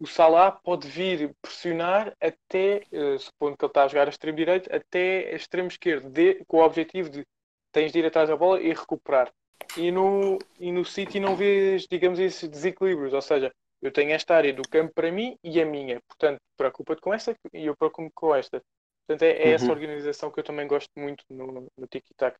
o 0.00 0.06
Salah 0.06 0.52
pode 0.52 0.86
vir 0.88 1.34
pressionar 1.42 2.14
até, 2.20 2.82
eh, 2.92 3.18
supondo 3.18 3.56
que 3.56 3.64
ele 3.64 3.70
está 3.70 3.84
a 3.84 3.88
jogar 3.88 4.06
a 4.06 4.10
extremo 4.10 4.36
direito, 4.36 4.72
até 4.74 5.30
a 5.32 5.34
extremo 5.36 5.68
esquerdo, 5.68 6.08
de- 6.10 6.44
com 6.46 6.58
o 6.58 6.64
objetivo 6.64 7.08
de 7.10 7.24
tens 7.72 7.92
de 7.92 7.98
ir 7.98 8.06
atrás 8.06 8.28
da 8.28 8.36
bola 8.36 8.60
e 8.60 8.68
recuperar. 8.72 9.30
E 9.76 9.90
no, 9.90 10.38
e 10.58 10.70
no 10.72 10.84
City 10.84 11.18
não 11.20 11.36
vês, 11.36 11.86
digamos, 11.90 12.18
esses 12.18 12.48
desequilíbrios, 12.48 13.12
ou 13.12 13.20
seja, 13.20 13.52
eu 13.82 13.92
tenho 13.92 14.12
esta 14.12 14.34
área 14.34 14.52
do 14.52 14.62
campo 14.68 14.92
para 14.94 15.12
mim 15.12 15.36
e 15.44 15.60
a 15.60 15.66
minha, 15.66 16.00
portanto, 16.08 16.38
preocupa-te 16.56 17.00
com 17.00 17.12
esta 17.12 17.34
e 17.52 17.66
eu 17.66 17.76
preocupo-me 17.76 18.10
com 18.14 18.34
esta. 18.34 18.60
Portanto, 19.06 19.22
é, 19.22 19.30
é 19.32 19.50
essa 19.52 19.66
Uhum. 19.66 19.70
organização 19.72 20.30
que 20.30 20.40
eu 20.40 20.44
também 20.44 20.66
gosto 20.66 20.90
muito 20.96 21.24
no, 21.30 21.66
no 21.76 21.86
Tiki-Taka. 21.86 22.36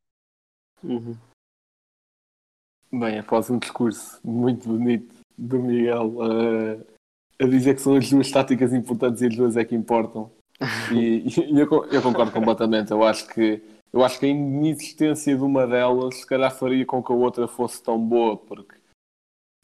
Uhum. 0.83 1.15
Bem, 2.91 3.19
após 3.19 3.49
um 3.49 3.59
discurso 3.59 4.19
muito 4.25 4.67
bonito 4.67 5.15
do 5.37 5.59
Miguel 5.59 6.11
eh, 6.23 6.98
a 7.41 7.45
dizer 7.45 7.75
que 7.75 7.81
são 7.81 7.95
as 7.95 8.09
duas 8.09 8.29
táticas 8.31 8.73
importantes 8.73 9.21
e 9.21 9.27
as 9.27 9.35
duas 9.35 9.57
é 9.57 9.63
que 9.65 9.75
importam. 9.75 10.31
E, 10.93 11.23
e 11.27 11.59
eu, 11.59 11.85
eu 11.85 12.01
concordo 12.01 12.31
completamente. 12.31 12.91
Eu 12.91 13.03
acho 13.03 13.27
que 13.27 13.61
eu 13.91 14.03
acho 14.03 14.19
que 14.19 14.25
a 14.25 14.29
inexistência 14.29 15.35
de 15.35 15.41
uma 15.41 15.65
delas 15.65 16.15
se 16.15 16.27
calhar 16.27 16.51
faria 16.51 16.85
com 16.85 17.01
que 17.01 17.11
a 17.11 17.15
outra 17.15 17.47
fosse 17.47 17.81
tão 17.81 17.97
boa, 17.97 18.37
porque, 18.37 18.75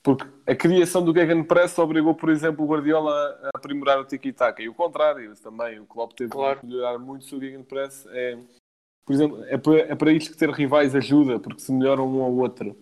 porque 0.01 0.25
a 0.47 0.55
criação 0.55 1.03
do 1.03 1.13
Gegenpress 1.13 1.77
obrigou, 1.77 2.15
por 2.15 2.29
exemplo, 2.29 2.65
o 2.65 2.67
Guardiola 2.67 3.11
a 3.11 3.47
a 3.47 3.51
aprimorar 3.55 3.99
o 3.99 4.05
tiki-taka 4.05 4.63
e 4.63 4.69
o 4.69 4.73
contrário 4.73 5.31
isso 5.31 5.43
também. 5.43 5.79
O 5.79 5.85
Klopp 5.85 6.13
teve 6.13 6.31
Claro. 6.31 6.59
de 6.61 6.67
melhorar 6.67 6.97
muito 6.97 7.21
o 7.21 7.25
seu 7.25 7.39
Gegenpress. 7.39 8.07
É, 8.09 8.37
por 9.05 9.13
exemplo, 9.13 9.43
é 9.45 9.57
para, 9.57 9.79
é 9.79 9.95
para 9.95 10.11
isto 10.11 10.31
que 10.31 10.37
ter 10.37 10.49
rivais 10.49 10.95
ajuda, 10.95 11.39
porque 11.39 11.61
se 11.61 11.71
melhoram 11.71 12.07
um 12.07 12.23
ao 12.23 12.33
outro. 12.33 12.75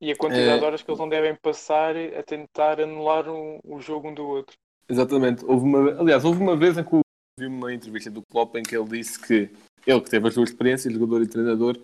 E 0.00 0.10
a 0.12 0.16
quantidade 0.16 0.48
É. 0.50 0.58
de 0.58 0.64
horas 0.64 0.82
que 0.82 0.90
eles 0.90 0.98
não 1.00 1.08
devem 1.08 1.34
passar 1.36 1.96
a 1.96 2.22
tentar 2.22 2.80
anular 2.80 3.28
um- 3.28 3.58
o 3.64 3.80
jogo 3.80 4.08
um 4.08 4.14
do 4.14 4.26
outro. 4.26 4.56
Exatamente. 4.88 5.44
Houve 5.44 5.64
uma, 5.64 6.00
aliás, 6.00 6.24
houve 6.24 6.40
uma 6.40 6.54
vez 6.56 6.76
em 6.76 6.84
que 6.84 6.94
eu 6.94 7.00
vi 7.40 7.46
uma 7.46 7.72
entrevista 7.72 8.10
do 8.10 8.22
Klopp 8.30 8.56
em 8.56 8.62
que 8.62 8.76
ele 8.76 8.88
disse 8.88 9.18
que 9.20 9.50
ele 9.86 10.00
que 10.00 10.10
teve 10.10 10.28
as 10.28 10.34
duas 10.34 10.50
experiências, 10.50 10.92
jogador 10.92 11.22
e 11.22 11.28
treinador, 11.28 11.78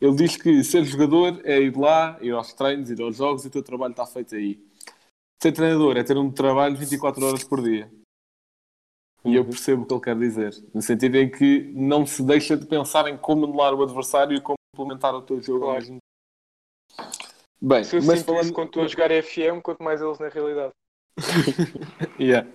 ele 0.00 0.14
diz 0.16 0.36
que 0.36 0.62
ser 0.62 0.84
jogador 0.84 1.40
é 1.44 1.58
ir 1.60 1.76
lá, 1.76 2.18
ir 2.20 2.32
aos 2.32 2.52
treinos, 2.52 2.90
ir 2.90 3.00
aos 3.00 3.16
jogos 3.16 3.44
e 3.44 3.48
o 3.48 3.50
teu 3.50 3.62
trabalho 3.62 3.92
está 3.92 4.06
feito 4.06 4.34
aí. 4.34 4.60
Ser 5.42 5.52
treinador 5.52 5.96
é 5.96 6.02
ter 6.04 6.16
um 6.18 6.30
trabalho 6.30 6.76
24 6.76 7.24
horas 7.24 7.42
por 7.44 7.62
dia. 7.62 7.90
E 9.24 9.34
eu 9.34 9.44
percebo 9.44 9.82
o 9.82 9.86
que 9.86 9.94
ele 9.94 10.00
quer 10.02 10.16
dizer. 10.18 10.54
No 10.74 10.80
sentido 10.82 11.16
em 11.16 11.28
que 11.30 11.72
não 11.74 12.06
se 12.06 12.22
deixa 12.22 12.56
de 12.56 12.64
pensar 12.66 13.08
em 13.08 13.16
como 13.16 13.44
anular 13.44 13.74
o 13.74 13.82
adversário 13.82 14.36
e 14.36 14.40
como 14.40 14.56
implementar 14.74 15.14
o 15.14 15.22
teu 15.22 15.40
jogo 15.40 15.64
ao 15.64 15.70
Claro. 15.70 15.80
mesmo 15.80 15.94
tempo. 15.94 16.05
Bem, 17.60 17.84
Se 17.84 17.96
eu 17.96 18.02
mas 18.02 18.18
sinto 18.20 18.26
falando... 18.26 18.52
quando 18.52 18.66
estou 18.68 18.82
a 18.84 18.88
jogar 18.88 19.10
FM, 19.22 19.62
quanto 19.62 19.82
mais 19.82 20.00
eles 20.00 20.18
na 20.18 20.28
realidade. 20.28 20.72
Yeah. 22.20 22.48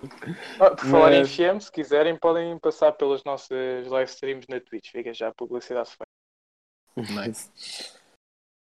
Ah, 0.60 0.70
por 0.70 0.86
falar 0.86 1.12
em 1.12 1.20
Mas- 1.20 1.34
FM, 1.34 1.60
se 1.60 1.70
quiserem, 1.70 2.16
podem 2.16 2.58
passar 2.58 2.92
pelas 2.92 3.22
nossas 3.24 3.86
live 3.86 4.10
streams 4.10 4.46
na 4.48 4.60
Twitch. 4.60 4.90
Fica 4.90 5.12
já 5.14 5.28
a 5.28 5.34
publicidade 5.34 5.90
feita. 5.90 7.12
Nice. 7.22 7.48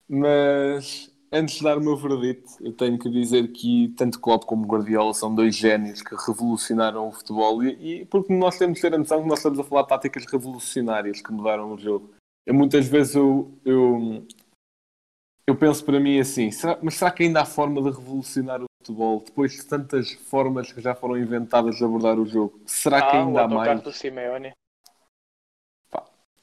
Mas 0.08 1.12
antes 1.32 1.56
de 1.56 1.64
dar 1.64 1.78
o 1.78 1.82
meu 1.82 1.98
verdito, 1.98 2.50
eu 2.62 2.72
tenho 2.74 2.98
que 2.98 3.10
dizer 3.10 3.52
que 3.52 3.94
tanto 3.98 4.20
Klopp 4.20 4.46
como 4.46 4.66
Guardiola 4.66 5.14
são 5.14 5.34
dois 5.34 5.56
génios 5.56 6.02
que 6.02 6.16
revolucionaram 6.16 7.08
o 7.10 7.12
futebol 7.12 7.64
e, 7.64 8.02
e 8.02 8.06
porque 8.06 8.34
nós 8.34 8.58
temos 8.58 8.76
de 8.78 8.82
ter 8.82 8.94
a 8.94 8.98
noção 8.98 9.22
que 9.22 9.28
nós 9.28 9.40
estamos 9.40 9.60
a 9.60 9.64
falar 9.64 9.82
de 9.84 9.90
táticas 9.90 10.26
revolucionárias 10.32 11.22
que 11.22 11.32
mudaram 11.32 11.74
o 11.74 11.78
jogo. 11.78 12.14
Eu, 12.46 12.54
muitas 12.54 12.88
vezes 12.88 13.16
eu, 13.16 13.52
eu, 13.66 14.26
eu 15.48 15.56
penso 15.56 15.84
para 15.86 16.00
mim 16.00 16.20
assim, 16.20 16.50
será- 16.52 16.78
mas 16.82 16.96
será 16.96 17.12
que 17.12 17.24
ainda 17.24 17.42
há 17.42 17.46
forma 17.46 17.82
de 17.82 17.90
revolucionar 17.90 18.62
o 18.62 18.66
futebol 18.82 19.22
depois 19.26 19.52
de 19.54 19.64
tantas 19.66 20.12
formas 20.12 20.72
que 20.72 20.82
já 20.82 20.96
foram 20.96 21.18
inventadas 21.18 21.76
de 21.76 21.84
abordar 21.84 22.18
o 22.20 22.26
jogo? 22.26 22.60
Será 22.66 23.02
que 23.02 23.16
Ah, 23.16 23.24
o 23.24 23.28
ainda 23.28 23.44
há 23.44 23.48
mais? 23.48 23.82
do 23.82 23.92
Simeone. 23.94 24.52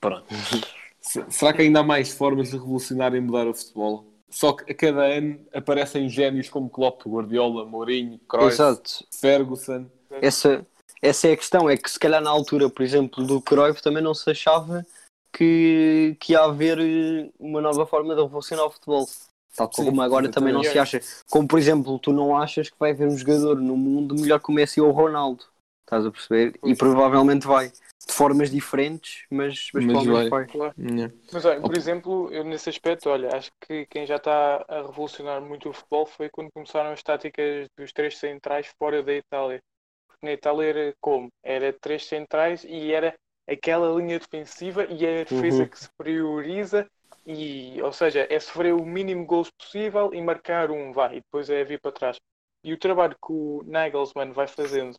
Pronto. 0.00 0.26
Se- 1.00 1.24
Será 1.30 1.53
que 1.53 1.62
ainda 1.62 1.80
há 1.80 1.82
mais 1.82 2.12
formas 2.12 2.50
de 2.50 2.57
revolucionar 2.57 3.12
e 3.14 3.20
mudar 3.20 3.48
o 3.48 3.55
futebol? 3.55 4.07
Só 4.30 4.53
que 4.53 4.70
a 4.70 4.74
cada 4.74 5.03
ano 5.05 5.40
aparecem 5.53 6.09
génios 6.09 6.48
como 6.48 6.70
Klopp, 6.70 7.03
Guardiola, 7.07 7.64
Mourinho, 7.66 8.18
Cruyff, 8.28 8.53
Exato. 8.55 9.05
Ferguson. 9.12 9.86
Essa, 10.22 10.64
essa 11.03 11.28
é 11.28 11.32
a 11.32 11.36
questão, 11.36 11.68
é 11.68 11.76
que 11.76 11.90
se 11.90 11.98
calhar 11.98 12.22
na 12.22 12.30
altura, 12.30 12.70
por 12.70 12.82
exemplo, 12.82 13.24
do 13.26 13.42
Cruyff 13.42 13.82
também 13.82 14.03
não 14.03 14.14
se 14.14 14.30
achava 14.30 14.86
que, 15.33 16.16
que 16.20 16.33
ia 16.33 16.41
haver 16.41 16.78
eh, 16.78 17.30
uma 17.39 17.61
nova 17.61 17.87
forma 17.87 18.14
de 18.14 18.22
revolucionar 18.22 18.66
o 18.66 18.70
futebol. 18.70 19.09
Tal 19.57 19.68
como 19.68 19.91
Sim, 19.91 20.01
agora 20.01 20.30
também 20.30 20.53
não 20.53 20.62
se 20.62 20.78
acha. 20.78 21.01
Como 21.30 21.47
por 21.47 21.59
exemplo, 21.59 21.99
tu 21.99 22.12
não 22.12 22.37
achas 22.37 22.70
que 22.70 22.78
vai 22.78 22.93
haver 22.93 23.09
um 23.09 23.16
jogador 23.16 23.57
no 23.57 23.76
mundo 23.76 24.14
melhor 24.14 24.41
que 24.41 24.51
o 24.51 24.55
Messi 24.55 24.80
ou 24.80 24.89
o 24.89 24.93
Ronaldo. 24.93 25.45
Estás 25.83 26.07
a 26.07 26.11
perceber? 26.11 26.55
E 26.57 26.61
Pois. 26.61 26.78
provavelmente 26.78 27.47
vai. 27.47 27.70
De 27.70 28.12
formas 28.12 28.51
diferentes, 28.51 29.26
mas, 29.30 29.68
mas, 29.72 29.85
Mas 29.85 29.93
provavelmente 29.93 30.30
vai. 30.30 30.45
vai. 30.45 30.53
Claro. 30.53 30.74
Yeah. 30.76 31.14
Mas 31.33 31.45
olha, 31.45 31.61
por 31.61 31.76
exemplo, 31.76 32.33
eu 32.33 32.43
nesse 32.43 32.68
aspecto, 32.68 33.09
olha, 33.09 33.28
acho 33.37 33.51
que 33.61 33.87
quem 33.87 34.05
já 34.07 34.16
está 34.16 34.64
a 34.68 34.83
revolucionar 34.83 35.41
muito 35.41 35.68
o 35.68 35.72
futebol 35.72 36.05
foi 36.05 36.28
quando 36.28 36.51
começaram 36.53 36.91
as 36.91 37.03
táticas 37.03 37.68
dos 37.78 37.93
três 37.93 38.18
centrais 38.18 38.72
fora 38.76 39.05
da 39.05 39.14
Itália. 39.14 39.61
Porque 40.09 40.26
na 40.26 40.33
Itália 40.33 40.66
era 40.66 40.95
como? 41.01 41.28
Era 41.45 41.72
três 41.72 42.07
centrais 42.07 42.64
e 42.64 42.93
era 42.93 43.14
aquela 43.49 43.95
linha 44.01 44.18
defensiva 44.18 44.84
e 44.86 45.05
é 45.07 45.20
a 45.22 45.24
defesa 45.24 45.64
Uhum. 45.64 45.68
que 45.68 45.78
se 45.78 45.88
prioriza 45.97 46.88
e, 47.26 47.80
ou 47.82 47.93
seja, 47.93 48.26
é 48.30 48.40
sofrer 48.40 48.74
o 48.74 48.84
mínimo 48.84 49.26
gols 49.26 49.51
possível 49.51 50.12
e 50.12 50.20
marcar 50.20 50.70
um, 50.70 50.93
vai, 50.93 51.16
e 51.18 51.20
depois 51.20 51.49
é 51.51 51.64
vir 51.64 51.80
para 51.80 51.93
trás. 51.93 52.18
E 52.64 52.72
o 52.72 52.78
trabalho 52.78 53.14
que 53.14 53.32
o 53.32 53.62
Nagelsmann 53.64 54.32
vai 54.32 54.47
fazendo, 54.47 54.97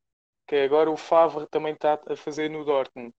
que 0.47 0.55
agora 0.55 0.89
o 0.91 0.97
Favre 0.97 1.47
também 1.49 1.73
está 1.73 1.99
a 2.07 2.15
fazer 2.15 2.49
no 2.49 2.63
Dortmund, 2.65 3.13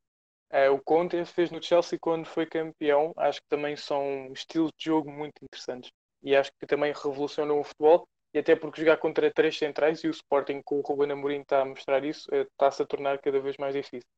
eh, 0.50 0.70
o 0.70 0.80
Conte 0.80 1.24
fez 1.24 1.50
no 1.50 1.62
Chelsea 1.62 1.98
quando 2.00 2.26
foi 2.26 2.46
campeão. 2.46 3.12
Acho 3.16 3.40
que 3.40 3.48
também 3.48 3.76
são 3.76 4.30
estilos 4.32 4.70
de 4.78 4.84
jogo 4.86 5.10
muito 5.10 5.34
interessantes. 5.42 5.90
E 6.22 6.34
acho 6.36 6.50
que 6.58 6.66
também 6.66 6.92
revolucionam 6.92 7.60
o 7.60 7.64
futebol. 7.64 8.08
E 8.32 8.38
até 8.38 8.56
porque 8.56 8.80
jogar 8.80 8.96
contra 8.98 9.32
três 9.32 9.56
centrais 9.58 10.02
e 10.04 10.08
o 10.08 10.10
Sporting 10.10 10.60
com 10.64 10.78
o 10.78 10.82
Ruben 10.82 11.12
Amorim 11.12 11.40
está 11.40 11.62
a 11.62 11.64
mostrar 11.64 12.04
isso, 12.04 12.28
eh, 12.34 12.42
está-se 12.42 12.82
a 12.82 12.86
tornar 12.86 13.18
cada 13.20 13.40
vez 13.40 13.56
mais 13.58 13.74
difícil. 13.74 14.08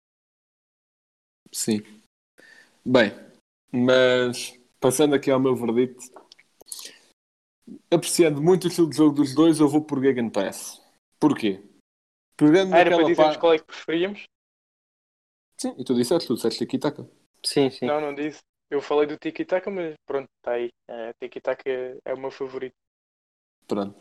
Sim. 1.53 1.83
Bem, 2.85 3.13
mas 3.73 4.59
passando 4.81 5.15
aqui 5.15 5.31
ao 5.31 5.41
meu 5.41 5.57
verdito, 5.57 6.05
apreciando 7.91 8.41
muito 8.41 8.65
o 8.65 8.69
estilo 8.69 8.89
de 8.89 8.97
jogo 8.97 9.15
dos 9.15 9.35
dois, 9.35 9.59
eu 9.59 9.69
vou 9.69 9.85
por 9.85 10.03
Gegenpress. 10.03 10.81
Porquê? 11.19 11.63
Pegando 12.37 12.75
Ah, 12.75 12.79
era 12.79 12.91
para 12.91 13.05
dizermos 13.05 13.37
parte... 13.37 13.41
qual 13.41 13.55
é 13.55 13.59
que 13.59 13.65
preferíamos? 13.65 14.25
Sim, 15.59 15.75
e 15.79 15.85
tu 15.85 15.95
disseste, 15.95 16.27
tu 16.29 16.35
disseste 16.35 16.63
aqui, 16.63 16.79
taca. 16.79 17.09
Sim, 17.45 17.71
sim. 17.71 17.87
Não, 17.87 18.01
não 18.01 18.15
disse. 18.15 18.41
Eu 18.71 18.83
falei 18.83 19.07
do 19.07 19.17
Tiki 19.17 19.45
Taka, 19.45 19.71
mas 19.71 19.95
pronto, 20.05 20.29
está 20.37 20.53
aí. 20.53 20.71
Eh, 20.89 21.13
Tiki 21.21 21.41
Taka 21.41 21.63
é 22.05 22.13
o 22.13 22.19
meu 22.19 22.31
favorito. 22.31 22.75
Pronto. 23.67 23.97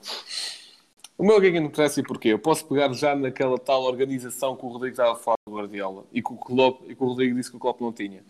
O 1.18 1.24
meu 1.24 1.42
Gegenpress 1.42 1.98
e 1.98 2.04
porquê? 2.04 2.30
Eu 2.30 2.40
posso 2.40 2.68
pegar 2.68 2.92
já 2.94 3.16
naquela 3.16 3.58
tal 3.58 3.84
organização 3.84 4.56
que 4.56 4.66
o 4.66 4.70
Rodrigo 4.70 4.92
estava 4.92 5.14
a 5.14 5.16
falar 5.16 5.38
do 5.48 5.56
Guardiola 5.56 6.06
e 6.12 6.22
que 6.22 6.34
o, 6.34 6.36
Klopp, 6.36 6.84
e 6.90 6.96
que 6.96 7.04
o 7.04 7.08
Rodrigo 7.08 7.36
disse 7.36 7.50
que 7.50 7.56
o 7.56 7.60
Klopp 7.60 7.80
não 7.80 7.94
tinha. 7.94 8.24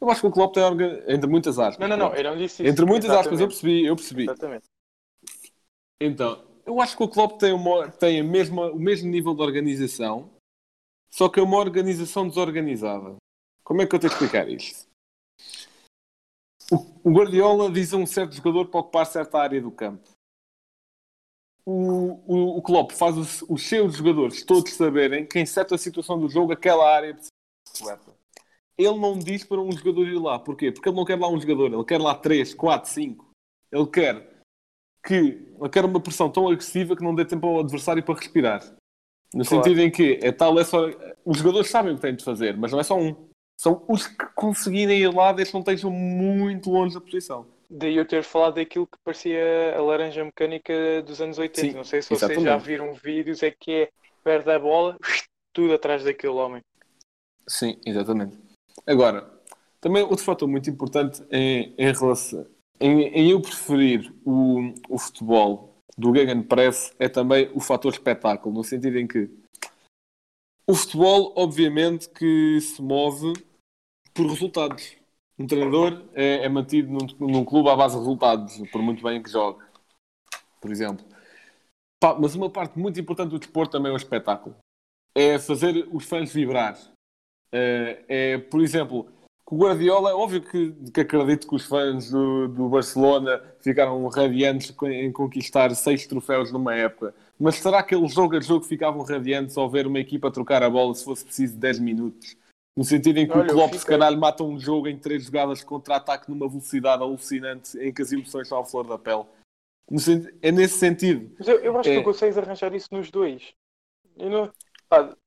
Eu 0.00 0.10
acho 0.10 0.20
que 0.20 0.26
o 0.26 0.32
Klopp 0.32 0.52
tem, 0.52 0.62
orga... 0.62 1.04
entre 1.06 1.28
muitas 1.28 1.58
aspas. 1.58 1.78
Não, 1.78 1.96
não, 1.96 2.08
não, 2.08 2.14
eu 2.14 2.24
não 2.24 2.36
disse 2.36 2.62
isso. 2.62 2.70
Entre 2.70 2.84
muitas 2.84 3.10
aspas, 3.10 3.40
eu 3.40 3.46
Exatamente. 3.46 3.48
percebi, 3.48 3.86
eu 3.86 3.96
percebi. 3.96 4.22
Exatamente. 4.24 4.64
Então, 6.00 6.44
eu 6.66 6.80
acho 6.80 6.96
que 6.96 7.02
o 7.04 7.08
Klopp 7.08 7.38
tem, 7.38 7.52
uma, 7.52 7.88
tem 7.88 8.20
a 8.20 8.24
mesma, 8.24 8.70
o 8.70 8.78
mesmo 8.78 9.08
nível 9.08 9.34
de 9.34 9.42
organização, 9.42 10.30
só 11.10 11.28
que 11.28 11.38
é 11.38 11.42
uma 11.42 11.58
organização 11.58 12.28
desorganizada. 12.28 13.16
Como 13.62 13.80
é 13.80 13.86
que 13.86 13.94
eu 13.94 13.98
tenho 14.00 14.12
que 14.12 14.22
explicar 14.22 14.48
isto? 14.48 14.86
O, 16.70 17.10
o 17.10 17.12
Guardiola 17.12 17.70
diz 17.70 17.94
a 17.94 17.96
um 17.96 18.06
certo 18.06 18.34
jogador 18.34 18.66
para 18.66 18.80
ocupar 18.80 19.06
certa 19.06 19.38
área 19.38 19.60
do 19.60 19.70
campo. 19.70 20.13
O, 21.66 22.20
o, 22.26 22.58
o 22.58 22.62
Klopp 22.62 22.92
faz 22.92 23.16
os, 23.16 23.42
os 23.48 23.62
seus 23.62 23.96
jogadores 23.96 24.42
todos 24.44 24.72
saberem 24.74 25.24
que 25.26 25.38
em 25.38 25.46
certa 25.46 25.78
situação 25.78 26.18
do 26.18 26.28
jogo 26.28 26.52
aquela 26.52 26.86
área 26.94 27.14
precisa 27.14 27.30
coberta. 27.78 28.14
Ele 28.76 28.98
não 28.98 29.18
diz 29.18 29.44
para 29.44 29.60
um 29.60 29.72
jogador 29.72 30.06
ir 30.06 30.18
lá. 30.18 30.38
Porquê? 30.38 30.72
Porque 30.72 30.88
ele 30.88 30.96
não 30.96 31.04
quer 31.04 31.18
lá 31.18 31.28
um 31.28 31.40
jogador. 31.40 31.72
Ele 31.72 31.84
quer 31.84 32.00
lá 32.00 32.14
3, 32.14 32.54
4, 32.54 32.90
5. 32.90 33.30
Ele 33.72 33.86
quer 33.86 34.34
que 35.06 35.14
ele 35.14 35.68
quer 35.70 35.84
uma 35.84 36.00
pressão 36.00 36.30
tão 36.30 36.48
agressiva 36.48 36.96
que 36.96 37.02
não 37.02 37.14
dê 37.14 37.24
tempo 37.24 37.46
ao 37.46 37.60
adversário 37.60 38.02
para 38.02 38.14
respirar. 38.14 38.60
No 39.32 39.44
Claro. 39.44 39.64
sentido 39.64 39.80
em 39.80 39.90
que 39.90 40.18
é 40.22 40.32
tal, 40.32 40.58
é 40.58 40.64
só. 40.64 40.86
Os 41.24 41.38
jogadores 41.38 41.68
sabem 41.68 41.92
o 41.92 41.96
que 41.96 42.02
têm 42.02 42.14
de 42.14 42.24
fazer, 42.24 42.56
mas 42.56 42.72
não 42.72 42.80
é 42.80 42.82
só 42.82 42.98
um. 42.98 43.28
São 43.60 43.84
os 43.88 44.06
que 44.06 44.26
conseguirem 44.34 45.00
ir 45.00 45.14
lá 45.14 45.32
desde 45.32 45.52
que 45.52 45.54
não 45.54 45.60
estejam 45.60 45.90
muito 45.90 46.70
longe 46.70 46.94
da 46.94 47.00
posição. 47.00 47.46
Daí 47.68 47.96
eu 47.96 48.06
ter 48.06 48.22
falado 48.22 48.54
daquilo 48.54 48.86
que 48.86 48.98
parecia 49.04 49.74
a 49.76 49.80
laranja 49.80 50.24
mecânica 50.24 51.02
dos 51.02 51.20
anos 51.20 51.38
80. 51.38 51.60
Sim, 51.60 51.76
não 51.76 51.84
sei 51.84 52.02
se 52.02 52.08
vocês 52.08 52.20
já 52.20 52.40
exatamente. 52.40 52.66
viram 52.66 52.94
vídeos, 52.94 53.42
é 53.42 53.50
que 53.50 53.72
é 53.72 53.90
perde 54.22 54.50
a 54.50 54.58
bola, 54.58 54.96
tudo 55.52 55.74
atrás 55.74 56.04
daquele 56.04 56.32
homem. 56.34 56.62
Sim, 57.46 57.78
exatamente. 57.84 58.38
Agora, 58.86 59.30
também 59.80 60.02
outro 60.02 60.24
fator 60.24 60.48
muito 60.48 60.70
importante 60.70 61.22
em, 61.30 61.74
em 61.76 61.92
relação. 61.92 62.46
Em, 62.80 63.02
em 63.08 63.30
eu 63.30 63.40
preferir 63.40 64.12
o, 64.24 64.72
o 64.88 64.98
futebol 64.98 65.74
do 65.96 66.14
Gegenpress 66.14 66.94
é 66.98 67.08
também 67.08 67.50
o 67.54 67.60
fator 67.60 67.92
espetáculo, 67.92 68.54
no 68.54 68.64
sentido 68.64 68.98
em 68.98 69.06
que 69.06 69.30
o 70.66 70.74
futebol, 70.74 71.34
obviamente, 71.36 72.08
que 72.08 72.58
se 72.60 72.80
move 72.80 73.34
por 74.14 74.26
resultados. 74.26 74.96
Um 75.38 75.46
treinador 75.46 76.02
é, 76.14 76.44
é 76.44 76.48
mantido 76.48 76.92
num, 76.92 77.28
num 77.28 77.44
clube 77.44 77.68
à 77.68 77.76
base 77.76 77.94
de 77.94 78.00
resultados, 78.00 78.62
por 78.70 78.80
muito 78.82 79.02
bem 79.02 79.22
que 79.22 79.30
jogue, 79.30 79.64
por 80.60 80.70
exemplo. 80.70 81.04
Mas 82.20 82.34
uma 82.34 82.50
parte 82.50 82.78
muito 82.78 83.00
importante 83.00 83.30
do 83.30 83.38
desporto 83.38 83.72
também 83.72 83.90
é 83.90 83.94
o 83.94 83.96
espetáculo. 83.96 84.54
É 85.14 85.38
fazer 85.38 85.88
os 85.90 86.04
fãs 86.04 86.32
vibrar. 86.32 86.78
É, 87.50 88.04
é, 88.08 88.38
por 88.38 88.60
exemplo, 88.60 89.08
com 89.44 89.56
o 89.56 89.58
Guardiola, 89.58 90.10
é 90.10 90.14
óbvio 90.14 90.42
que, 90.42 90.72
que 90.90 91.00
acredito 91.00 91.46
que 91.46 91.54
os 91.54 91.64
fãs 91.66 92.10
do, 92.10 92.48
do 92.48 92.68
Barcelona 92.68 93.42
ficaram 93.60 94.06
radiantes 94.08 94.74
em 94.84 95.12
conquistar 95.12 95.74
seis 95.74 96.06
troféus 96.06 96.50
numa 96.52 96.74
época. 96.74 97.14
Mas 97.38 97.56
será 97.56 97.82
que 97.82 97.94
eles 97.94 98.12
jogo 98.12 98.36
a 98.36 98.40
jogo 98.40 98.64
ficavam 98.64 99.02
radiantes 99.02 99.56
ao 99.56 99.68
ver 99.68 99.86
uma 99.86 99.98
equipa 99.98 100.30
trocar 100.30 100.62
a 100.62 100.70
bola 100.70 100.94
se 100.94 101.04
fosse 101.04 101.24
preciso 101.24 101.56
10 101.56 101.78
minutos? 101.78 102.36
No 102.76 102.82
sentido 102.84 103.18
em 103.18 103.26
que 103.26 103.32
Olha, 103.32 103.44
o 103.50 103.54
Klopp 103.54 103.72
se 103.74 103.78
fiquei- 103.80 103.98
calhar 103.98 104.18
mata 104.18 104.42
um 104.42 104.58
jogo 104.58 104.88
em 104.88 104.98
três 104.98 105.24
jogadas 105.24 105.62
contra-ataque 105.62 106.28
numa 106.28 106.48
velocidade 106.48 107.02
alucinante 107.02 107.78
em 107.78 107.92
que 107.92 108.02
as 108.02 108.10
emoções 108.10 108.48
são 108.48 108.58
à 108.58 108.64
flor 108.64 108.84
da 108.86 108.98
pele. 108.98 109.24
No 109.88 110.00
sentido- 110.00 110.36
é 110.42 110.50
nesse 110.50 110.78
sentido. 110.78 111.32
Mas 111.38 111.46
eu, 111.46 111.60
eu 111.60 111.78
acho 111.78 111.88
que 111.88 111.96
É. 111.96 112.00
tu 112.00 112.04
consegues 112.04 112.36
arranjar 112.36 112.74
isso 112.74 112.88
nos 112.90 113.10
dois. 113.10 113.54
Eu 114.16 114.30
não, 114.30 114.52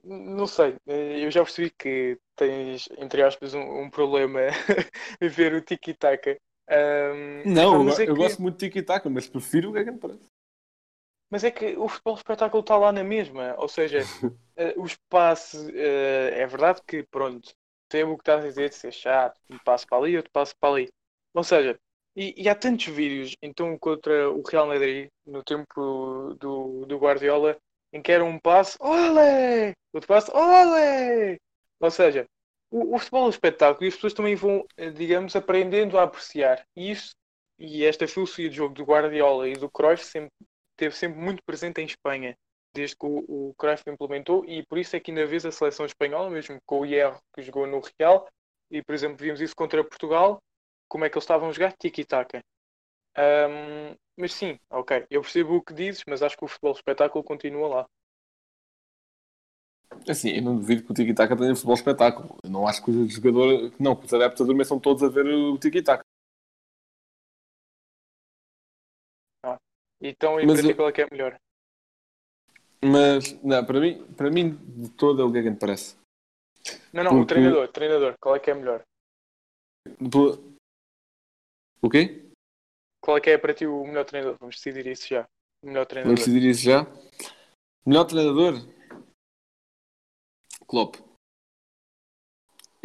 não 0.04 0.48
sei, 0.48 0.76
eh, 0.88 1.26
eu 1.26 1.32
já 1.32 1.44
percebi 1.44 1.70
que 1.78 2.18
tens, 2.36 2.90
entre 2.98 3.22
aspas, 3.22 3.54
um, 3.54 3.82
um 3.84 3.90
problema 3.90 4.40
a 5.22 5.28
ver 5.28 5.54
o 5.54 5.62
tiki-taka. 5.62 6.38
Ahm, 6.70 7.44
Não, 7.46 7.84
eu, 7.88 7.90
é 7.90 7.94
eu 8.04 8.14
que- 8.14 8.22
gosto 8.22 8.42
muito 8.42 8.58
de 8.58 8.66
tiki-taka, 8.68 9.10
mas 9.10 9.28
prefiro 9.28 9.70
o 9.70 9.72
Gagan 9.72 9.98
Press. 9.98 10.20
Mas 11.30 11.44
é 11.44 11.52
que 11.52 11.76
o 11.78 11.88
futebol 11.88 12.16
espetáculo 12.16 12.62
está 12.62 12.78
lá 12.78 12.92
na 12.92 13.04
mesma. 13.04 13.56
Ou 13.58 13.68
seja, 13.68 14.00
eh, 14.56 14.74
o 14.78 14.86
espaço. 14.86 15.70
eh, 15.74 16.42
é 16.42 16.48
verdade 16.48 16.82
que, 16.88 17.04
pronto, 17.04 17.54
percebo 17.90 18.14
o 18.14 18.18
que 18.18 18.22
estás 18.22 18.44
a 18.44 18.48
dizer 18.48 18.70
de 18.70 18.76
ser 18.76 18.92
chato, 18.92 19.40
um 19.50 19.58
passo 19.60 19.88
para 19.88 19.98
ali, 19.98 20.18
outro 20.18 20.32
passo 20.32 20.54
para 20.60 20.74
ali. 20.74 20.90
Ou 21.34 21.44
seja, 21.44 21.78
e, 22.16 22.34
e 22.44 22.50
há 22.50 22.56
tantos 22.56 22.88
vídeos, 22.88 23.36
então, 23.42 23.78
contra 23.78 24.30
o 24.32 24.42
Real 24.42 24.68
Madrid, 24.68 25.10
no 25.26 25.44
tempo 25.44 26.34
do, 26.40 26.86
do 26.86 26.98
Guardiola, 26.98 27.58
em 27.94 28.02
que 28.02 28.12
era 28.12 28.24
um 28.24 28.40
passo, 28.40 28.78
olé! 28.82 29.74
Outro 29.94 30.08
passo, 30.08 30.32
olé! 30.36 31.38
Ou 31.80 31.92
seja, 31.92 32.26
o, 32.72 32.96
o 32.96 33.00
futebol 33.00 33.24
é 33.24 33.28
um 33.28 33.30
espetáculo 33.30 33.86
e 33.86 33.88
as 33.90 33.96
pessoas 33.96 34.14
também 34.14 34.36
vão, 34.36 34.66
eh, 34.78 34.90
digamos, 34.90 35.36
aprendendo 35.36 35.98
a 35.98 36.04
apreciar. 36.04 36.66
E 36.76 36.92
isso, 36.92 37.12
e 37.60 37.86
esta 37.86 38.08
filosofia 38.08 38.50
de 38.50 38.56
jogo 38.56 38.74
do 38.74 38.84
Guardiola 38.84 39.48
e 39.48 39.54
do 39.54 39.70
Cruyff 39.70 40.04
sempre 40.06 40.32
esteve 40.78 40.96
sempre 40.96 41.20
muito 41.20 41.44
presente 41.44 41.82
em 41.82 41.86
Espanha, 41.86 42.38
desde 42.74 42.96
que 42.96 43.06
o, 43.06 43.50
o 43.50 43.54
Cruyff 43.58 43.84
implementou, 43.90 44.46
e 44.46 44.64
por 44.66 44.78
isso 44.78 44.96
é 44.96 45.00
que 45.00 45.10
ainda 45.10 45.26
vês 45.26 45.46
a 45.46 45.52
seleção 45.52 45.86
espanhola, 45.86 46.30
mesmo 46.30 46.60
com 46.66 46.82
o 46.82 46.86
Hierro 46.86 47.20
que 47.34 47.42
jogou 47.42 47.66
no 47.66 47.82
Real, 48.00 48.28
e 48.70 48.84
por 48.84 48.94
exemplo 48.94 49.18
vimos 49.18 49.42
isso 49.42 49.56
contra 49.56 49.84
Portugal, 49.84 50.42
como 50.88 51.04
é 51.04 51.10
que 51.10 51.18
eles 51.18 51.24
estavam 51.24 51.50
a 51.50 51.52
jogar 51.52 51.74
tiki-taka. 51.74 52.42
Ahm, 53.16 53.96
mas 54.16 54.34
sim, 54.34 54.60
ok, 54.70 55.06
eu 55.10 55.22
percebo 55.22 55.56
o 55.56 55.62
que 55.62 55.74
dizes, 55.74 56.04
mas 56.08 56.22
acho 56.22 56.38
que 56.38 56.46
o 56.46 56.48
futebol 56.48 56.74
espetáculo 56.74 57.24
continua 57.24 57.68
lá. 57.68 57.86
Assim, 60.08 60.30
eu 60.30 60.42
não 60.42 60.56
duvido 60.56 60.84
que 60.84 60.92
o 60.92 60.94
tiki-taka 60.94 61.36
tenha 61.36 61.56
futebol 61.56 61.76
espetáculo. 61.76 62.38
Eu 62.44 62.50
não 62.50 62.68
acho 62.68 62.84
que 62.84 62.92
os 62.92 63.14
jogadores, 63.14 63.72
não, 63.80 63.96
que 63.96 64.06
os 64.06 64.14
adeptos 64.14 64.42
adormeçam 64.42 64.80
todos 64.80 65.02
a 65.04 65.10
ver 65.10 65.26
o 65.26 65.58
tiki-taka. 65.58 66.06
Então, 70.02 70.40
em 70.40 70.46
Mas 70.46 70.56
para 70.56 70.64
ti, 70.64 70.70
eu- 70.72 70.76
qual 70.76 70.90
é 70.90 70.92
que 70.92 71.02
é 71.02 71.08
melhor? 71.12 71.40
Mas, 72.84 73.34
não, 73.44 73.66
para 73.66 73.80
mim, 73.80 74.06
para 74.16 74.30
mim 74.30 74.56
de 74.56 74.90
todo 74.92 75.22
é 75.22 75.26
o 75.26 75.32
Gagan 75.32 75.56
Press. 75.56 75.98
Não, 76.94 77.04
não, 77.04 77.12
o 77.12 77.16
Porque- 77.20 77.34
treinador, 77.34 77.68
treinador, 77.70 78.16
qual 78.22 78.36
é 78.36 78.40
que 78.40 78.52
é 78.52 78.54
melhor? 78.54 78.84
O 81.82 81.90
quê? 81.90 82.30
Qual 83.02 83.18
é 83.18 83.22
que 83.22 83.30
é 83.30 83.38
para 83.38 83.54
ti 83.54 83.66
o 83.66 83.84
melhor 83.86 84.06
treinador? 84.06 84.38
Vamos 84.40 84.56
decidir 84.56 84.86
isso 84.88 85.08
já. 85.08 85.28
O 85.64 85.68
melhor 85.68 85.86
treinador. 85.86 86.16
Vamos 86.16 86.26
decidir 86.28 86.50
isso 86.50 86.64
já. 86.64 86.86
Melhor 87.86 88.06
treinador? 88.06 88.54
Klopp. 90.68 90.96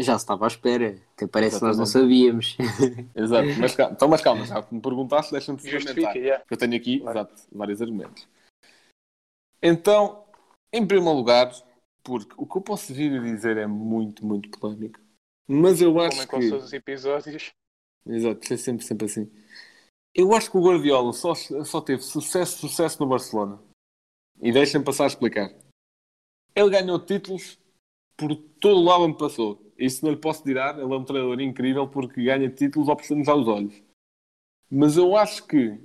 Já 0.03 0.19
se 0.19 0.25
estava 0.25 0.45
à 0.47 0.49
espera. 0.49 0.99
Até 1.15 1.27
parece 1.27 1.59
que 1.59 1.65
nós 1.65 1.79
não 1.79 1.87
sabíamos. 1.87 2.57
Exato. 3.15 3.49
Mas, 3.59 3.75
calma- 3.75 3.93
então, 3.95 4.09
mas 4.09 4.21
calma, 4.21 4.45
já 4.47 4.63
que 4.63 4.75
me 4.75 4.81
perguntaste, 4.81 5.33
deixa-me 5.33 5.59
Justifica, 5.59 5.89
fundamentar. 5.91 6.17
yeah. 6.17 6.45
Eu 6.51 6.57
tenho 6.57 6.77
aqui, 6.77 7.01
Claro. 7.01 7.19
exato, 7.19 7.43
vários 7.53 7.81
argumentos. 7.83 8.29
Então, 9.63 10.25
em 10.73 10.87
primeiro 10.87 11.17
lugar, 11.17 11.51
porque 12.03 12.35
o 12.37 12.47
que 12.47 12.57
eu 12.59 12.63
posso 12.63 12.93
vir 12.93 13.13
a 13.19 13.23
dizer 13.23 13.57
é 13.57 13.67
muito, 13.67 14.25
muito 14.27 14.51
polémico. 14.59 15.01
Mas 15.49 15.81
eu 15.81 15.93
Como 15.93 16.03
acho 16.05 16.23
em 16.23 16.27
com 16.27 16.41
que. 16.41 16.49
todos 16.51 16.65
os 16.65 16.73
episódios. 16.73 17.51
Exato, 18.07 18.53
é 18.53 18.57
sempre, 18.57 18.85
sempre 18.85 19.07
assim. 19.07 19.31
Eu 20.15 20.35
acho 20.35 20.51
que 20.51 20.57
o 20.57 20.63
Guardiola 20.63 21.13
só, 21.13 21.35
só 21.35 21.81
teve 21.81 22.03
sucesso, 22.03 22.59
sucesso 22.59 23.01
no 23.01 23.09
Barcelona. 23.09 23.63
E 24.41 24.51
deixem-me 24.53 24.85
passar 24.85 25.05
a 25.05 25.09
explicar. 25.09 25.51
Ele 26.55 26.71
ganhou 26.71 26.99
títulos 26.99 27.59
por 28.17 28.35
todo 28.61 28.79
o 28.79 28.85
lado 28.85 29.05
onde 29.05 29.17
passou. 29.19 29.72
Isso 29.83 30.05
não 30.05 30.13
lhe 30.13 30.19
posso 30.19 30.43
tirar. 30.45 30.79
Ele 30.79 30.93
é 30.93 30.97
um 30.97 31.05
treinador 31.05 31.41
incrível 31.41 31.89
porque 31.89 32.23
ganha 32.23 32.49
títulos 32.49 32.89
ao 32.89 32.97
piscar-nos 32.97 33.29
aos 33.29 33.49
olhos. 33.49 33.83
Mas 34.71 34.97
eu 34.97 35.17
acho 35.17 35.47
que, 35.47 35.79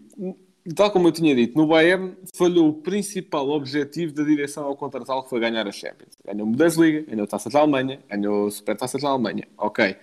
tal 0.75 0.91
como 0.91 1.07
eu 1.07 1.11
tinha 1.11 1.35
dito, 1.35 1.57
no 1.57 1.67
Bayern 1.67 2.15
falhou 2.35 2.69
o 2.69 2.73
principal 2.73 3.49
objetivo 3.49 4.13
da 4.13 4.23
direção 4.23 4.65
ao 4.65 4.77
contratá-lo, 4.77 5.23
que 5.23 5.29
foi 5.29 5.39
ganhar 5.39 5.67
a 5.67 5.71
Champions. 5.71 6.15
Ganhou 6.23 6.47
o 6.47 6.51
Bundesliga, 6.51 7.01
ganhou 7.01 7.23
a 7.23 7.27
Taça 7.27 7.49
da 7.49 7.59
Alemanha, 7.59 7.99
ganhou 8.07 8.47
a 8.47 8.51
Supertaça 8.51 8.99
da 8.99 9.09
Alemanha. 9.09 9.47
Ok. 9.57 9.97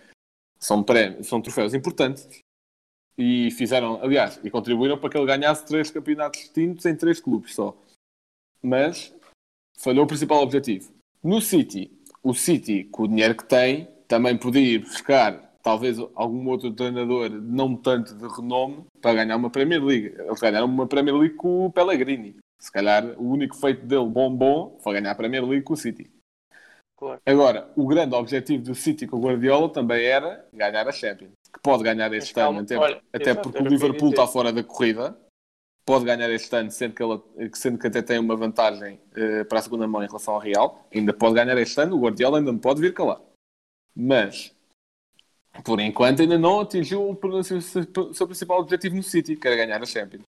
São, 0.58 0.82
prémios, 0.82 1.26
são 1.26 1.40
troféus 1.40 1.72
importantes 1.72 2.28
e 3.16 3.50
fizeram, 3.52 4.02
aliás, 4.02 4.40
e 4.42 4.50
contribuíram 4.50 4.98
para 4.98 5.08
que 5.08 5.16
ele 5.16 5.26
ganhasse 5.26 5.64
três 5.66 5.90
campeonatos 5.90 6.40
distintos 6.40 6.84
em 6.84 6.96
três 6.96 7.20
clubes 7.20 7.54
só. 7.54 7.76
Mas 8.60 9.14
falhou 9.78 10.04
o 10.04 10.08
principal 10.08 10.42
objetivo. 10.42 10.92
No 11.22 11.40
City, 11.40 11.93
o 12.24 12.34
City, 12.34 12.84
com 12.84 13.02
o 13.02 13.08
dinheiro 13.08 13.36
que 13.36 13.44
tem, 13.44 13.86
também 14.08 14.36
podia 14.36 14.62
ir 14.62 14.78
buscar 14.78 15.52
talvez 15.62 15.98
algum 16.14 16.48
outro 16.48 16.72
treinador 16.72 17.30
não 17.30 17.76
tanto 17.76 18.14
de 18.14 18.26
renome 18.26 18.84
para 19.00 19.14
ganhar 19.14 19.36
uma 19.36 19.50
Premier 19.50 19.82
League. 19.82 20.14
Eles 20.18 20.40
ganharam 20.40 20.66
uma 20.66 20.86
Premier 20.86 21.16
League 21.16 21.36
com 21.36 21.66
o 21.66 21.70
Pellegrini. 21.70 22.36
Se 22.58 22.72
calhar 22.72 23.04
o 23.18 23.30
único 23.30 23.54
feito 23.56 23.84
dele 23.86 24.06
bom 24.06 24.34
bom 24.34 24.78
foi 24.82 24.94
ganhar 24.94 25.12
a 25.12 25.14
Premier 25.14 25.44
League 25.44 25.64
com 25.64 25.74
o 25.74 25.76
City. 25.76 26.10
Claro. 26.96 27.20
Agora, 27.26 27.70
o 27.76 27.86
grande 27.86 28.14
objetivo 28.14 28.64
do 28.64 28.74
City 28.74 29.06
com 29.06 29.18
o 29.18 29.20
Guardiola 29.20 29.68
também 29.68 30.04
era 30.04 30.46
ganhar 30.52 30.88
a 30.88 30.92
Champions. 30.92 31.32
Que 31.52 31.60
pode 31.60 31.82
ganhar 31.82 32.12
este 32.14 32.38
ano, 32.40 32.60
até, 32.60 32.78
olha, 32.78 33.00
até 33.12 33.34
porque 33.34 33.62
o 33.62 33.66
Liverpool 33.66 34.10
está 34.10 34.26
fora 34.26 34.52
da 34.52 34.62
corrida. 34.62 35.16
Pode 35.86 36.04
ganhar 36.06 36.30
este 36.30 36.54
ano, 36.56 36.70
sendo 36.70 36.94
que, 36.94 37.02
ele, 37.02 37.20
sendo 37.54 37.78
que 37.78 37.86
até 37.86 38.00
tem 38.00 38.18
uma 38.18 38.34
vantagem 38.34 38.98
eh, 39.14 39.44
para 39.44 39.58
a 39.58 39.62
segunda 39.62 39.86
mão 39.86 40.02
em 40.02 40.06
relação 40.06 40.34
ao 40.34 40.40
Real. 40.40 40.86
Ainda 40.94 41.12
pode 41.12 41.34
ganhar 41.34 41.56
este 41.58 41.78
ano, 41.78 41.96
o 41.96 42.00
Guardiola 42.00 42.38
ainda 42.38 42.50
não 42.50 42.58
pode 42.58 42.80
vir 42.80 42.94
calar. 42.94 43.20
Mas, 43.94 44.54
por 45.62 45.78
enquanto, 45.80 46.22
ainda 46.22 46.38
não 46.38 46.60
atingiu 46.60 47.10
o 47.10 47.42
seu, 47.44 47.60
seu- 47.60 48.26
principal 48.26 48.60
objetivo 48.60 48.96
no 48.96 49.02
City, 49.02 49.36
que 49.36 49.46
era 49.46 49.56
ganhar 49.56 49.82
a 49.82 49.86
Champions. 49.86 50.22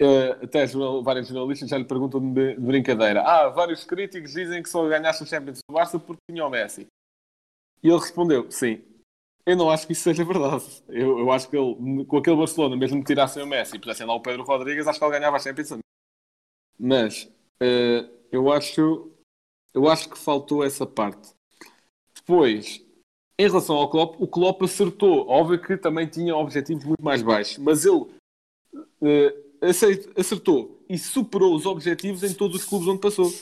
Eh, 0.00 0.30
até 0.42 0.66
vários 1.02 1.28
jornalistas 1.28 1.68
já 1.68 1.78
lhe 1.78 1.84
perguntam 1.84 2.32
de, 2.32 2.54
de 2.54 2.60
brincadeira: 2.60 3.22
Ah, 3.22 3.48
vários 3.48 3.84
críticos 3.84 4.32
dizem 4.32 4.62
que 4.62 4.68
só 4.68 4.86
ganhaste 4.88 5.24
a 5.24 5.26
Champions 5.26 5.58
do 5.68 5.74
Barça 5.74 5.98
porque 5.98 6.22
tinha 6.30 6.46
o 6.46 6.50
Messi. 6.50 6.86
E 7.82 7.88
ele 7.88 7.98
respondeu: 7.98 8.50
Sim. 8.50 8.82
Eu 9.44 9.56
não 9.56 9.70
acho 9.70 9.86
que 9.86 9.92
isso 9.92 10.02
seja 10.02 10.24
verdade. 10.24 10.64
Eu, 10.88 11.18
eu 11.18 11.32
acho 11.32 11.48
que 11.50 11.56
ele, 11.56 12.04
com 12.04 12.16
aquele 12.16 12.36
Barcelona, 12.36 12.76
mesmo 12.76 13.00
que 13.00 13.06
tirassem 13.06 13.42
o 13.42 13.46
Messi 13.46 13.76
e 13.76 13.78
pusessem 13.78 14.06
lá 14.06 14.14
o 14.14 14.20
Pedro 14.20 14.44
Rodrigues, 14.44 14.86
acho 14.86 14.98
que 14.98 15.04
ele 15.04 15.12
ganhava 15.18 15.36
a 15.36 15.40
Champions. 15.40 15.68
também. 15.68 15.82
Mas 16.78 17.28
eh, 17.60 18.08
eu 18.30 18.52
acho 18.52 19.10
eu 19.74 19.88
acho 19.88 20.08
que 20.08 20.18
faltou 20.18 20.62
essa 20.62 20.86
parte. 20.86 21.30
Depois, 22.14 22.84
em 23.38 23.46
relação 23.48 23.76
ao 23.76 23.90
Klopp, 23.90 24.20
o 24.20 24.28
Klopp 24.28 24.62
acertou. 24.62 25.26
Óbvio 25.28 25.60
que 25.60 25.76
também 25.76 26.06
tinha 26.06 26.36
objetivos 26.36 26.84
muito 26.84 27.02
mais 27.02 27.22
baixos, 27.22 27.58
mas 27.58 27.84
ele 27.84 28.06
aceit- 29.60 30.08
acertou 30.16 30.84
e 30.88 30.96
superou 30.98 31.54
os 31.54 31.66
objetivos 31.66 32.22
em 32.22 32.34
todos 32.34 32.58
os 32.62 32.64
clubes 32.68 32.86
onde 32.88 33.00
passou. 33.00 33.32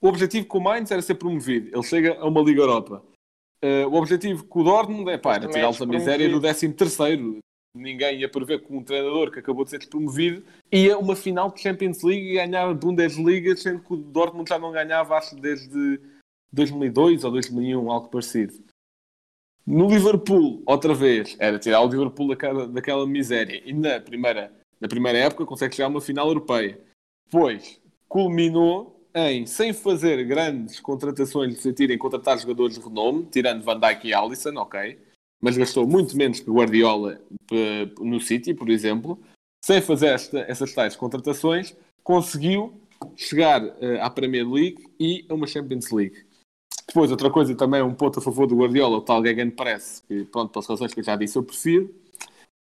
O 0.00 0.08
objetivo 0.08 0.46
com 0.46 0.58
o 0.58 0.62
Mainz 0.62 0.90
era 0.90 1.02
ser 1.02 1.16
promovido. 1.16 1.68
Ele 1.76 1.82
chega 1.82 2.18
a 2.18 2.26
uma 2.26 2.40
Liga 2.40 2.60
Europa. 2.62 3.02
Eh, 3.60 3.86
o 3.86 3.94
objetivo 3.94 4.44
com 4.44 4.60
o 4.60 4.64
Dortmund 4.64 5.10
é 5.10 5.18
pá, 5.18 5.34
era 5.34 5.48
tirá-los 5.48 5.78
da 5.78 5.86
miséria 5.86 6.28
do 6.28 6.40
promovido. 6.40 6.74
13º. 6.74 7.38
Ninguém 7.74 8.20
ia 8.20 8.28
prever 8.28 8.60
que 8.64 8.72
um 8.72 8.82
treinador 8.82 9.30
que 9.30 9.38
acabou 9.38 9.64
de 9.64 9.70
ser 9.70 9.86
promovido 9.88 10.44
ia 10.72 10.98
uma 10.98 11.14
final 11.14 11.50
de 11.50 11.60
Champions 11.60 12.02
League 12.02 12.30
e 12.30 12.34
ganhar 12.34 12.72
Bundesliga, 12.74 13.56
sendo 13.56 13.80
que 13.80 13.92
o 13.92 13.96
Dortmund 13.96 14.48
já 14.48 14.58
não 14.58 14.72
ganhava, 14.72 15.16
acho, 15.16 15.36
desde 15.36 16.00
2002 16.52 17.24
ou 17.24 17.30
2001, 17.30 17.90
algo 17.90 18.08
parecido. 18.08 18.54
No 19.66 19.86
Liverpool, 19.88 20.62
outra 20.64 20.94
vez, 20.94 21.36
era 21.38 21.58
tirar 21.58 21.82
o 21.82 21.88
Liverpool 21.88 22.28
daquela, 22.28 22.66
daquela 22.66 23.06
miséria. 23.06 23.62
E 23.64 23.72
na 23.72 24.00
primeira, 24.00 24.52
na 24.80 24.88
primeira 24.88 25.18
época 25.18 25.44
consegue 25.44 25.74
chegar 25.74 25.88
a 25.88 25.90
uma 25.90 26.00
final 26.00 26.26
europeia. 26.28 26.80
Depois, 27.26 27.78
culminou 28.08 28.97
em, 29.18 29.46
sem 29.46 29.72
fazer 29.72 30.24
grandes 30.24 30.80
contratações 30.80 31.54
de 31.54 31.60
sentido 31.60 31.92
em 31.92 31.98
contratar 31.98 32.38
jogadores 32.38 32.78
de 32.78 32.84
renome, 32.84 33.26
tirando 33.26 33.62
Van 33.62 33.78
Dijk 33.78 34.06
e 34.08 34.14
Alisson, 34.14 34.56
ok, 34.56 34.98
mas 35.40 35.56
gastou 35.56 35.86
muito 35.86 36.16
menos 36.16 36.40
que 36.40 36.50
Guardiola 36.50 37.20
eh, 37.52 37.88
no 38.00 38.20
City, 38.20 38.54
por 38.54 38.68
exemplo, 38.70 39.18
sem 39.64 39.80
fazer 39.80 40.08
esta- 40.08 40.40
essas 40.40 40.72
tais 40.72 40.96
contratações, 40.96 41.76
conseguiu 42.02 42.80
chegar 43.16 43.64
eh, 43.80 44.00
à 44.00 44.10
Premier 44.10 44.48
League 44.48 44.84
e 44.98 45.24
a 45.28 45.34
uma 45.34 45.46
Champions 45.46 45.90
League. 45.90 46.26
Depois, 46.86 47.10
outra 47.10 47.30
coisa 47.30 47.54
também, 47.54 47.82
um 47.82 47.94
ponto 47.94 48.18
a 48.18 48.22
favor 48.22 48.46
do 48.46 48.56
Guardiola, 48.56 48.96
o 48.96 49.02
tal 49.02 49.20
Gagan 49.22 49.50
Press, 49.50 50.02
que 50.08 50.24
pronto, 50.24 50.50
pelas 50.52 50.66
razões 50.66 50.94
que 50.94 51.00
eu 51.00 51.04
já 51.04 51.16
disse, 51.16 51.36
eu 51.36 51.42
prefiro. 51.42 51.94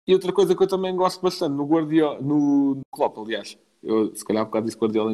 E 0.07 0.15
outra 0.15 0.33
coisa 0.33 0.55
que 0.55 0.63
eu 0.63 0.69
também 0.69 0.95
gosto 0.95 1.21
bastante 1.21 1.55
no 1.55 1.67
Guardiola, 1.67 2.21
no, 2.21 2.77
no 2.77 2.83
Klopp, 2.93 3.19
aliás, 3.19 3.59
eu 3.83 4.15
se 4.15 4.25
calhar 4.25 4.43
um 4.43 4.47
bocado 4.47 4.67
disse 4.67 4.79
Guardiola 4.79 5.13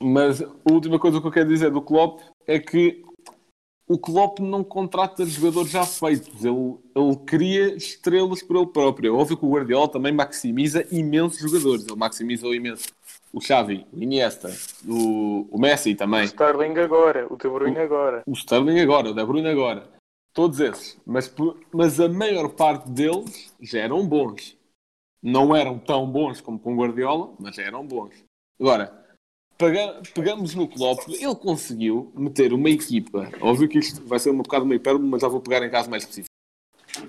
mas 0.00 0.42
a 0.42 0.72
última 0.72 0.98
coisa 0.98 1.20
que 1.20 1.26
eu 1.26 1.32
quero 1.32 1.48
dizer 1.48 1.70
do 1.70 1.82
Klopp 1.82 2.20
é 2.46 2.58
que 2.58 3.02
o 3.86 3.98
Klopp 3.98 4.38
não 4.40 4.64
contrata 4.64 5.24
jogadores 5.26 5.70
já 5.70 5.84
feitos, 5.84 6.44
ele, 6.44 6.78
ele 6.94 7.16
cria 7.26 7.74
estrelas 7.74 8.42
por 8.42 8.56
ele 8.56 8.66
próprio. 8.66 9.14
É 9.14 9.18
óbvio 9.18 9.36
que 9.36 9.44
o 9.44 9.50
Guardiola 9.50 9.88
também 9.88 10.12
maximiza 10.12 10.86
imensos 10.90 11.38
jogadores, 11.40 11.86
ele 11.86 11.96
maximizou 11.96 12.54
imenso 12.54 12.88
o 13.32 13.40
Xavi, 13.40 13.86
o 13.92 14.02
Iniesta, 14.02 14.50
o, 14.86 15.46
o 15.50 15.58
Messi 15.58 15.92
O 15.92 15.96
também, 15.96 16.24
Sterling 16.24 16.78
agora, 16.78 17.26
o 17.30 17.36
De 17.36 17.48
Bruyne 17.48 17.78
agora. 17.78 18.22
o 18.26 18.32
Sterling 18.32 18.80
agora, 18.80 19.10
o 19.10 19.14
De 19.14 19.24
Bruyne 19.24 19.48
agora. 19.48 19.88
Todos 20.34 20.60
esses. 20.60 20.98
Mas, 21.04 21.32
mas 21.72 22.00
a 22.00 22.08
maior 22.08 22.48
parte 22.50 22.88
deles 22.88 23.52
já 23.60 23.80
eram 23.80 24.06
bons. 24.06 24.56
Não 25.22 25.54
eram 25.54 25.78
tão 25.78 26.10
bons 26.10 26.40
como 26.40 26.58
com 26.58 26.74
o 26.74 26.76
Guardiola, 26.76 27.34
mas 27.38 27.56
eram 27.58 27.86
bons. 27.86 28.12
Agora, 28.60 29.06
pega- 29.56 30.02
pegamos 30.14 30.54
no 30.54 30.66
Klopp, 30.68 31.08
ele 31.08 31.34
conseguiu 31.36 32.12
meter 32.16 32.52
uma 32.52 32.68
equipa. 32.70 33.30
Óbvio 33.40 33.68
que 33.68 33.78
isto 33.78 34.04
vai 34.04 34.18
ser 34.18 34.30
um 34.30 34.38
bocado 34.38 34.64
uma 34.64 34.74
hipérbole, 34.74 35.08
mas 35.08 35.22
já 35.22 35.28
vou 35.28 35.40
pegar 35.40 35.64
em 35.64 35.70
caso 35.70 35.88
mais 35.88 36.02
específico. 36.02 36.32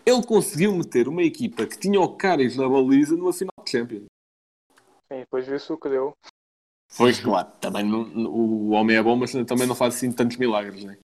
Ele 0.06 0.24
conseguiu 0.24 0.74
meter 0.76 1.08
uma 1.08 1.24
equipa 1.24 1.66
que 1.66 1.78
tinha 1.78 2.00
o 2.00 2.16
Caris 2.16 2.56
na 2.56 2.70
baliza 2.70 3.16
numa 3.16 3.34
final 3.34 3.54
de 3.66 3.72
Champions. 3.72 4.06
Sim, 5.12 5.20
depois 5.20 5.46
viu-se 5.48 5.74
o 5.74 5.78
que 5.78 5.90
deu. 5.90 6.14
Pois, 6.96 7.20
claro, 7.20 7.50
também 7.60 7.84
não- 7.84 8.04
o 8.30 8.70
homem 8.70 8.96
é 8.96 9.02
bom, 9.04 9.16
mas 9.16 9.32
também 9.48 9.66
não 9.68 9.74
faz 9.76 9.96
assim 9.96 10.12
tantos 10.12 10.38
milagres, 10.38 10.84
né? 10.84 10.98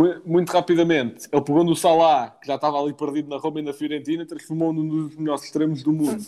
Mu- 0.00 0.22
Muito 0.24 0.50
rapidamente, 0.50 1.28
ele 1.32 1.42
pegou 1.42 1.64
no 1.64 1.76
Salah, 1.76 2.30
que 2.40 2.46
já 2.46 2.54
estava 2.54 2.80
ali 2.80 2.92
perdido 2.92 3.28
na 3.28 3.36
Roma 3.36 3.60
e 3.60 3.62
na 3.62 3.72
Fiorentina, 3.72 4.26
transformou-no 4.26 4.82
num 4.82 5.06
dos 5.08 5.16
melhores 5.16 5.44
extremos 5.44 5.82
do 5.82 5.92
mundo. 5.92 6.24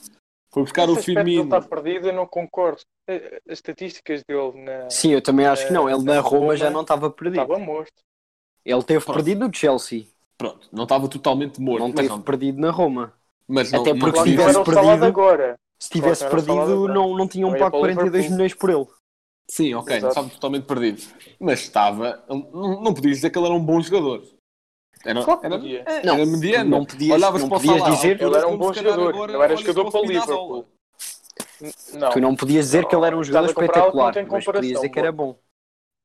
Foi 0.53 0.63
buscar 0.65 0.89
o 0.89 0.93
Esse 0.93 1.07
dele 1.15 1.25
Firmino. 1.25 1.45
está 1.45 1.61
perdido, 1.63 2.09
eu 2.09 2.13
não 2.13 2.27
concordo. 2.27 2.81
Eh, 3.09 3.41
As 3.49 3.55
estatísticas 3.59 4.23
dele 4.29 4.53
na... 4.63 4.91
Sim, 4.91 5.13
eu 5.13 5.23
também 5.23 5.47
acho 5.47 5.67
que 5.67 5.73
não. 5.73 5.89
Ele 5.89 6.03
na 6.03 6.17
Eh, 6.17 6.19
Roma 6.19 6.55
já 6.57 6.71
não 6.71 6.83
estava 6.83 7.09
perdido. 7.11 7.41
estava 7.43 7.59
morto. 7.59 7.93
Ele 8.65 8.83
teve 8.83 9.03
Pronto. 9.05 9.17
perdido 9.17 9.47
no 9.49 9.55
Chelsea. 9.55 10.07
Pronto, 10.37 10.69
não 10.71 10.83
estava 10.83 11.09
totalmente 11.09 11.61
morto, 11.61 11.81
Não 11.81 11.89
mas 11.89 11.97
teve 11.97 12.09
não, 12.09 12.21
perdido 12.21 12.61
na 12.61 12.71
Roma. 12.71 13.13
mas 13.49 13.73
não, 13.73 13.81
Até 13.81 13.93
não 13.95 13.99
porque 14.01 14.17
se 14.19 14.23
o 14.23 14.27
tivesse 14.27 14.63
perdido- 14.65 15.05
agora. 15.05 15.59
Se 15.79 15.91
tivesse 15.91 16.21
Claro 16.29 16.45
perdido, 16.45 16.89
não, 16.89 17.17
não 17.17 17.27
tinham 17.27 17.51
ia 17.51 17.59
pago 17.59 17.71
para 17.71 17.79
o 17.79 17.81
42 17.81 18.13
Liverpool. 18.25 18.37
milhões 18.37 18.55
por 18.55 18.71
ele. 18.71 18.87
Sim, 19.51 19.75
ok, 19.75 19.91
não 19.91 19.97
Exato. 19.99 20.09
estava 20.13 20.29
totalmente 20.31 20.65
perdido. 20.65 21.03
Mas 21.39 21.61
estava. 21.61 22.25
Não, 22.29 22.81
não 22.81 22.95
podias 22.95 23.17
dizer 23.17 23.31
que 23.31 23.39
ele 23.39 23.47
era 23.47 23.55
um 23.55 23.65
bom 23.65 23.81
jogador. 23.83 24.23
Era, 25.05 25.25
Claro 25.25 25.41
que 25.41 25.47
era, 25.47 25.59
podia. 25.59 25.83
era 25.87 26.07
Não, 26.07 26.27
mediano. 26.27 26.71
não 26.71 26.85
podias- 26.85 27.13
Olhavas 27.17 27.43
não 27.43 27.49
podias 27.49 27.79
Salah, 27.79 27.91
dizer- 27.91 28.13
altura, 28.13 28.29
Ele 28.29 28.37
era 28.39 28.49
um 28.49 28.57
bom 28.57 28.73
jogador, 28.73 29.09
agora 29.15 29.33
não 29.33 29.43
era 29.43 29.57
jogador 29.57 29.91
para 29.91 30.01
o. 30.01 30.05
Liverpool. 30.05 30.67
Não. 31.95 32.11
Tu 32.11 32.21
não 32.21 32.37
podias 32.37 32.65
dizer 32.67 32.87
que 32.87 32.95
ele 32.95 33.07
era 33.07 33.15
um 33.17 33.19
Não, 33.19 33.25
jogador 33.25 33.49
que 33.49 33.61
não 33.61 33.65
espetacular, 33.67 34.15
mas 34.31 34.45
podias 34.45 34.67
dizer 34.81 34.89
que 34.89 34.99
era 34.99 35.13
bom. 35.13 35.37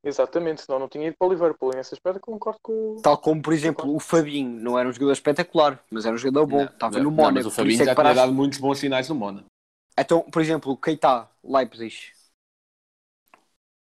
Exatamente, 0.04 0.62
senão 0.62 0.80
não 0.80 0.88
tinha 0.88 1.08
ido 1.08 1.16
para 1.18 1.28
o 1.28 1.32
Liverpool. 1.32 1.72
Nesse 1.76 1.94
aspecto 1.94 2.20
concordo 2.22 2.60
com 2.62 2.72
o... 2.98 3.02
Tal 3.02 3.18
como, 3.18 3.42
por 3.42 3.52
exemplo, 3.54 3.94
o 3.94 4.00
Fabinho 4.00 4.50
não 4.62 4.78
era 4.78 4.88
um 4.88 4.92
jogador 4.92 5.12
espetacular, 5.14 5.84
mas 5.92 6.06
era 6.06 6.14
um 6.16 6.18
jogador 6.18 6.46
bom. 6.46 6.58
Não, 6.60 6.66
Estava 6.66 6.98
não, 6.98 7.04
no 7.06 7.10
não, 7.12 7.16
mas 7.18 7.26
Mónaco. 7.26 7.48
o 7.48 7.52
Fabinho 7.52 7.82
é 7.82 7.86
já 7.86 7.96
que 7.96 8.02
tinha 8.02 8.14
dado 8.14 8.32
muitos 8.34 8.60
bons 8.60 8.78
sinais 8.80 9.10
no 9.10 9.16
Mónaco. 9.16 9.46
Então, 10.00 10.22
por 10.22 10.42
exemplo, 10.42 10.72
o 10.72 10.78
Keita, 10.78 11.28
Leipzig. 11.44 11.96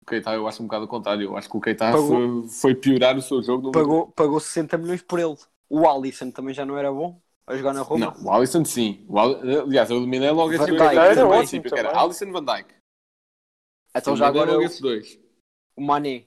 O 0.05 0.09
Keita 0.09 0.33
eu 0.33 0.47
acho 0.47 0.61
um 0.61 0.67
bocado 0.67 0.85
o 0.85 0.87
contrário. 0.87 1.23
Eu 1.23 1.35
acho 1.35 1.49
que 1.49 1.57
o 1.57 1.59
Keita 1.59 1.91
Pagou- 1.91 2.07
foi, 2.07 2.47
foi 2.47 2.75
piorar 2.75 3.17
o 3.17 3.21
seu 3.23 3.41
jogo. 3.41 3.63
No... 3.63 3.71
Pagou, 3.71 4.07
pagou 4.15 4.39
60 4.39 4.77
milhões 4.77 5.01
por 5.01 5.19
ele. 5.19 5.35
O 5.67 5.89
Alisson 5.89 6.29
também 6.29 6.53
já 6.53 6.63
não 6.63 6.77
era 6.77 6.91
bom 6.91 7.19
a 7.47 7.57
jogar 7.57 7.73
na 7.73 7.81
Roma. 7.81 8.13
Não, 8.15 8.25
o 8.25 8.31
Alisson 8.31 8.63
sim. 8.63 9.03
O 9.09 9.17
Al... 9.17 9.35
Aliás, 9.41 9.89
eu 9.89 9.97
eliminei 9.97 10.29
logo 10.29 10.51
esse 10.53 10.59
Van 10.59 10.67
jogo. 10.67 10.79
Dijk 10.79 10.95
no 10.95 11.01
era 11.01 11.27
princípio, 11.27 11.39
ótimo 11.39 11.63
que 11.73 11.79
era. 11.79 11.99
Alisson 11.99 12.31
Van 12.31 12.43
Dijk. 12.45 12.75
Então 13.97 14.15
já 14.15 14.25
Eliminei 14.25 14.41
agora 14.43 14.51
logo 14.51 14.63
o, 14.63 14.65
esses 14.67 14.81
dois. 14.81 15.19
o 15.75 15.81
Mané. 15.81 16.25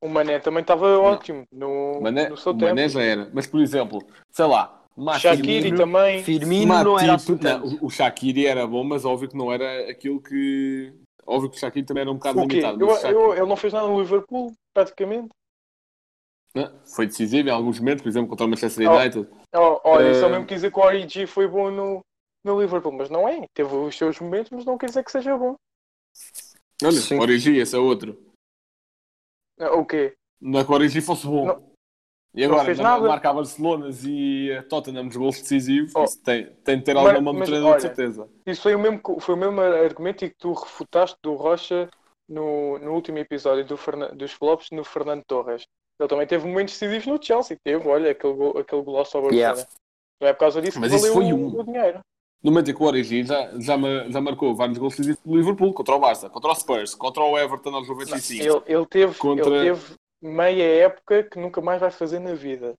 O 0.00 0.08
Mané 0.08 0.38
também 0.40 0.60
estava 0.60 0.98
ótimo 0.98 1.44
no, 1.52 2.00
Mané, 2.00 2.28
no 2.28 2.36
seu 2.36 2.52
o 2.52 2.54
tempo. 2.54 2.66
Mané 2.70 2.88
já 2.88 3.00
era. 3.02 3.30
Mas, 3.32 3.46
por 3.46 3.60
exemplo, 3.60 4.04
sei 4.30 4.44
lá, 4.44 4.84
Matip- 4.96 5.22
Shaqiri 5.36 5.74
também. 5.76 6.22
Firmino 6.24 6.82
não 6.84 6.98
era 6.98 7.12
Matip, 7.12 7.42
não, 7.42 7.78
o 7.80 7.88
Shaqiri 7.90 8.46
era 8.46 8.66
bom, 8.66 8.84
mas 8.84 9.04
óbvio 9.04 9.28
que 9.28 9.36
não 9.36 9.52
era 9.52 9.88
aquilo 9.88 10.20
que. 10.20 10.92
Óbvio 11.26 11.50
que 11.50 11.56
o 11.56 11.60
Shaqiri 11.60 11.86
também 11.86 12.02
era 12.02 12.10
um 12.10 12.14
bocado 12.14 12.40
limitado. 12.40 12.80
Eu, 12.84 12.96
eu- 13.10 13.32
ele 13.34 13.46
não 13.46 13.56
fez 13.56 13.72
nada 13.72 13.86
no 13.86 14.00
Liverpool, 14.00 14.52
praticamente. 14.74 15.28
Não, 16.54 16.80
Foi 16.86 17.06
decisivo 17.06 17.48
em 17.48 17.50
alguns 17.52 17.80
momentos, 17.80 18.02
por 18.02 18.08
exemplo, 18.08 18.28
contra 18.28 18.46
o 18.46 18.48
Manchester 18.48 18.88
Oh. 18.88 18.96
United. 18.96 19.28
Oh, 19.54 19.80
olha, 19.84 20.08
Eh, 20.08 20.14
só 20.20 20.28
mesmo 20.28 20.46
quis 20.46 20.56
dizer 20.58 20.72
que 20.72 20.78
o 20.78 20.82
Origi 20.82 21.26
foi 21.26 21.48
bom 21.48 21.70
no, 21.70 22.00
no 22.44 22.60
Liverpool, 22.60 22.92
mas 22.92 23.10
não 23.10 23.28
é. 23.28 23.44
Teve 23.54 23.74
os 23.74 23.96
seus 23.96 24.20
momentos, 24.20 24.50
mas 24.52 24.64
não 24.64 24.78
quer 24.78 24.86
dizer 24.86 25.02
que 25.02 25.10
seja 25.10 25.36
bom. 25.36 25.56
Olha, 26.82 26.92
Sim. 26.92 27.18
Origi, 27.18 27.56
esse 27.58 27.74
é 27.74 27.78
outro. 27.78 28.16
Ah, 29.58 29.72
O 29.74 29.84
quê? 29.84 30.14
Não 30.40 30.60
é 30.60 30.64
que 30.64 30.70
o 30.70 30.74
Origi 30.74 31.00
fosse 31.00 31.26
bom. 31.26 31.46
Não- 31.46 31.73
e 32.34 32.44
agora, 32.44 32.74
na- 32.74 32.82
nada. 32.82 33.08
marca 33.08 33.30
a 33.30 33.32
Barcelonas 33.32 34.04
e 34.04 34.52
a 34.52 34.62
Tottenham 34.62 35.04
nos 35.04 35.16
gols 35.16 35.40
decisivos, 35.40 35.92
Oh. 35.94 36.04
tem, 36.24 36.46
tem 36.64 36.78
de 36.78 36.84
ter 36.84 36.94
Mas- 36.94 37.06
alguma 37.06 37.32
mas, 37.32 37.48
treinador 37.48 37.76
de 37.76 37.82
certeza. 37.82 38.28
Isso 38.46 38.62
foi 38.62 38.74
o 38.74 38.78
mesmo, 38.78 39.00
foi 39.20 39.34
o 39.34 39.38
mesmo 39.38 39.60
argumento 39.60 40.24
e 40.24 40.30
que 40.30 40.36
tu 40.38 40.52
refutaste 40.52 41.16
do 41.22 41.34
Rocha 41.34 41.88
no, 42.28 42.78
no 42.78 42.92
último 42.92 43.18
episódio 43.18 43.64
do 43.64 43.76
Fernan- 43.76 44.14
dos 44.14 44.32
flops 44.32 44.68
no 44.72 44.82
Fernando 44.84 45.22
Torres. 45.26 45.64
Ele 46.00 46.08
também 46.08 46.26
teve 46.26 46.46
momentos 46.46 46.74
decisivos 46.74 47.06
no 47.06 47.22
Chelsea. 47.22 47.56
Teve, 47.64 47.86
olha, 47.88 48.10
aquele, 48.10 48.32
go, 48.34 48.58
aquele 48.58 48.82
golaço 48.82 49.16
ao 49.16 49.22
Barcelona. 49.24 49.54
Yeah. 49.54 49.68
Não 50.20 50.28
é 50.28 50.32
por 50.32 50.40
causa 50.40 50.60
disso 50.62 50.80
Mas 50.80 50.90
que 50.90 50.96
isso 50.96 51.12
valeu 51.14 51.28
foi 51.28 51.32
um. 51.32 51.60
o 51.60 51.64
dinheiro. 51.64 52.00
No 52.42 52.50
momento 52.50 52.70
em 52.70 52.74
que 52.74 52.82
o 52.82 52.86
Origi 52.86 53.24
já, 53.24 53.50
já, 53.60 53.76
já 54.10 54.20
marcou 54.20 54.54
vários 54.54 54.76
gols 54.76 54.92
decisivos 54.94 55.20
do 55.24 55.36
Liverpool, 55.36 55.72
contra 55.72 55.94
o 55.94 55.98
Barça, 55.98 56.28
contra 56.28 56.50
o 56.50 56.54
Spurs, 56.54 56.94
contra 56.94 57.22
o 57.22 57.38
Everton 57.38 57.74
aos 57.74 57.88
95. 57.88 58.42
Ele, 58.44 58.62
ele, 58.66 58.86
teve, 58.86 59.14
Contra- 59.18 59.46
ele 59.56 59.70
teve 59.74 59.94
meia 60.24 60.84
época 60.86 61.24
que 61.24 61.38
nunca 61.38 61.60
mais 61.60 61.80
vai 61.80 61.90
fazer 61.90 62.18
na 62.18 62.34
vida. 62.34 62.74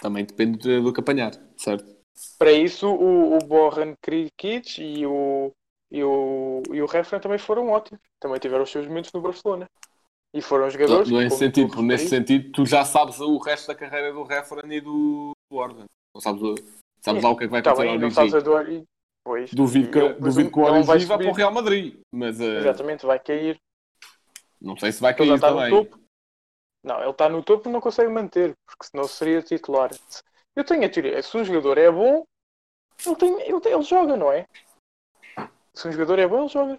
Também 0.00 0.24
depende 0.24 0.58
do, 0.80 0.92
que 0.92 1.00
apanhar, 1.00 1.32
certo? 1.56 1.94
Para 2.38 2.52
isso, 2.52 2.88
o, 2.88 3.36
o 3.36 3.38
Borran 3.38 3.94
Krikic 4.02 4.80
e 4.82 5.06
o, 5.06 5.50
e 5.90 6.02
o, 6.04 6.62
e 6.72 6.82
o 6.82 6.86
Refren 6.86 7.20
também 7.20 7.38
foram 7.38 7.68
ótimos. 7.68 8.00
Também 8.20 8.38
tiveram 8.38 8.64
os 8.64 8.70
seus 8.70 8.86
momentos 8.86 9.12
no 9.12 9.20
Barcelona. 9.20 9.66
E 10.32 10.42
foram 10.42 10.64
Não, 10.64 10.72
jogadores. 10.72 11.10
não 11.10 11.20
é 11.20 11.28
que, 11.28 11.36
sentido, 11.36 11.70
tu 11.70 11.82
nesse 11.82 12.08
sentido 12.08 12.50
tu 12.52 12.66
já 12.66 12.84
sabes 12.84 13.20
o 13.20 13.38
resto 13.38 13.68
da 13.68 13.74
carreira 13.74 14.12
do 14.12 14.24
Referen 14.24 14.72
e 14.72 14.80
do 14.80 15.32
Warden. 15.50 15.84
Não 16.12 16.20
sabes, 16.20 16.42
o- 16.42 16.54
sabes 17.00 17.22
lá 17.22 17.30
o 17.30 17.36
que 17.36 17.44
é 17.44 17.46
que 17.46 17.52
vai 17.52 17.62
Tá 17.62 17.70
acontecer 17.70 17.86
bem, 17.86 17.94
ao 17.94 18.00
não 18.00 18.10
sabes 18.10 18.34
a 18.34 18.40
do 18.40 18.52
Origi. 18.52 18.84
Pois. 19.24 19.54
Duvido 19.54 19.90
que, 19.90 19.98
Eu 19.98 20.20
duvido 20.20 20.50
que 20.50 20.58
o 20.58 20.62
não 20.62 20.72
Origi 20.72 20.86
vai 20.86 20.98
vá 20.98 21.18
para 21.18 21.30
o. 21.30 21.32
Real 21.32 21.52
Madrid, 21.52 22.00
mas 22.12 22.40
eh, 22.40 22.58
Exatamente, 22.58 23.06
vai 23.06 23.18
cair. 23.20 23.58
Não 24.64 24.76
sei 24.76 24.90
se 24.92 25.00
vai 25.00 25.12
Ele 25.12 25.18
cair 25.18 25.34
está 25.34 25.48
também. 25.48 25.70
no 25.70 25.84
topo. 25.84 26.00
Não, 26.82 27.00
ele 27.00 27.10
está 27.10 27.28
no 27.28 27.42
topo 27.42 27.68
e 27.68 27.72
não 27.72 27.80
consegue 27.80 28.10
manter, 28.10 28.52
porque 28.66 28.86
senão 28.90 29.04
seria 29.04 29.42
titular. 29.42 29.90
Eu 30.56 30.64
tenho 30.64 30.84
a 30.84 30.88
teoria, 30.88 31.22
se 31.22 31.36
um 31.36 31.44
jogador 31.44 31.78
é 31.78 31.90
bom, 31.90 32.24
ele, 33.06 33.16
tem, 33.16 33.40
ele, 33.42 33.60
ele 33.64 33.82
joga, 33.82 34.16
não 34.16 34.30
é? 34.30 34.46
Se 35.74 35.88
um 35.88 35.92
jogador 35.92 36.18
é 36.18 36.26
bom, 36.28 36.40
ele 36.40 36.48
joga. 36.48 36.76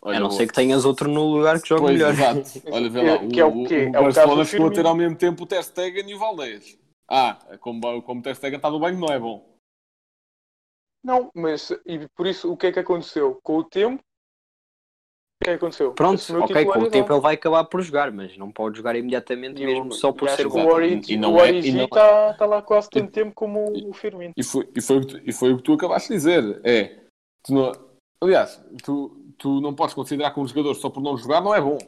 Olha, 0.00 0.16
a 0.18 0.20
não 0.20 0.30
ser 0.30 0.46
que 0.46 0.54
tenhas 0.54 0.84
outro 0.84 1.08
no 1.10 1.24
lugar 1.26 1.60
que 1.60 1.68
jogue 1.68 1.82
Pois, 1.82 1.94
melhor. 1.94 2.12
exato. 2.12 2.68
Olha, 2.72 2.88
vê 2.88 3.02
lá, 3.02 3.18
Que- 3.18 3.28
que 3.34 3.40
é 3.40 3.44
o 3.44 3.52
o, 3.52 3.66
quê? 3.66 3.74
o 3.88 3.92
É 3.92 3.98
o 3.98 4.02
Barcelona 4.04 4.44
chegou 4.44 4.68
a 4.68 4.72
ter 4.72 4.86
ao 4.86 4.94
mesmo 4.94 5.16
tempo 5.16 5.42
o 5.42 5.46
Ter 5.46 5.62
Stegen 5.62 6.08
e 6.08 6.14
o 6.14 6.18
Valdez. 6.18 6.78
Ah, 7.08 7.38
como, 7.60 8.02
como 8.02 8.20
o 8.20 8.22
Ter 8.22 8.36
Stegen 8.36 8.56
está 8.56 8.70
no 8.70 8.80
banco, 8.80 8.98
não 8.98 9.12
é 9.12 9.18
bom. 9.18 9.56
Não, 11.02 11.30
mas 11.34 11.70
e 11.86 12.08
por 12.16 12.26
isso 12.26 12.52
o 12.52 12.56
que 12.56 12.66
é 12.68 12.72
que 12.72 12.78
aconteceu? 12.80 13.38
Com 13.42 13.58
o 13.58 13.64
tempo, 13.64 14.02
o 14.02 14.07
que 15.42 15.50
é 15.50 15.52
que 15.52 15.56
aconteceu? 15.64 15.92
Pronto, 15.92 16.20
ok, 16.42 16.64
com 16.64 16.80
o 16.80 16.90
tempo 16.90 17.12
ele 17.12 17.20
vai 17.20 17.34
acabar 17.34 17.64
por 17.64 17.80
jogar, 17.80 18.10
mas 18.10 18.36
não 18.36 18.50
pode 18.50 18.76
jogar 18.76 18.96
imediatamente 18.96 19.62
E 19.62 19.66
mesmo 19.66 19.88
o- 19.88 19.92
só 19.92 20.12
por 20.12 20.28
e 20.28 20.32
ser 20.32 20.48
bom. 20.48 20.64
O 20.64 20.72
Origi 20.72 21.14
E 21.14 21.16
o 21.16 21.24
é- 21.38 21.42
Origi 21.42 21.68
e 21.68 21.72
não- 21.72 21.84
está 21.84 22.34
tá 22.34 22.46
lá 22.46 22.60
quase 22.60 22.90
tanto 22.90 23.12
tempo 23.12 23.32
como 23.34 23.88
o 23.88 23.92
Firmino. 23.92 24.32
E 24.36 24.42
foi, 24.42 24.68
e 24.74 24.80
foi, 24.80 24.96
o 24.98 25.00
que 25.00 25.06
tu- 25.06 25.20
e 25.24 25.32
foi 25.32 25.52
o 25.52 25.56
que 25.58 25.62
tu 25.62 25.72
acabaste 25.74 26.08
de 26.08 26.14
dizer. 26.14 26.60
É, 26.64 27.04
tu 27.44 27.54
não- 27.54 27.72
aliás, 28.20 28.60
tu, 28.82 29.16
tu 29.38 29.60
não 29.60 29.74
podes 29.74 29.94
considerar 29.94 30.32
que 30.32 30.40
um 30.40 30.46
jogador 30.46 30.74
só 30.74 30.90
por 30.90 31.00
não 31.02 31.16
jogar 31.16 31.40
não 31.40 31.54
é 31.54 31.60
bom. 31.60 31.78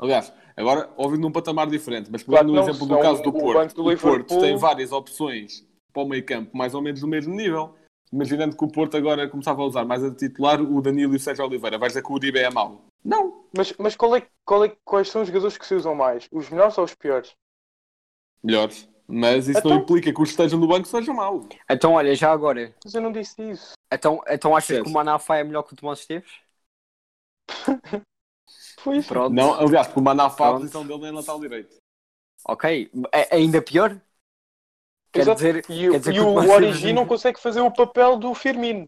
Aliás, 0.00 0.32
agora, 0.56 0.90
óbvio 0.96 1.20
num 1.20 1.30
patamar 1.30 1.68
diferente, 1.68 2.10
mas 2.10 2.24
Claro 2.24 2.44
pegando 2.48 2.56
no 2.56 2.60
que 2.60 2.66
não, 2.66 2.74
exemplo 2.74 2.96
do 2.96 3.02
caso 3.02 3.22
do 3.22 3.28
o 3.28 3.32
Porto, 3.32 3.74
do 3.76 3.86
o 3.88 3.96
Porto 3.96 4.40
tem 4.40 4.56
várias 4.56 4.90
opções 4.90 5.64
para 5.92 6.02
o 6.02 6.08
meio 6.08 6.24
campo, 6.26 6.56
mais 6.56 6.74
ou 6.74 6.82
menos 6.82 7.00
do 7.00 7.06
mesmo 7.06 7.32
nível. 7.34 7.76
Imaginando 8.12 8.56
que 8.56 8.64
o 8.64 8.68
Porto 8.68 8.96
agora 8.96 9.28
começava 9.28 9.62
a 9.62 9.64
usar 9.64 9.84
mais 9.86 10.04
a 10.04 10.14
titular 10.14 10.60
o 10.60 10.82
Danilo 10.82 11.14
e 11.14 11.16
o 11.16 11.20
Sérgio 11.20 11.44
Oliveira, 11.46 11.78
vais 11.78 11.92
dizer 11.92 12.02
que 12.04 12.12
o 12.12 12.14
Uribe 12.14 12.38
é 12.38 12.50
mau? 12.50 12.84
Não. 13.02 13.46
Mas, 13.56 13.72
mas 13.78 13.96
qual 13.96 14.14
é, 14.16 14.26
qual 14.44 14.64
é, 14.64 14.76
quais 14.84 15.08
são 15.08 15.22
os 15.22 15.28
jogadores 15.28 15.56
que 15.56 15.66
se 15.66 15.74
usam 15.74 15.94
mais? 15.94 16.28
Os 16.30 16.50
melhores 16.50 16.76
ou 16.76 16.84
os 16.84 16.94
piores? 16.94 17.32
Melhores. 18.42 18.88
Mas 19.08 19.48
isso 19.48 19.60
não 19.66 19.72
Então- 19.72 19.82
implica 19.82 20.12
que 20.12 20.20
os 20.22 20.28
que 20.28 20.32
estejam 20.32 20.58
no 20.58 20.66
banco 20.68 20.86
sejam 20.86 21.14
maus. 21.14 21.46
Então, 21.68 21.92
olha, 21.94 22.14
já 22.14 22.30
agora, 22.32 22.74
Mas 22.84 22.94
eu 22.94 23.00
não 23.00 23.12
disse 23.12 23.42
isso. 23.50 23.72
então, 23.92 24.20
então 24.28 24.54
achas 24.56 24.68
Certo. 24.68 24.84
que 24.84 24.90
o 24.90 24.92
Manafá 24.92 25.38
é 25.38 25.44
melhor 25.44 25.62
que 25.62 25.72
o 25.72 25.76
Tomás 25.76 26.00
Esteves? 26.00 26.30
Foi 28.80 28.96
isso. 28.98 29.08
Pronto. 29.08 29.32
Não, 29.34 29.54
aliás, 29.54 29.86
porque 29.86 30.00
o 30.00 30.02
Manafá, 30.02 30.44
a 30.44 30.48
Pronto. 30.48 30.60
posição 30.60 30.86
dele 30.86 31.06
é 31.06 31.10
lateral 31.12 31.40
direito. 31.40 31.76
Ok, 32.46 32.90
é, 33.12 33.34
ainda 33.36 33.62
pior? 33.62 34.00
Quer 35.12 35.20
Exato. 35.20 35.36
dizer, 35.36 35.64
E, 35.68 35.88
o- 35.88 35.92
quer 35.92 35.98
dizer 35.98 36.14
e 36.14 36.20
o 36.20 36.34
Origi 36.50 36.92
não 36.92 37.06
consegue 37.06 37.38
fazer 37.38 37.60
o 37.60 37.70
papel 37.70 38.16
do 38.16 38.34
Firmino. 38.34 38.86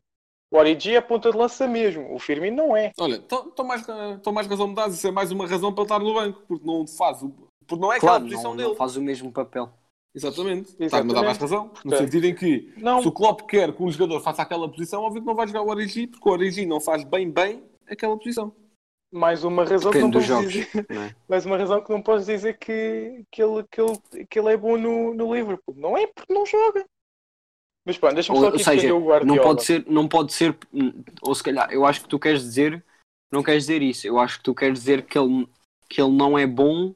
O 0.50 0.56
Origi 0.56 0.94
é 0.94 1.00
ponta 1.00 1.30
de 1.30 1.36
lança 1.36 1.66
mesmo. 1.66 2.14
O 2.14 2.18
Firmino 2.18 2.56
não 2.56 2.76
é. 2.76 2.92
Olha, 2.98 3.16
estou 3.16 3.64
mais, 3.64 3.84
tô 4.22 4.32
mais 4.32 4.46
razão 4.46 4.68
de 4.68 4.74
dar, 4.74 4.88
isso 4.88 5.06
é 5.06 5.10
mais 5.10 5.30
uma 5.32 5.46
razão 5.46 5.72
para 5.72 5.82
estar 5.84 5.98
no 5.98 6.14
banco, 6.14 6.42
porque 6.48 6.64
não 6.66 6.86
faz 6.86 7.22
o. 7.22 7.30
Porque 7.66 7.82
não 7.82 7.92
é 7.92 7.96
aquela 7.96 8.12
Claro, 8.12 8.24
posição 8.24 8.50
não, 8.50 8.56
dele. 8.56 8.68
não 8.68 8.74
faz 8.76 8.96
o 8.96 9.02
mesmo 9.02 9.32
papel. 9.32 9.70
Exatamente. 10.14 10.76
Estás-me 10.78 11.10
a 11.10 11.14
dar 11.14 11.22
mais 11.24 11.38
razão. 11.38 11.64
No 11.64 11.70
Portanto, 11.70 11.98
sentido 11.98 12.24
em 12.26 12.34
que 12.34 12.72
Não, 12.76 13.02
se 13.02 13.08
o 13.08 13.12
Klopp 13.12 13.40
quer 13.48 13.72
que 13.72 13.82
um 13.82 13.90
jogador 13.90 14.20
faça 14.20 14.42
aquela 14.42 14.68
posição, 14.68 15.02
óbvio 15.02 15.20
que 15.22 15.26
não 15.26 15.34
vai 15.34 15.46
jogar 15.46 15.62
o 15.62 15.68
Origi, 15.68 16.06
porque 16.06 16.28
o 16.28 16.32
Origi 16.32 16.64
não 16.66 16.80
faz 16.80 17.02
bem 17.04 17.28
bem 17.30 17.64
aquela 17.88 18.16
posição. 18.16 18.54
Mais 19.14 19.44
uma 19.44 19.64
razão 19.64 19.92
que 19.92 20.00
não 20.00 20.10
Depende 20.10 20.12
podes 20.12 20.26
jogos. 20.26 20.52
dizer, 20.52 20.86
é? 20.90 21.14
mais 21.28 21.46
uma 21.46 21.56
razão 21.56 21.82
que 21.82 21.90
não 21.90 22.02
podes 22.02 22.26
dizer 22.26 22.58
que, 22.58 23.24
que, 23.30 23.40
ele, 23.40 23.64
que, 23.70 23.80
ele, 23.80 24.26
que 24.26 24.38
ele 24.38 24.52
é 24.52 24.56
bom 24.56 24.76
no, 24.76 25.14
no 25.14 25.32
Liverpool. 25.32 25.74
Não 25.76 25.96
é 25.96 26.06
porque 26.08 26.34
não 26.34 26.44
joga. 26.44 26.84
Mas 27.86 27.96
pronto, 27.96 28.14
deixa-me 28.14 28.38
só 28.38 28.48
aqui 28.48 28.56
ou 28.56 28.64
seja, 28.64 28.94
o 28.94 29.06
Guardiola. 29.06 29.36
não 29.36 29.44
pode 29.44 29.64
ser, 29.64 29.86
não 29.86 30.08
pode 30.08 30.32
ser, 30.32 30.58
ou 31.22 31.34
se 31.34 31.42
calhar, 31.42 31.70
eu 31.70 31.84
acho 31.84 32.00
que 32.02 32.08
tu 32.08 32.18
queres 32.18 32.42
dizer, 32.42 32.84
não 33.30 33.42
queres 33.42 33.64
dizer 33.64 33.82
isso, 33.82 34.06
eu 34.06 34.18
acho 34.18 34.38
que 34.38 34.44
tu 34.44 34.54
queres 34.54 34.78
dizer 34.78 35.04
que 35.04 35.18
ele, 35.18 35.46
que 35.88 36.00
ele 36.00 36.10
não 36.10 36.38
é 36.38 36.46
bom 36.46 36.94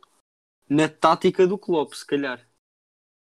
na 0.68 0.88
tática 0.88 1.46
do 1.46 1.58
Klopp, 1.58 1.92
se 1.92 2.06
calhar. 2.06 2.44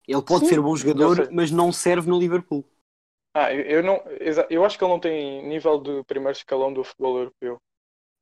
Ele 0.07 0.21
pode 0.21 0.45
Sim, 0.45 0.55
ser 0.55 0.61
bom 0.61 0.75
jogador, 0.75 1.29
mas 1.31 1.51
não 1.51 1.71
serve 1.71 2.09
no 2.09 2.17
Liverpool. 2.17 2.65
Ah, 3.35 3.53
eu, 3.53 3.83
não, 3.83 4.01
eu 4.49 4.65
acho 4.65 4.77
que 4.77 4.83
ele 4.83 4.91
não 4.91 4.99
tem 4.99 5.47
nível 5.47 5.77
de 5.77 6.03
primeiro 6.05 6.37
escalão 6.37 6.73
do 6.73 6.83
futebol 6.83 7.17
europeu. 7.17 7.61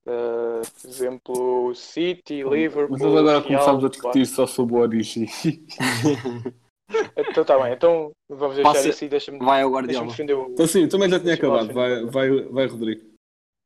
Uh, 0.10 0.82
por 0.82 0.90
exemplo, 0.90 1.76
City, 1.76 2.42
Liverpool. 2.42 2.88
Mas 2.90 3.02
nós 3.02 3.16
agora 3.16 3.42
começámos 3.44 3.86
a 3.86 3.90
discutir 3.90 4.26
só 4.26 4.48
sobre 4.48 4.76
o 4.76 4.80
Origi. 4.80 5.28
Então 7.16 7.46
tá 7.46 7.56
bem, 7.62 7.74
então 7.74 8.12
vamos 8.28 8.56
deixar 8.56 8.74
Passa- 8.74 8.90
isso 8.90 9.06
e 9.06 9.10
deixa-me 9.10 9.38
Vai 9.38 9.62
ao 9.62 9.70
deixa 9.70 9.76
Guardiola. 9.76 10.08
defender 10.08 10.34
o. 10.34 10.48
Então 10.50 10.66
sim, 10.66 10.88
também 10.88 11.08
já 11.08 11.20
tinha 11.20 11.36
acabado. 11.36 11.72
Vai, 11.72 12.04
vai, 12.06 12.42
vai 12.46 12.66
Rodrigo. 12.66 13.04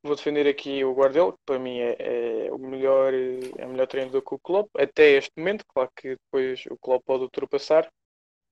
Vou 0.05 0.15
defender 0.17 0.45
aqui 0.45 0.83
o 0.83 0.93
Guardiola, 0.93 1.31
que 1.31 1.37
para 1.45 1.57
mim 1.57 1.79
é, 1.79 2.47
é 2.47 2.51
o 2.51 2.57
melhor, 2.57 3.13
é 3.13 3.65
o 3.65 3.69
melhor 3.69 3.87
treinador 3.87 4.21
que 4.21 4.35
o 4.35 4.39
Klopp, 4.39 4.67
até 4.77 5.11
este 5.11 5.31
momento, 5.37 5.63
claro 5.73 5.89
que 5.95 6.17
depois 6.17 6.65
o 6.69 6.77
Klopp 6.77 7.05
pode 7.05 7.23
ultrapassar, 7.23 7.87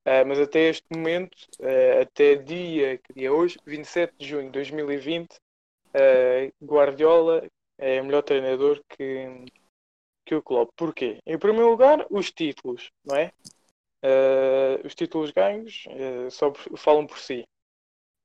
ah, 0.06 0.24
mas 0.26 0.40
até 0.40 0.70
este 0.70 0.86
momento, 0.96 1.36
ah, 1.62 2.04
até 2.04 2.36
dia, 2.36 2.98
que 3.00 3.14
dia 3.14 3.28
é 3.28 3.32
hoje, 3.32 3.60
27 3.66 4.14
de 4.18 4.28
junho 4.30 4.46
de 4.46 4.52
2020, 4.52 5.28
ah, 5.94 6.50
Guardiola 6.64 7.44
é 7.82 8.00
o 8.00 8.06
melhor 8.06 8.22
treinador 8.22 8.82
que, 8.88 9.46
que 10.26 10.36
o 10.36 10.42
Klopp. 10.42 10.72
Porquê? 10.78 11.20
Em 11.26 11.38
primeiro 11.38 11.70
lugar, 11.70 12.06
os 12.10 12.32
títulos, 12.32 12.90
não 13.04 13.18
é? 13.18 13.32
Ah, 14.04 14.80
os 14.86 14.96
títulos 14.96 15.32
ganhos 15.32 15.84
ah, 15.90 16.30
só 16.30 16.54
falam 16.78 17.06
por 17.06 17.20
si. 17.20 17.44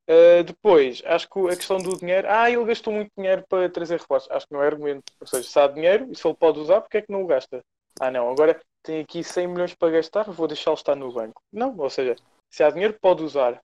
Uh, 0.09 0.45
depois, 0.45 1.03
acho 1.05 1.29
que 1.29 1.41
a 1.41 1.57
questão 1.57 1.79
do 1.79 1.99
dinheiro, 1.99 2.29
ah, 2.31 2.49
ele 2.49 2.65
gastou 2.65 2.93
muito 2.93 3.11
dinheiro 3.19 3.45
para 3.49 3.69
trazer 3.69 3.99
reforços. 3.99 4.31
Acho 4.31 4.47
que 4.47 4.55
não 4.55 4.63
é 4.63 4.67
argumento. 4.67 5.13
Ou 5.21 5.27
seja, 5.27 5.49
se 5.49 5.59
há 5.59 5.67
dinheiro 5.67 6.09
e 6.13 6.15
se 6.15 6.25
ele 6.25 6.37
pode 6.37 6.61
usar, 6.61 6.81
porque 6.81 6.99
é 6.99 7.03
que 7.03 7.11
não 7.11 7.25
o 7.25 7.27
gasta? 7.27 7.61
Ah, 7.99 8.11
não, 8.11 8.31
agora 8.31 8.61
tem 8.85 9.01
aqui 9.01 9.25
100 9.25 9.49
milhões 9.49 9.75
para 9.75 9.93
gastar, 9.93 10.31
vou 10.31 10.47
deixá-lo 10.47 10.77
estar 10.77 10.95
no 10.95 11.13
banco. 11.13 11.43
Não, 11.53 11.77
ou 11.77 11.91
seja, 11.91 12.15
se 12.49 12.63
há 12.63 12.71
dinheiro, 12.71 12.97
pode 13.01 13.25
usar. 13.25 13.61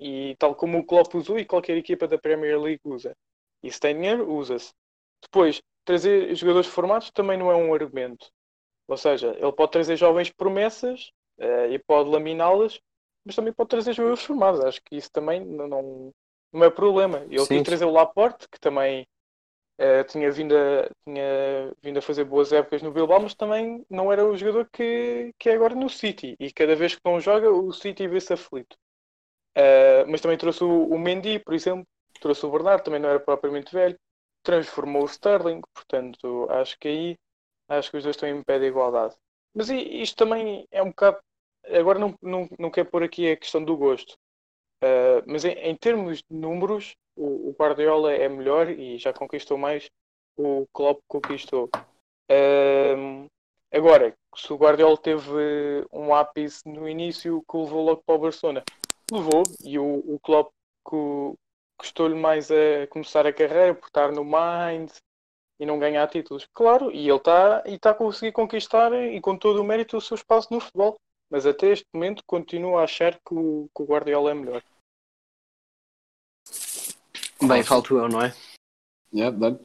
E 0.00 0.34
tal 0.36 0.54
como 0.54 0.78
o 0.78 0.84
Klopp 0.84 1.14
usou 1.14 1.38
e 1.38 1.44
qualquer 1.44 1.76
equipa 1.76 2.08
da 2.08 2.18
Premier 2.18 2.60
League 2.60 2.80
usa. 2.84 3.14
E 3.62 3.70
se 3.70 3.78
tem 3.78 3.94
dinheiro, 3.94 4.28
usa-se. 4.32 4.72
Depois, 5.22 5.62
trazer 5.84 6.34
jogadores 6.34 6.68
formados 6.68 7.10
também 7.10 7.36
não 7.38 7.50
é 7.50 7.56
um 7.56 7.72
argumento. 7.74 8.30
Ou 8.86 8.96
seja, 8.96 9.36
ele 9.38 9.52
pode 9.52 9.72
trazer 9.72 9.96
jovens 9.96 10.30
promessas 10.30 11.12
eh, 11.38 11.70
e 11.72 11.78
pode 11.78 12.10
laminá-las, 12.10 12.80
mas 13.24 13.36
também 13.36 13.52
pode 13.52 13.68
trazer 13.68 13.92
jogadores 13.92 14.24
formados. 14.24 14.60
Acho 14.64 14.80
que 14.82 14.96
isso 14.96 15.10
também 15.12 15.44
não, 15.44 15.68
não, 15.68 16.14
não 16.52 16.64
é 16.64 16.70
problema. 16.70 17.18
Ele 17.30 17.38
Sim, 17.38 17.46
quis 17.46 17.62
trazer 17.62 17.84
o 17.84 17.90
Laporte, 17.90 18.48
que 18.50 18.58
também 18.60 19.06
eh, 19.78 20.04
tinha, 20.04 20.30
vindo 20.30 20.56
a, 20.56 20.90
tinha 21.04 21.74
vindo 21.82 21.98
a 21.98 22.02
fazer 22.02 22.24
boas 22.24 22.52
épocas 22.52 22.82
no 22.82 22.92
Bilbao, 22.92 23.20
mas 23.20 23.34
também 23.34 23.84
não 23.90 24.12
era 24.12 24.24
o 24.24 24.36
jogador 24.36 24.68
que, 24.72 25.32
que 25.38 25.50
é 25.50 25.54
agora 25.54 25.74
no 25.74 25.88
City. 25.88 26.36
E 26.40 26.52
cada 26.52 26.74
vez 26.76 26.94
que 26.94 27.00
não 27.04 27.20
joga, 27.20 27.50
o 27.50 27.72
City 27.72 28.08
vê-se 28.08 28.32
aflito. 28.32 28.76
Eh, 29.54 30.04
mas 30.06 30.20
também 30.20 30.38
trouxe 30.38 30.64
o, 30.64 30.88
o 30.88 30.98
Mendy, 30.98 31.38
por 31.40 31.54
exemplo, 31.54 31.86
trouxe 32.20 32.44
o 32.46 32.50
Bernardo, 32.50 32.84
também 32.84 33.00
não 33.00 33.08
era 33.08 33.20
propriamente 33.20 33.72
velho, 33.72 33.98
transformou 34.48 35.02
o 35.02 35.06
Sterling, 35.06 35.60
portanto, 35.74 36.46
acho 36.48 36.78
que 36.78 36.88
aí 36.88 37.18
acho 37.68 37.90
que 37.90 37.98
os 37.98 38.02
dois 38.02 38.16
estão 38.16 38.26
em 38.26 38.42
pé 38.42 38.58
de 38.58 38.64
igualdade. 38.64 39.14
Mas 39.54 39.68
isto 39.68 40.16
também 40.16 40.66
é 40.70 40.82
um 40.82 40.88
bocado. 40.88 41.18
Agora 41.66 41.98
não, 41.98 42.14
não, 42.22 42.48
não 42.58 42.70
quero 42.70 42.88
pôr 42.88 43.02
aqui 43.02 43.30
a 43.30 43.36
questão 43.36 43.62
do 43.62 43.76
gosto. 43.76 44.16
Uh, 44.82 45.20
mas 45.26 45.44
em, 45.44 45.52
em 45.52 45.76
termos 45.76 46.18
de 46.18 46.34
números, 46.34 46.96
o, 47.14 47.50
o 47.50 47.56
Guardiola 47.58 48.14
é 48.14 48.26
melhor 48.26 48.70
e 48.70 48.96
já 48.96 49.12
conquistou 49.12 49.58
mais 49.58 49.86
o 50.38 50.66
Klopp 50.72 51.02
conquistou. 51.06 51.68
Um, 52.30 53.26
agora, 53.70 54.14
se 54.34 54.50
o 54.50 54.56
Guardiola 54.56 54.96
teve 54.96 55.84
um 55.92 56.14
ápice 56.14 56.62
no 56.64 56.88
início 56.88 57.44
que 57.50 57.56
o 57.56 57.64
levou 57.64 57.84
logo 57.84 58.02
para 58.06 58.14
o 58.14 58.18
Barcelona, 58.18 58.64
levou 59.12 59.42
e 59.62 59.78
o, 59.78 60.14
o 60.14 60.18
Klopp 60.20 60.52
custou-lhe 61.78 62.14
mais 62.14 62.50
a 62.50 62.86
começar 62.90 63.26
a 63.26 63.32
carreira 63.32 63.74
por 63.74 63.86
estar 63.86 64.10
no 64.12 64.24
Mind 64.24 64.90
e 65.60 65.64
não 65.64 65.78
ganhar 65.78 66.06
títulos. 66.08 66.46
Claro, 66.52 66.90
e 66.90 67.08
ele 67.08 67.16
está 67.16 67.62
e 67.66 67.74
está 67.74 67.90
a 67.90 67.94
conseguir 67.94 68.32
conquistar 68.32 68.92
e 68.92 69.20
com 69.20 69.36
todo 69.36 69.60
o 69.60 69.64
mérito 69.64 69.96
o 69.96 70.00
seu 70.00 70.16
espaço 70.16 70.52
no 70.52 70.60
futebol. 70.60 70.96
Mas 71.30 71.46
até 71.46 71.68
este 71.68 71.86
momento 71.92 72.22
continuo 72.26 72.78
a 72.78 72.84
achar 72.84 73.14
que 73.14 73.34
o, 73.34 73.68
que 73.74 73.82
o 73.82 73.86
Guardiola 73.86 74.30
é 74.30 74.34
melhor. 74.34 74.62
Bem, 77.40 77.62
falto 77.62 77.96
eu, 77.96 78.08
não 78.08 78.22
é? 78.22 78.34
Yeah, 79.14 79.36
dá-lhe. 79.36 79.58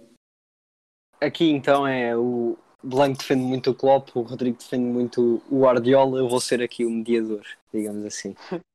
Aqui 1.20 1.50
então 1.50 1.88
é 1.88 2.16
o 2.16 2.58
Blanco 2.84 3.18
defende 3.18 3.44
muito 3.44 3.72
o 3.72 3.76
Klopp, 3.76 4.10
o 4.16 4.22
Rodrigo 4.22 4.58
defende 4.58 4.86
muito 4.86 5.42
o 5.50 5.62
Guardiola, 5.62 6.20
eu 6.20 6.28
vou 6.28 6.42
ser 6.42 6.62
aqui 6.62 6.86
o 6.86 6.90
mediador, 6.90 7.46
digamos 7.74 8.06
assim. 8.06 8.36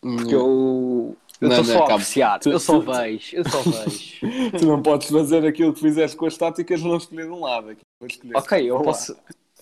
Porque 0.00 0.32
eu 0.32 1.16
eu 1.40 1.48
estou 1.48 1.64
só 1.64 1.72
a 1.72 1.78
calma. 1.80 1.94
apreciar, 1.94 2.38
Tu- 2.40 2.50
eu 2.50 2.60
só 2.60 2.78
tu- 2.80 2.92
vejo, 2.92 3.36
eu 3.36 3.44
só 3.44 3.62
vejo. 3.62 4.20
Tu 4.58 4.66
não 4.66 4.82
podes 4.82 5.08
fazer 5.10 5.46
aquilo 5.46 5.72
que 5.72 5.80
fizeste 5.80 6.16
com 6.16 6.26
as 6.26 6.36
táticas, 6.36 6.82
não 6.82 6.96
escolher 6.96 7.30
um 7.30 7.40
lado. 7.40 7.70
Aqui, 7.70 7.82
escolher. 8.02 8.36
Ok, 8.36 8.70
eu 8.70 8.80
posso, 8.82 9.16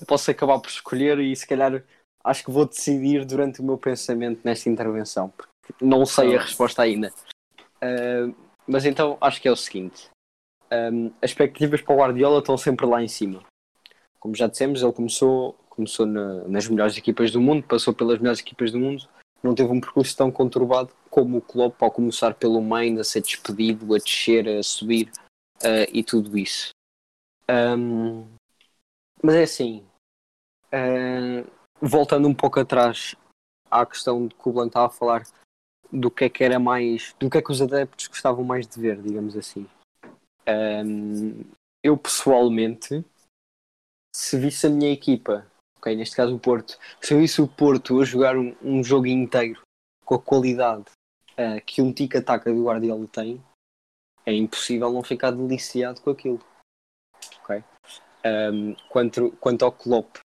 posso 0.06 0.30
acabar 0.30 0.58
por 0.58 0.68
escolher 0.70 1.18
e 1.18 1.34
se 1.36 1.46
calhar 1.46 1.82
acho 2.24 2.44
que 2.44 2.50
vou 2.50 2.66
decidir 2.66 3.24
durante 3.24 3.60
o 3.60 3.64
meu 3.64 3.78
pensamento 3.78 4.40
nesta 4.44 4.68
intervenção, 4.68 5.32
porque 5.36 5.52
não 5.80 6.04
sei 6.06 6.36
a 6.36 6.40
resposta 6.40 6.82
ainda. 6.82 7.12
Ah, 7.80 8.28
mas 8.66 8.84
então 8.84 9.16
acho 9.20 9.40
que 9.40 9.48
é 9.48 9.52
o 9.52 9.56
seguinte: 9.56 10.08
Ahm, 10.70 11.10
as 11.22 11.30
expectativas 11.30 11.80
para 11.82 11.94
o 11.94 11.98
Guardiola 11.98 12.38
estão 12.40 12.56
sempre 12.58 12.86
lá 12.86 13.02
em 13.02 13.08
cima. 13.08 13.42
Como 14.18 14.34
já 14.34 14.46
dissemos, 14.48 14.82
ele 14.82 14.92
começou, 14.92 15.54
começou 15.70 16.04
na- 16.06 16.42
nas 16.48 16.66
melhores 16.66 16.96
equipas 16.96 17.30
do 17.30 17.40
mundo, 17.40 17.62
passou 17.62 17.94
pelas 17.94 18.18
melhores 18.18 18.40
equipas 18.40 18.72
do 18.72 18.78
mundo, 18.80 19.06
não 19.42 19.54
teve 19.54 19.70
um 19.70 19.80
percurso 19.80 20.16
tão 20.16 20.30
conturbado 20.32 20.90
como 21.16 21.38
o 21.38 21.40
Klopp 21.40 21.82
ao 21.82 21.90
começar 21.90 22.34
pelo 22.34 22.60
Main, 22.60 23.00
a 23.00 23.04
ser 23.04 23.22
despedido, 23.22 23.94
a 23.94 23.98
descer, 23.98 24.46
a 24.46 24.62
subir 24.62 25.10
ah, 25.62 25.88
e 25.90 26.04
tudo 26.04 26.36
isso. 26.36 26.72
Ahm, 27.48 28.26
mas 29.22 29.34
é 29.36 29.42
assim, 29.44 29.86
ah, 30.70 31.42
voltando 31.80 32.28
um 32.28 32.34
pouco 32.34 32.60
atrás 32.60 33.16
à 33.70 33.86
questão 33.86 34.26
de 34.26 34.34
que 34.34 34.46
o 34.46 34.52
Blanco 34.52 34.68
estava 34.68 34.86
a 34.88 34.90
falar 34.90 35.22
do 35.90 36.10
que 36.10 36.24
é 36.24 36.28
que 36.28 36.44
era 36.44 36.58
mais, 36.58 37.14
do 37.18 37.30
que 37.30 37.38
é 37.38 37.42
que 37.42 37.50
os 37.50 37.62
adeptos 37.62 38.08
gostavam 38.08 38.44
mais 38.44 38.66
de 38.66 38.78
ver, 38.78 39.00
digamos 39.00 39.38
assim. 39.38 39.66
Ahm, 40.46 41.44
eu 41.82 41.96
pessoalmente, 41.96 43.02
se 44.14 44.38
visse 44.38 44.66
a 44.66 44.70
minha 44.70 44.92
equipa, 44.92 45.50
ok, 45.78 45.96
neste 45.96 46.14
caso 46.14 46.36
o 46.36 46.38
Porto, 46.38 46.78
se 47.00 47.14
eu 47.14 47.20
visse 47.20 47.40
o 47.40 47.48
Porto 47.48 48.02
a 48.02 48.04
jogar 48.04 48.36
um, 48.36 48.54
um 48.60 48.84
jogo 48.84 49.06
inteiro 49.06 49.62
com 50.04 50.14
a 50.14 50.20
qualidade 50.20 50.84
ah, 51.36 51.60
que 51.60 51.82
um 51.82 51.92
tic-tac 51.92 52.44
do 52.44 52.64
Guardiola 52.64 53.06
tem, 53.08 53.42
é 54.24 54.32
impossível 54.34 54.92
não 54.92 55.02
ficar 55.02 55.30
deliciado 55.30 56.00
com 56.00 56.10
aquilo. 56.10 56.40
Ok? 57.42 57.62
Ahm, 58.24 58.74
quanto, 58.88 59.30
quanto 59.40 59.64
ao 59.64 59.72
Klopp, 59.72 60.16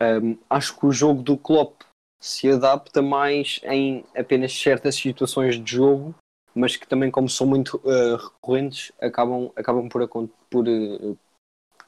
ahm, 0.00 0.36
acho 0.48 0.78
que 0.78 0.86
o 0.86 0.92
jogo 0.92 1.22
do 1.22 1.36
Klopp 1.36 1.82
se 2.20 2.50
adapta 2.50 3.00
mais 3.02 3.60
em 3.64 4.04
apenas 4.16 4.52
certas 4.52 4.96
situações 4.96 5.62
de 5.62 5.70
jogo, 5.70 6.14
mas 6.54 6.74
que 6.76 6.88
também, 6.88 7.10
como 7.10 7.28
são 7.28 7.46
muito 7.46 7.80
eh, 7.84 8.16
recorrentes, 8.16 8.90
acabam, 9.00 9.52
acabam 9.54 9.88
por, 9.88 10.08
por, 10.08 10.66
eh, 10.66 11.14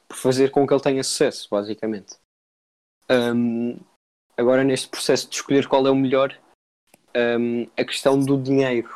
por 0.07 0.17
fazer 0.17 0.51
com 0.51 0.67
que 0.67 0.73
ele 0.73 0.83
tenha 0.83 1.03
sucesso, 1.03 1.49
basicamente. 1.51 2.17
Ahm, 3.09 3.79
agora, 4.37 4.63
neste 4.63 4.89
processo 4.89 5.29
de 5.29 5.35
escolher 5.35 5.67
qual 5.67 5.87
é 5.87 5.91
o 5.91 5.97
melhor, 5.97 6.39
ahm, 7.15 7.67
a 7.77 7.85
questão 7.85 8.19
do 8.19 8.37
dinheiro 8.37 8.89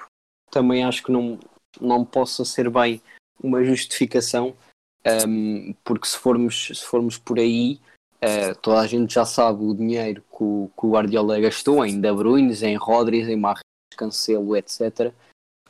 também 0.50 0.84
acho 0.84 1.02
que 1.02 1.12
não, 1.12 1.38
não 1.80 2.04
possa 2.04 2.44
ser 2.44 2.70
bem 2.70 3.00
uma 3.42 3.62
justificação, 3.64 4.54
ahm, 5.04 5.74
porque 5.82 6.06
se 6.06 6.16
formos, 6.16 6.68
se 6.74 6.84
formos 6.84 7.18
por 7.18 7.38
aí, 7.38 7.80
eh, 8.20 8.54
toda 8.54 8.80
a 8.80 8.86
gente 8.86 9.12
já 9.12 9.26
sabe 9.26 9.62
o 9.62 9.74
dinheiro 9.74 10.22
que 10.30 10.42
o, 10.42 10.70
que 10.78 10.86
o 10.86 10.92
Guardiola 10.92 11.38
gastou 11.40 11.84
em 11.84 12.00
De 12.00 12.10
Bruyne, 12.10 12.54
em 12.62 12.76
Rodri, 12.76 13.20
em 13.20 13.36
Marres, 13.36 13.62
Cancelo, 13.96 14.56
etc. 14.56 15.12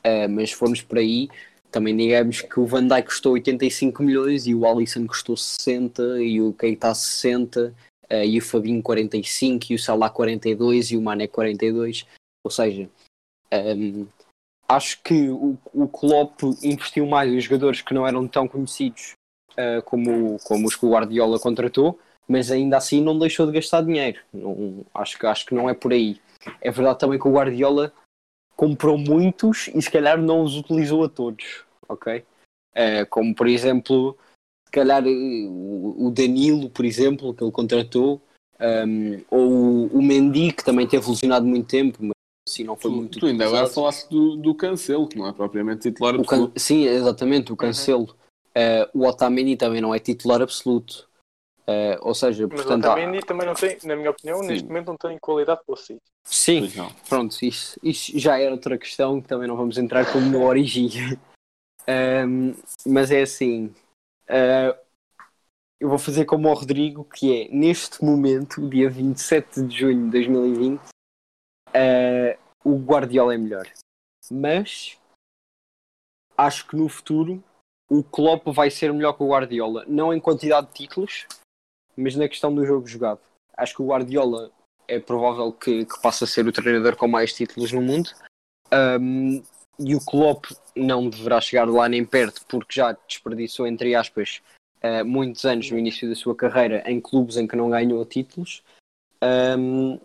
Eh, 0.01 0.27
mas 0.27 0.51
se 0.51 0.55
formos 0.55 0.81
por 0.81 0.97
aí, 0.97 1.27
também 1.69 1.97
digamos 1.97 2.39
que 2.39 2.57
o 2.57 2.65
Van 2.65 2.87
Dijk 2.87 3.07
custou 3.07 3.33
85 3.33 4.01
milhões 4.01 4.47
e 4.47 4.55
o 4.55 4.65
Alisson 4.65 5.05
custou 5.05 5.35
60 5.35 6.23
e 6.23 6.41
o 6.41 6.53
Keita 6.53 6.95
60 6.95 7.75
eh, 8.09 8.25
e 8.25 8.37
o 8.37 8.41
Fabinho 8.41 8.81
45 8.81 9.73
e 9.73 9.75
o 9.75 9.79
Salah 9.79 10.09
42 10.09 10.91
e 10.91 10.97
o 10.97 11.01
Mané 11.01 11.27
42. 11.27 12.05
Ou 12.45 12.51
seja, 12.51 12.87
ehm, 13.49 14.05
acho 14.69 15.01
que 15.01 15.29
o, 15.29 15.57
o 15.73 15.87
Klopp 15.87 16.43
investiu 16.61 17.07
mais 17.07 17.33
em 17.33 17.41
jogadores 17.41 17.81
que 17.81 17.91
não 17.91 18.07
eram 18.07 18.27
tão 18.27 18.47
conhecidos 18.47 19.13
uh, 19.53 19.81
como, 19.83 20.37
como 20.43 20.67
os 20.67 20.75
que 20.75 20.85
o 20.85 20.91
Guardiola 20.91 21.39
contratou, 21.39 21.99
mas 22.27 22.51
ainda 22.51 22.77
assim 22.77 23.01
não 23.01 23.17
deixou 23.17 23.47
de 23.47 23.53
gastar 23.53 23.81
dinheiro. 23.81 24.21
Não, 24.31 24.85
acho, 24.93 25.17
que, 25.17 25.25
acho 25.25 25.43
que 25.47 25.55
não 25.55 25.67
é 25.67 25.73
por 25.73 25.91
aí. 25.91 26.21
É 26.61 26.69
verdade 26.69 26.99
também 26.99 27.17
que 27.17 27.27
o 27.27 27.33
Guardiola 27.33 27.91
comprou 28.55 28.95
muitos 28.95 29.67
e 29.73 29.81
se 29.81 29.89
calhar 29.89 30.21
não 30.21 30.43
os 30.43 30.55
utilizou 30.55 31.03
a 31.03 31.09
todos, 31.09 31.65
ok? 31.89 32.23
Uh, 32.75 33.09
como 33.09 33.33
por 33.33 33.47
exemplo, 33.47 34.15
se 34.67 34.71
calhar 34.71 35.03
o 35.03 36.11
Danilo, 36.11 36.69
por 36.69 36.85
exemplo, 36.85 37.33
que 37.33 37.43
ele 37.43 37.51
contratou, 37.51 38.21
um, 38.59 39.23
ou 39.31 39.87
o 39.87 40.01
Mendy, 40.01 40.53
que 40.53 40.63
também 40.63 40.87
teve 40.87 41.09
lesionado 41.09 41.45
muito 41.45 41.67
tempo, 41.67 42.14
assim 42.55 42.63
não 42.63 42.75
foi 42.75 42.91
tu, 42.91 42.95
muito 42.95 43.19
tu 43.19 43.25
ainda 43.25 43.45
agora 43.45 43.67
falaste 43.67 44.09
do, 44.09 44.37
do 44.37 44.55
Cancelo, 44.55 45.07
que 45.07 45.17
não 45.17 45.27
é 45.27 45.33
propriamente 45.33 45.91
titular 45.91 46.15
absoluto. 46.15 46.53
Can... 46.53 46.59
Sim, 46.59 46.85
exatamente, 46.85 47.51
o 47.51 47.57
Cancelo. 47.57 48.15
Uh, 48.57 48.87
o 48.93 49.05
Otamendi 49.05 49.57
também 49.57 49.81
não 49.81 49.93
é 49.93 49.99
titular 49.99 50.41
absoluto. 50.41 51.09
Uh, 51.67 51.97
ou 52.01 52.13
seja, 52.13 52.47
Mas 52.47 52.61
portanto, 52.61 52.85
o 52.85 52.91
Otamendi 52.91 53.25
também 53.25 53.47
não 53.47 53.53
tem, 53.53 53.77
na 53.83 53.95
minha 53.95 54.11
opinião, 54.11 54.39
Sim. 54.39 54.47
neste 54.47 54.67
momento 54.67 54.87
não 54.87 54.97
tem 54.97 55.17
qualidade 55.19 55.61
para 55.65 55.73
o 55.73 55.75
City. 55.75 56.01
Sim, 56.23 56.71
pronto, 57.09 57.35
isso, 57.43 57.79
isso 57.83 58.17
já 58.17 58.39
era 58.39 58.51
outra 58.51 58.77
questão 58.77 59.21
que 59.21 59.27
também 59.27 59.47
não 59.47 59.57
vamos 59.57 59.77
entrar 59.77 60.11
como 60.11 60.25
no 60.29 60.43
origem. 60.43 60.89
Um, 61.87 62.55
mas 62.83 63.11
é 63.11 63.21
assim, 63.21 63.67
uh, 64.27 64.75
eu 65.79 65.87
vou 65.87 65.99
fazer 65.99 66.25
como 66.25 66.49
o 66.49 66.53
Rodrigo, 66.55 67.03
que 67.03 67.43
é 67.43 67.47
neste 67.49 68.03
momento, 68.03 68.67
dia 68.67 68.89
27 68.89 69.61
de 69.61 69.81
junho 69.81 70.05
de 70.05 70.09
2020, 70.09 70.79
uh, 70.79 72.44
o 72.65 72.77
Guardiola 72.77 73.35
é 73.35 73.37
melhor. 73.37 73.71
Mas 74.31 74.97
acho 76.35 76.67
que 76.67 76.75
no 76.75 76.89
futuro 76.89 77.43
o 77.87 78.03
Klopp 78.03 78.47
vai 78.47 78.71
ser 78.71 78.91
melhor 78.91 79.13
que 79.13 79.23
o 79.23 79.29
Guardiola, 79.29 79.85
não 79.87 80.11
em 80.11 80.19
quantidade 80.19 80.67
de 80.67 80.73
títulos, 80.73 81.27
mas 81.95 82.15
na 82.15 82.27
questão 82.27 82.53
do 82.53 82.65
jogo 82.65 82.87
jogado. 82.87 83.21
Acho 83.55 83.75
que 83.75 83.81
o 83.83 83.87
Guardiola 83.87 84.51
é 84.87 84.99
provável 84.99 85.53
que, 85.53 85.85
que 85.85 86.01
passe 86.01 86.23
a 86.23 86.27
ser 86.27 86.47
o 86.47 86.51
treinador 86.51 86.95
com 86.95 87.07
mais 87.07 87.33
títulos 87.33 87.71
no 87.71 87.81
mundo. 87.81 88.09
Um, 88.73 89.43
e 89.77 89.95
o 89.95 90.03
Klopp 90.03 90.45
não 90.75 91.09
deverá 91.09 91.39
chegar 91.39 91.69
lá 91.69 91.87
nem 91.87 92.03
perto, 92.03 92.45
porque 92.47 92.73
já 92.79 92.93
desperdiçou, 93.07 93.67
entre 93.67 93.93
aspas, 93.93 94.41
uh, 94.83 95.05
muitos 95.05 95.45
anos 95.45 95.69
no 95.69 95.77
início 95.77 96.09
da 96.09 96.15
sua 96.15 96.35
carreira 96.35 96.83
em 96.89 96.99
clubes 96.99 97.37
em 97.37 97.47
que 97.47 97.55
não 97.55 97.69
ganhou 97.69 98.03
títulos. 98.05 98.63
Um, 99.23 99.99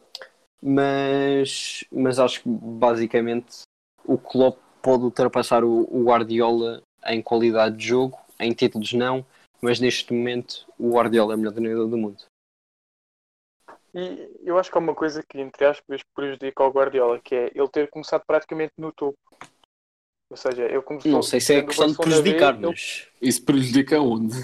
mas, 0.62 1.84
mas 1.90 2.18
acho 2.18 2.42
que 2.42 2.48
basicamente 2.48 3.62
o 4.04 4.18
Klopp 4.18 4.58
pode 4.82 5.04
ultrapassar 5.04 5.64
o, 5.64 5.86
o 5.90 6.04
Guardiola 6.04 6.82
em 7.06 7.22
qualidade 7.22 7.76
de 7.76 7.86
jogo, 7.88 8.18
em 8.38 8.52
títulos 8.52 8.92
não, 8.92 9.24
mas 9.60 9.80
neste 9.80 10.12
momento 10.12 10.66
o 10.78 10.90
Guardiola 10.94 11.32
é 11.32 11.36
o 11.36 11.38
melhor 11.38 11.52
treinador 11.52 11.88
do 11.88 11.96
mundo. 11.98 12.24
E 13.94 14.30
eu 14.44 14.58
acho 14.58 14.70
que 14.70 14.78
há 14.78 14.80
uma 14.80 14.94
coisa 14.94 15.22
que, 15.28 15.40
entre 15.40 15.64
aspas, 15.64 16.00
prejudica 16.14 16.62
ao 16.62 16.70
Guardiola, 16.70 17.20
que 17.20 17.34
é 17.34 17.50
ele 17.54 17.68
ter 17.68 17.90
começado 17.90 18.22
praticamente 18.26 18.72
no 18.78 18.92
topo. 18.92 19.18
Ou 20.30 20.36
seja, 20.36 20.64
ele 20.64 20.80
começou. 20.82 21.10
Não 21.10 21.22
sei 21.22 21.40
se 21.40 21.54
é 21.54 21.62
questão 21.62 21.88
de 21.88 21.96
prejudicar, 21.96 22.54
ele- 22.54 22.66
mas 22.68 23.08
Isso 23.20 23.44
prejudica 23.44 24.00
onde? 24.00 24.34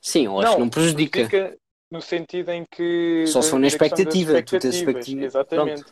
sim, 0.00 0.26
eu 0.26 0.40
acho 0.40 0.54
que 0.54 0.60
não 0.60 0.70
prejudica. 0.70 1.28
prejudica 1.28 1.58
no 1.90 2.00
sentido 2.00 2.50
em 2.50 2.64
que. 2.70 3.26
Só 3.26 3.42
se 3.42 3.50
for 3.50 3.60
na 3.60 3.66
expectativa, 3.66 4.42
tu 4.42 4.58
tens 4.58 4.74
expectativa, 4.74 5.24
Exatamente. 5.24 5.84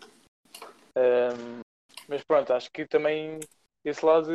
Ahm, 0.96 1.60
mas 2.08 2.22
pronto, 2.22 2.52
acho 2.52 2.70
que 2.72 2.86
também 2.86 3.40
esse 3.84 4.04
lado, 4.04 4.30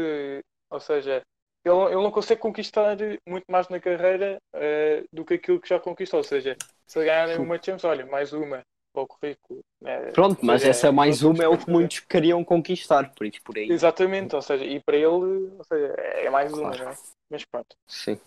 ou 0.70 0.80
seja, 0.80 1.22
ele, 1.64 1.86
ele 1.86 1.96
não 1.96 2.12
consegue 2.12 2.42
conquistar 2.42 2.98
muito 3.28 3.46
mais 3.50 3.68
na 3.70 3.80
carreira 3.80 4.38
eh, 4.54 5.04
do 5.12 5.24
que 5.26 5.36
aquilo 5.36 5.60
que 5.60 5.70
já 5.70 5.80
conquistou. 5.80 6.20
Ou 6.20 6.24
seja, 6.24 6.56
se 6.88 7.00
ganharem 7.00 7.38
uma 7.38 7.56
Champions, 7.56 7.84
olha, 7.84 8.06
mais 8.06 8.34
uma 8.34 8.62
para 8.94 9.04
o 9.04 9.08
currículo. 9.08 9.60
né? 9.82 10.12
Pronto, 10.12 10.40
mas 10.44 10.62
seja, 10.62 10.72
essa 10.72 10.92
mais 10.92 11.24
outra 11.24 11.44
uma 11.48 11.54
é 11.54 11.56
o 11.56 11.58
que 11.58 11.70
muitos 11.70 12.00
queriam 12.02 12.44
conquistar, 12.44 13.14
por 13.14 13.26
isso 13.26 13.40
por 13.44 13.58
aí. 13.58 13.72
Exatamente, 13.72 14.36
ou 14.36 14.42
seja, 14.42 14.66
e 14.66 14.82
para 14.82 14.96
ele, 14.98 15.06
ou 15.06 15.64
seja, 15.64 15.94
é 15.98 16.30
mais 16.30 16.52
uma, 16.52 16.62
Claro. 16.70 16.86
não 16.86 16.92
é? 16.92 16.96
Mas 17.30 17.46
pronto. 17.46 17.76
Sim. 17.88 18.20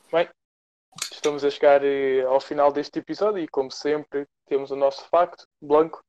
Estamos 1.22 1.44
a 1.44 1.50
chegar 1.50 1.84
eh, 1.84 2.22
ao 2.22 2.40
final 2.40 2.72
deste 2.72 2.98
episódio 2.98 3.38
e, 3.38 3.46
como 3.46 3.70
sempre, 3.70 4.26
temos 4.44 4.72
o 4.72 4.76
nosso 4.76 5.04
facto, 5.08 5.44
Blanco. 5.62 6.00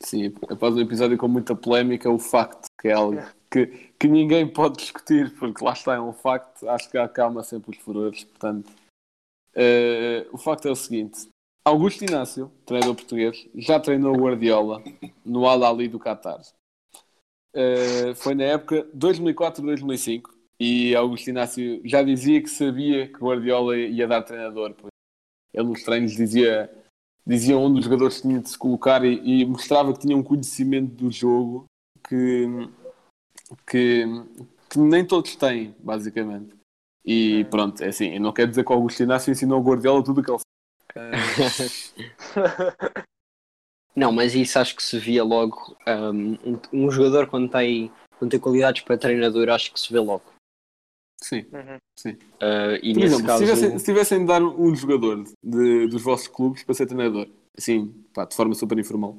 Sim, 0.00 0.34
após 0.50 0.74
um 0.74 0.80
episódio 0.80 1.16
com 1.16 1.28
muita 1.28 1.54
polémica, 1.54 2.10
o 2.10 2.18
facto 2.18 2.66
que 2.76 2.88
é 2.88 2.92
algo 2.92 3.20
que, 3.48 3.68
que 3.96 4.08
ninguém 4.08 4.52
pode 4.52 4.78
discutir, 4.78 5.32
porque 5.38 5.64
lá 5.64 5.74
está, 5.74 5.94
é 5.94 6.00
um 6.00 6.12
facto, 6.12 6.68
acho 6.68 6.90
que 6.90 6.98
acalma 6.98 7.44
sempre 7.44 7.70
os 7.70 7.76
furores, 7.76 8.24
portanto. 8.24 8.68
eh, 9.54 10.26
o 10.32 10.38
facto 10.38 10.66
é 10.66 10.72
o 10.72 10.76
seguinte, 10.76 11.28
Augusto 11.64 12.02
Inácio, 12.04 12.50
treinador 12.66 12.96
português, 12.96 13.48
já 13.54 13.78
treinou 13.78 14.12
o 14.12 14.20
Guardiola 14.20 14.82
no 15.24 15.46
Al 15.46 15.62
Ali 15.62 15.86
do 15.86 16.00
Qatar. 16.00 16.42
Eh, 17.54 18.12
foi 18.16 18.34
na 18.34 18.42
época 18.42 18.88
2004-2005 18.92 20.33
e 20.58 20.94
Augusto 20.94 21.28
Inácio 21.28 21.80
já 21.84 22.02
dizia 22.02 22.42
que 22.42 22.48
sabia 22.48 23.08
que 23.08 23.18
Guardiola 23.18 23.76
ia 23.76 24.06
dar 24.06 24.22
treinador. 24.22 24.74
Ele 25.52 25.68
nos 25.68 25.82
treinos 25.82 26.12
dizia 26.12 26.70
dizia 27.26 27.56
onde 27.56 27.78
os 27.78 27.84
jogadores 27.84 28.20
tinham 28.20 28.40
de 28.40 28.50
se 28.50 28.58
colocar 28.58 29.04
e, 29.04 29.20
e 29.24 29.46
mostrava 29.46 29.92
que 29.92 30.00
tinha 30.00 30.16
um 30.16 30.22
conhecimento 30.22 30.94
do 30.94 31.10
jogo 31.10 31.64
que, 32.06 32.46
que, 33.66 34.04
que 34.68 34.78
nem 34.78 35.06
todos 35.06 35.34
têm, 35.36 35.74
basicamente. 35.78 36.54
E 37.04 37.44
pronto, 37.46 37.82
é 37.82 37.88
assim, 37.88 38.14
eu 38.14 38.20
não 38.20 38.32
quero 38.32 38.50
dizer 38.50 38.64
que 38.64 38.70
o 38.70 38.74
Augusto 38.74 39.02
Inácio 39.02 39.30
ensinou 39.30 39.56
ao 39.56 39.64
Guardiola 39.64 40.04
tudo 40.04 40.20
o 40.20 40.24
que 40.24 40.30
ele 40.30 40.40
Não, 43.96 44.10
mas 44.10 44.34
isso 44.34 44.58
acho 44.58 44.74
que 44.74 44.82
se 44.82 44.98
via 44.98 45.22
logo. 45.22 45.76
Um, 45.86 46.32
um, 46.44 46.60
um 46.72 46.90
jogador 46.90 47.28
quando 47.28 47.50
tem, 47.50 47.92
quando 48.18 48.32
tem 48.32 48.40
qualidades 48.40 48.82
para 48.82 48.98
treinador, 48.98 49.48
acho 49.48 49.72
que 49.72 49.78
se 49.78 49.92
vê 49.92 50.00
logo. 50.00 50.33
Sim, 51.24 51.46
Uhum. 51.52 51.78
sim. 51.98 52.10
Uh, 52.34 52.76
e 52.82 52.92
Por 52.92 53.00
nesse 53.00 53.14
exemplo, 53.14 53.26
caso, 53.26 53.38
se, 53.38 53.44
tivessem, 53.54 53.78
se 53.78 53.84
tivessem 53.86 54.18
de 54.20 54.26
dar 54.26 54.42
um 54.42 54.74
jogador 54.76 55.24
de- 55.42 55.86
dos 55.88 56.02
vossos 56.02 56.28
clubes 56.28 56.62
para 56.62 56.74
ser 56.74 56.84
treinador, 56.84 57.26
assim, 57.56 58.04
pá, 58.12 58.26
de 58.26 58.36
forma 58.36 58.54
super 58.54 58.78
informal, 58.78 59.16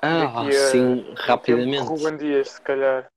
ah, 0.00 0.18
Daqui 0.44 0.52
sim, 0.52 1.04
a 1.18 1.22
rapidamente. 1.26 1.82
Ruben 1.88 2.16
Dias, 2.16 2.50
se 2.50 2.60
calhar. 2.62 3.08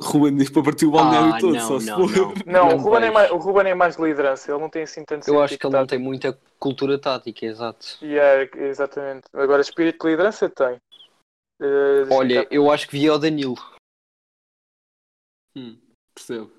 Ruben 0.00 0.34
diz 0.36 0.48
para 0.48 0.62
partir 0.62 0.86
o 0.86 0.90
balneário 0.92 1.34
Ah, 1.34 1.38
todo, 1.38 1.52
não, 1.54 1.60
só 1.68 1.78
se 1.78 1.86
não, 1.86 2.08
for. 2.08 2.16
não. 2.16 2.34
Não, 2.46 2.68
Não 2.68 2.76
o, 2.76 2.78
Ruben 2.78 3.04
é 3.04 3.10
mais, 3.10 3.30
o 3.30 3.36
Ruben 3.36 3.66
é 3.70 3.74
mais 3.74 3.96
liderança, 3.96 4.50
ele 4.50 4.60
não 4.60 4.70
tem 4.70 4.82
assim 4.84 5.04
tanto 5.04 5.28
Eu 5.28 5.42
acho 5.42 5.58
que 5.58 5.66
ele 5.66 5.72
não 5.72 5.80
sentido 5.80 5.90
tem 5.90 5.98
muita 5.98 6.38
cultura 6.58 6.98
tática, 6.98 7.44
exato. 7.44 7.78
tático. 7.80 8.04
Yeah, 8.04 8.50
exatamente. 8.66 9.24
Agora, 9.34 9.60
espírito 9.60 10.04
de 10.06 10.10
liderança 10.10 10.48
tem. 10.48 10.78
Deixa-me 11.60 12.14
Olha, 12.14 12.46
eu 12.50 12.70
acho 12.70 12.86
que 12.88 12.98
via 12.98 13.12
o 13.14 13.18
Danilo. 13.18 13.56
Hum, 15.56 15.78
percebo, 16.14 16.52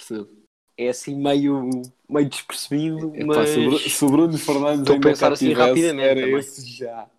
percebo. 0.00 0.28
É 0.76 0.88
assim 0.88 1.14
meio, 1.14 1.82
meio 2.08 2.28
despercebido, 2.28 3.12
Epá, 3.14 3.26
mas. 3.26 3.48
se, 3.50 3.58
o 3.58 3.64
Bru- 3.64 3.78
se 3.78 4.04
o 4.04 4.08
Bruno 4.08 4.38
Fernandes 4.38 4.80
Estou 4.80 4.92
a 4.92 4.96
ainda 4.96 5.08
pensar 5.10 5.32
assim 5.32 5.48
tivesse, 5.48 5.68
rapidamente 5.68 6.08
era 6.08 6.20
também. 6.20 6.38
esse 6.38 6.66
já. 6.66 7.10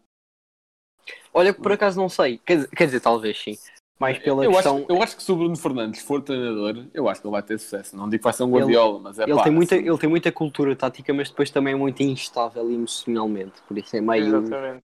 Olha 1.34 1.53
que 1.53 1.61
por 1.61 1.71
acaso 1.71 1.99
não 1.99 2.09
sei. 2.09 2.39
Quer, 2.39 2.55
dizer- 2.57 2.69
quer 2.69 2.86
dizer, 2.86 2.99
talvez 2.99 3.38
sim. 3.39 3.57
Mais 3.99 4.17
pela 4.17 4.43
eu, 4.43 4.51
questão. 4.51 4.77
acho, 4.77 4.86
eu 4.89 5.03
acho 5.03 5.15
que 5.15 5.21
se 5.21 5.32
o 5.32 5.36
Bruno 5.36 5.55
Fernandes 5.55 6.01
for 6.01 6.23
treinador, 6.23 6.88
eu 6.91 7.07
acho 7.07 7.21
que 7.21 7.27
ele 7.27 7.32
vai 7.32 7.43
ter 7.43 7.59
sucesso. 7.59 7.95
Não 7.95 8.09
digo 8.09 8.19
que 8.19 8.23
vai 8.23 8.34
ser 8.34 8.43
um 8.43 8.51
Guardiola, 8.51 8.99
mas 8.99 9.19
é 9.19 9.23
Ele 9.23 9.36
pá, 9.36 9.43
tem, 9.43 9.51
muita, 9.53 9.75
assim, 9.75 9.88
ele 9.88 9.97
tem 9.99 10.09
muita 10.09 10.32
cultura 10.32 10.75
tática, 10.75 11.13
mas 11.13 11.29
depois 11.29 11.51
também 11.51 11.73
é 11.73 11.77
muito 11.77 12.01
instável 12.01 12.69
emocionalmente. 12.71 13.61
Por 13.67 13.77
isso 13.77 13.95
é 13.95 14.01
meio. 14.01 14.25
Exatamente. 14.25 14.84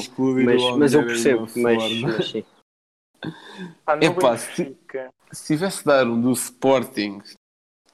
explodir 0.00 0.44
Mas, 0.44 0.76
mas 0.76 0.94
eu 0.94 1.06
percebo. 1.06 1.48
uma 1.54 1.62
Mas, 1.62 2.00
mas 2.00 2.26
sim. 2.26 2.44
Ah, 3.86 3.98
Epá, 4.00 4.36
se-. 4.36 4.76
Se 5.32 5.46
tivesse 5.54 5.78
de 5.78 5.84
dar 5.84 6.06
um 6.06 6.20
do 6.20 6.32
Sporting, 6.32 7.20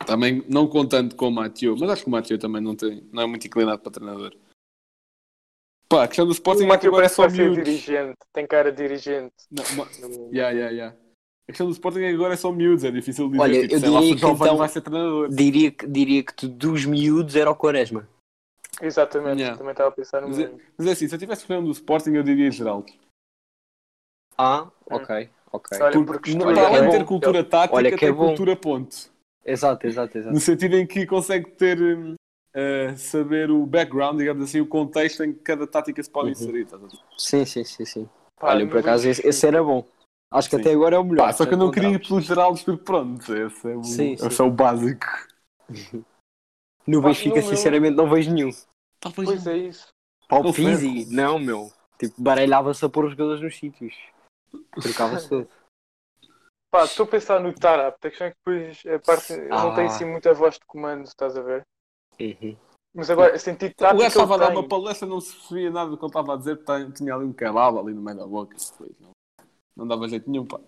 também 0.07 0.45
não 0.49 0.69
contando 0.69 1.15
com 1.17 1.29
o 1.29 1.33
Mathieu, 1.33 1.75
mas 1.79 1.91
acho 1.91 2.03
que 2.03 2.09
o 2.09 2.13
Mathieu 2.13 2.39
também 2.39 2.61
não, 2.63 2.75
tem, 2.77 3.03
não 3.13 3.23
é 3.23 3.27
muito 3.27 3.47
inclinado 3.47 3.81
para 3.83 3.93
treinador. 3.93 4.37
Pá, 5.89 6.05
a 6.05 6.09
questão 6.09 6.27
do 6.27 6.33
Sporting 6.33 6.63
O 6.63 6.65
é 6.65 6.67
que 6.67 6.73
Mateu 6.73 6.91
agora 6.91 7.07
é 7.07 7.09
parece 7.09 7.15
só 7.17 7.29
ser 7.29 7.37
miúdos. 7.43 7.65
dirigente, 7.65 8.19
tem 8.33 8.47
cara 8.47 8.71
de 8.71 8.77
dirigente. 8.83 9.35
Não, 9.51 9.65
ma- 9.77 9.91
yeah, 10.33 10.51
yeah, 10.51 10.71
yeah. 10.71 10.97
A 11.49 11.53
questão 11.53 11.67
do 11.67 11.73
Sporting 11.73 11.99
é 12.01 12.09
que 12.11 12.15
agora 12.15 12.35
é 12.35 12.37
só 12.37 12.53
miúdos, 12.53 12.85
é 12.85 12.91
difícil 12.93 13.27
dizer. 13.29 13.41
Olha, 13.43 13.69
tipo, 13.69 13.75
eu 13.87 13.93
lá, 13.93 14.01
diria 14.01 14.19
se 14.19 14.25
o 14.25 14.29
que 14.29 14.33
então- 14.45 14.57
vai 14.57 14.69
ser 14.69 14.81
treinador. 14.83 15.29
Diria 15.31 15.71
que, 15.73 15.87
diria 15.89 16.23
que 16.23 16.33
tu, 16.35 16.47
dos 16.49 16.85
miúdos 16.85 17.35
era 17.35 17.51
o 17.51 17.57
Quaresma. 17.57 18.09
Exatamente, 18.81 19.39
Yeah. 19.41 19.59
também 19.59 19.73
estava 19.73 19.89
a 19.89 19.93
pensar 19.93 20.21
no 20.23 20.29
Mas 20.29 20.39
é, 20.39 20.43
mesmo. 20.45 20.61
mas 20.79 20.87
é 20.87 20.93
assim, 20.93 21.09
se 21.09 21.15
eu 21.15 21.19
tivesse 21.19 21.53
um 21.53 21.65
do 21.65 21.71
Sporting, 21.73 22.11
eu 22.13 22.23
diria 22.23 22.51
Geraldo. 22.53 22.91
Ah, 24.39 24.71
ok, 24.87 25.29
ok. 25.53 25.79
Olha, 25.81 25.93
Porque, 25.93 26.13
porque 26.33 26.39
para 26.39 26.67
além 26.67 26.83
é 26.83 26.85
de 26.87 26.91
ter 26.99 27.05
cultura 27.05 27.45
tática, 27.45 27.77
Olha 27.77 27.91
que 27.91 27.99
tem 27.99 28.09
é 28.09 28.13
bom. 28.13 28.27
cultura 28.29 28.57
ponto. 28.57 28.97
Exato, 29.45 29.87
exato, 29.87 30.17
exato. 30.19 30.35
No 30.35 30.41
sentido 30.41 30.77
em 30.77 30.87
que 30.87 31.07
consegue 31.07 31.51
ter, 31.53 31.79
eh, 32.55 32.95
saber 32.97 33.51
o 33.51 33.65
background, 33.67 34.19
digamos 34.19 34.45
assim, 34.45 34.61
o 34.61 34.67
contexto 34.67 35.25
em 35.25 35.33
que 35.33 35.41
cada 35.41 35.67
tática 35.67 36.03
se 36.03 36.11
pode 36.11 36.27
Uhum. 36.27 36.33
inserir. 36.33 36.63
estás 36.63 36.83
a 36.83 36.87
ver? 36.87 36.99
Sim, 37.17 37.45
sim, 37.45 37.65
sim, 37.65 37.85
sim. 37.85 38.09
Pá, 38.39 38.49
Olha, 38.51 38.67
por 38.67 38.79
acaso 38.79 39.09
esse, 39.09 39.27
esse 39.27 39.47
era 39.47 39.63
bom. 39.63 39.85
Acho 40.33 40.49
que 40.49 40.57
Sim. 40.57 40.63
até 40.63 40.73
agora 40.73 40.95
é 40.95 40.99
o 40.99 41.05
melhor. 41.05 41.27
Pá, 41.27 41.33
só 41.33 41.45
que 41.45 41.55
eu 41.55 41.59
não 41.59 41.71
queria 41.73 41.89
ir 41.91 42.07
pelos 42.07 42.25
Geraldos 42.25 42.63
porque 42.63 42.85
pronto, 42.85 43.35
esse 43.35 43.69
é 43.69 43.77
o, 43.77 43.83
Sim, 43.83 44.17
sim. 44.17 44.27
esse 44.27 44.41
é 44.41 44.45
o 44.45 44.51
básico. 44.51 45.07
No 46.87 47.03
Benfica, 47.03 47.41
sinceramente, 47.43 47.95
não 47.97 48.09
vejo 48.09 48.33
nenhum. 48.33 48.51
Talvez 48.99 49.29
Pois 49.29 49.47
é 49.47 49.57
isso. 49.57 49.89
Pau 50.27 50.43
Não 50.43 50.53
Pizzi, 50.53 51.05
sei. 51.05 51.15
não, 51.15 51.39
meu. 51.39 51.71
Tipo, 51.99 52.15
baralhava-se 52.21 52.85
a 52.85 52.89
pôr 52.89 53.05
os 53.05 53.11
jogadores 53.13 53.43
nos 53.43 53.57
sítios. 53.57 53.95
Trocava-se 54.81 55.29
tudo. 55.29 55.49
Pá, 56.71 56.85
estou 56.85 57.05
a 57.05 57.09
pensar 57.09 57.41
no 57.41 57.53
Tarap. 57.53 57.97
A 57.97 58.09
questão 58.11 58.27
é 58.29 58.31
que 58.31 58.37
depois 58.45 58.83
a 58.87 58.99
parte. 59.01 59.33
ele 59.33 59.49
não 59.49 59.75
tem 59.75 59.85
Ah. 59.85 59.89
assim 59.89 60.05
muita 60.05 60.33
voz 60.33 60.55
de 60.55 60.61
comando, 60.67 61.05
estás 61.07 61.37
a 61.37 61.43
ver? 61.43 61.63
Uhum. 62.21 62.57
Mas 62.95 63.09
agora, 63.11 63.39
sentido 63.39 63.73
O 63.73 63.75
tático. 63.75 63.99
gajo 64.03 64.09
estava 64.09 64.35
a 64.35 64.39
dar 64.39 64.51
uma 64.51 64.69
palestra, 64.69 65.07
não 65.09 65.21
se 65.21 65.33
percebia 65.37 65.71
nada 65.71 65.91
do 65.91 65.97
que 65.97 66.05
ele 66.05 66.11
estava 66.11 66.35
a 66.35 66.37
dizer, 66.37 66.57
porque 66.57 66.93
tinha 66.93 67.15
ali 67.15 67.25
um 67.25 67.33
kebab 67.33 67.79
ali 67.79 67.95
no 67.95 68.03
meio 68.03 68.17
da 68.19 68.27
boca. 68.27 68.57
Depois, 68.57 68.91
não, 69.01 69.11
não 69.77 69.87
dava 69.89 70.09
jeito 70.09 70.29
nenhum, 70.31 70.47
pá. 70.47 70.59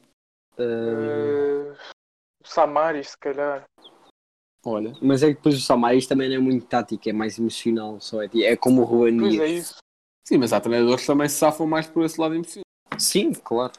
Uh, 0.58 1.72
Eh, 1.72 1.76
O 2.42 2.46
Samaris, 2.46 3.10
se 3.10 3.18
calhar. 3.18 3.64
Olha, 4.64 4.92
mas 5.02 5.22
é 5.22 5.28
que 5.28 5.34
depois 5.34 5.56
o 5.56 5.60
Samaris 5.60 6.06
também 6.06 6.28
não 6.28 6.36
é 6.36 6.38
muito 6.38 6.66
tático, 6.66 7.08
é 7.08 7.12
mais 7.12 7.38
emocional. 7.38 8.00
Só 8.00 8.22
é, 8.22 8.28
é 8.42 8.56
como 8.56 8.82
o 8.82 8.84
Ruben 8.84 9.18
Pois 9.18 9.38
é 9.40 9.46
isso. 9.48 9.76
sim, 10.26 10.38
mas 10.38 10.52
há 10.52 10.60
treinadores 10.60 11.00
que 11.02 11.06
também 11.08 11.28
se 11.28 11.36
safam 11.36 11.66
mais 11.66 11.86
por 11.88 12.04
esse 12.04 12.20
lado 12.20 12.34
emocional. 12.34 12.62
Sim, 12.98 13.32
claro. 13.32 13.72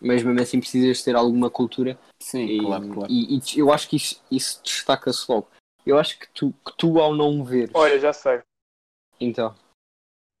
Mas 0.00 0.22
mesmo 0.22 0.40
assim 0.40 0.60
precisas 0.60 1.02
ter 1.02 1.16
alguma 1.16 1.50
cultura 1.50 1.98
Sim, 2.20 2.44
e, 2.46 2.58
claro, 2.60 2.88
claro. 2.90 3.12
e- 3.12 3.38
e 3.38 3.58
eu 3.58 3.72
acho 3.72 3.88
que 3.88 3.96
isso, 3.96 4.22
isso 4.30 4.62
destaca-se 4.62 5.24
logo. 5.30 5.48
Eu 5.86 5.98
acho 5.98 6.18
que 6.18 6.28
tu, 6.32 6.52
que 6.64 6.76
tu 6.76 6.98
ao 6.98 7.14
não 7.14 7.44
veres, 7.44 7.72
Olha, 7.74 7.98
já 7.98 8.12
sei. 8.12 8.42
então, 9.20 9.54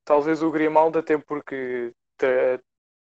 Talvez 0.04 0.42
o 0.42 0.50
Grimaldo, 0.50 0.98
até 0.98 1.16
porque 1.16 1.90
te- 2.18 2.60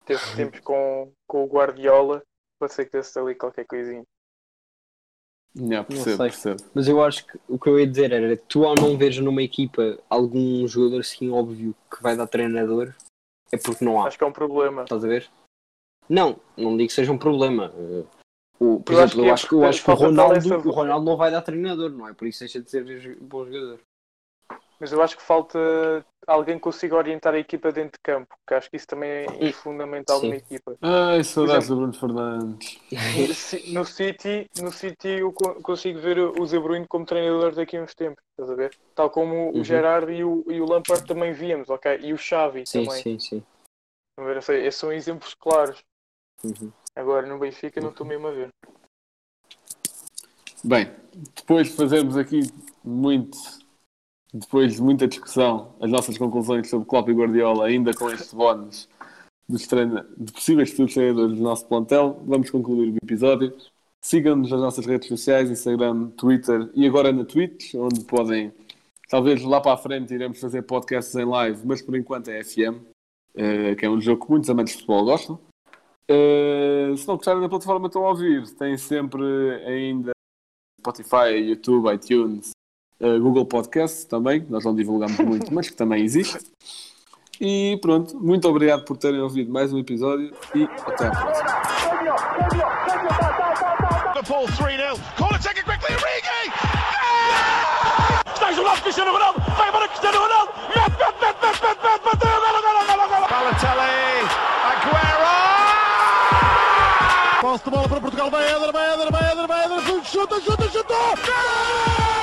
teve 0.05 0.21
tempos 0.37 0.61
com, 0.61 1.11
com 1.27 1.45
o 1.45 1.47
Guardiola, 1.47 2.23
pode 2.59 2.75
ser 2.75 2.85
que 2.85 2.93
desse 2.93 3.19
ali 3.19 3.35
qualquer 3.35 3.65
coisinha. 3.67 4.03
Yeah, 5.55 5.87
percebo, 5.87 6.17
sei. 6.17 6.31
percebo. 6.31 6.71
mas 6.75 6.89
eu 6.89 7.05
acho 7.05 7.27
que 7.27 7.39
o 7.47 7.59
que 7.59 7.69
eu 7.69 7.79
ia 7.79 7.87
dizer 7.87 8.11
era 8.11 8.37
tu 8.37 8.65
ao 8.65 8.75
não 8.75 8.97
veres 8.97 9.19
numa 9.19 9.43
equipa 9.43 9.99
algum 10.09 10.67
jogador 10.67 11.01
assim 11.01 11.31
óbvio 11.31 11.75
que 11.95 12.03
vai 12.03 12.17
dar 12.17 12.27
treinador, 12.27 12.95
é 13.53 13.57
porque 13.59 13.85
não 13.85 14.01
há. 14.01 14.09
Acho 14.09 14.19
que 14.19 14.25
é 14.25 14.27
um 14.27 14.33
problema. 14.33 14.83
Estás 14.83 15.05
a 15.05 15.09
ver? 15.09 15.31
Não, 16.09 16.41
não 16.57 16.77
digo 16.77 16.89
que 16.89 16.95
seja 16.95 17.13
um 17.13 17.19
problema. 17.19 17.71
Uh, 17.71 18.07
o, 18.59 18.81
por 18.81 18.95
Eu 18.95 19.03
acho 19.03 19.15
exemplo, 19.15 19.23
que 19.23 19.29
eu 19.29 19.35
acho 19.35 19.49
que, 19.49 19.55
eu 19.55 19.65
acho 19.65 19.85
que 19.85 19.91
o 19.91 19.95
Ronaldo, 19.95 20.69
o 20.69 20.73
Ronaldo 20.73 21.07
não 21.07 21.17
vai 21.17 21.31
dar 21.31 21.43
treinador, 21.43 21.91
não 21.91 22.09
é? 22.09 22.15
Por 22.15 22.27
isso 22.27 22.41
deixa 22.41 22.61
de 22.61 22.71
ser 22.71 23.19
bom 23.21 23.45
jogador. 23.45 23.81
Mas 24.83 24.91
eu 24.93 25.01
acho 25.01 25.17
que 25.17 25.23
falta 25.23 26.05
alguém 26.27 26.57
que 26.57 26.63
consiga 26.63 26.97
orientar 26.97 27.33
a 27.35 27.39
equipa 27.39 27.71
dentro 27.71 27.93
de 27.93 28.03
campo, 28.03 28.37
que 28.45 28.53
acho 28.53 28.69
que 28.69 28.77
isso 28.77 28.89
também 28.89 29.09
é 29.49 29.53
fundamental 29.53 30.19
sim. 30.19 30.27
numa 30.27 30.35
equipa. 30.37 30.77
Ai, 30.83 31.23
saudades 31.23 31.69
do 31.69 31.77
Bruno 31.77 31.93
Fernandes. 31.93 32.81
No 33.69 33.85
City, 33.85 34.51
no 34.57 34.73
City 34.73 35.09
eu 35.21 35.33
co- 35.33 35.55
consigo 35.63 36.01
ver 36.01 36.19
o 36.19 36.45
De 36.45 36.59
Bruyne 36.59 36.89
como 36.89 37.07
treinador 37.07 37.55
daqui 37.55 37.77
a 37.77 37.83
uns 37.85 37.95
tempos, 37.95 38.25
estás 38.33 38.51
a 38.51 38.57
ver? 38.57 38.75
Tal 38.97 39.09
como 39.09 39.51
Uhum. 39.53 39.61
o 39.61 39.63
Gerard 39.63 40.13
e 40.13 40.25
o, 40.25 40.45
e 40.49 40.61
o 40.61 40.67
Lampard 40.67 41.07
também 41.07 41.33
víamos, 41.33 41.71
ok? 41.71 42.01
E 42.03 42.13
o 42.13 42.19
Xavi 42.19 42.65
Sim, 42.67 42.85
também. 42.85 43.03
sim, 43.03 43.19
sim. 43.21 43.43
Estão 44.11 44.25
a 44.25 44.27
ver? 44.27 44.35
Ou 44.35 44.43
seja, 44.43 44.67
esses 44.67 44.81
são 44.81 44.93
exemplos 44.93 45.33
claros. 45.35 45.81
Uhum. 46.43 46.73
Agora 46.97 47.25
no 47.25 47.39
Benfica 47.39 47.81
não 47.81 47.91
estou 47.91 48.05
mesmo 48.05 48.27
a 48.27 48.33
ver. 48.33 48.49
Bem, 50.65 50.93
depois 51.37 51.69
de 51.69 51.75
fazermos 51.77 52.17
aqui 52.17 52.41
muito, 52.85 53.39
depois 54.33 54.75
de 54.75 54.83
muita 54.83 55.07
discussão, 55.07 55.75
as 55.81 55.91
nossas 55.91 56.17
conclusões 56.17 56.69
sobre 56.69 56.89
Klopp 56.89 57.09
e 57.09 57.13
Guardiola, 57.13 57.67
ainda 57.67 57.93
com 57.93 58.11
estes 58.11 58.33
bónus 58.33 58.89
dos 59.49 59.63
de 59.63 60.33
possíveis 60.33 60.71
futuros 60.71 60.95
treinadores 60.95 61.37
do 61.37 61.43
nosso 61.43 61.67
plantel, 61.67 62.23
vamos 62.25 62.49
concluir 62.51 62.93
o 62.93 62.97
episódio. 63.03 63.55
Sigam-nos 64.01 64.51
nas 64.51 64.61
nossas 64.61 64.87
redes 64.87 65.09
sociais, 65.09 65.51
Instagram, 65.51 66.09
Twitter 66.11 66.71
e 66.75 66.87
agora 66.87 67.13
na 67.13 67.25
Twitch, 67.25 67.75
onde 67.75 68.03
podem, 68.05 68.53
talvez 69.09 69.43
lá 69.43 69.61
para 69.61 69.75
a 69.75 69.77
frente, 69.77 70.15
iremos 70.15 70.41
fazer 70.41 70.63
podcasts 70.63 71.15
em 71.15 71.25
live, 71.25 71.61
mas 71.67 71.83
por 71.83 71.95
enquanto 71.95 72.29
é 72.29 72.43
FM, 72.43 72.81
eh, 73.35 73.75
que 73.75 73.85
é 73.85 73.91
um 73.91 74.01
jogo 74.01 74.25
que 74.25 74.31
muitos 74.31 74.49
amantes 74.49 74.73
de 74.73 74.81
futebol 74.81 75.05
gostam. 75.05 75.39
Eh, 76.09 76.95
se 76.97 77.07
não 77.07 77.17
gostarem 77.17 77.43
da 77.43 77.49
plataforma 77.49 77.87
estão 77.87 78.05
a 78.07 78.09
ouvir, 78.09 78.49
têm 78.55 78.77
sempre 78.79 79.23
ainda 79.67 80.13
Spotify, 80.81 81.37
YouTube, 81.37 81.93
iTunes, 81.95 82.51
eh, 83.03 83.19
Google 83.19 83.45
Podcasts 83.45 84.05
também, 84.05 84.47
nós 84.49 84.65
não 84.65 84.75
divulgamos 84.75 85.19
muito, 85.19 85.53
mas 85.53 85.69
que 85.69 85.75
também 85.77 86.05
existe. 86.05 86.39
E 87.41 87.77
pronto, 87.83 88.17
muito 88.17 88.49
obrigado 88.49 88.85
por 88.85 88.97
terem 88.97 89.21
ouvido 89.21 89.53
mais 89.53 89.73
um 89.73 89.79
episódio 89.79 90.33
e 90.55 90.63
até 90.87 91.09
à 91.09 91.11
próxima. 91.11 91.63
Liverpool 94.15 94.47
3 94.47 94.77
0. 94.77 94.97
Corner 95.19 95.41
taken 95.43 95.65
quickly. 95.65 95.97
Origi! 95.97 96.53
Está 98.33 98.53
isolado 98.53 98.81
Cristiano 98.83 99.13
Ronaldo. 99.13 99.41
Vai 99.57 99.69
embora 99.69 99.89
Cristiano 99.89 100.19
Ronaldo. 100.21 100.53
Mete, 100.69 100.91
mete, 100.99 101.19
mete, 101.21 101.43
mete, 101.43 101.63
mete, 101.63 101.83
mete, 101.83 102.05
bateu. 102.05 102.31
Golo, 102.31 102.63
golo, 102.63 102.87
golo, 102.87 103.09
golo. 103.09 103.27
Balotelli. 103.29 104.29
Aguero! 104.71 105.33
Posse 107.41 107.65
de 107.65 107.71
bola 107.71 107.89
para 107.89 108.01
Portugal, 108.01 108.31
vai 108.31 108.45
Éder, 108.45 108.73
vai 108.73 108.95
Éder, 108.95 109.11
vai 109.11 109.33
Éder, 109.33 109.47
vai 109.49 109.65
Éder, 109.65 110.05
chuta, 110.05 110.41
chuta, 110.41 110.69
chuta! 110.71 110.95
Gol! 110.95 112.22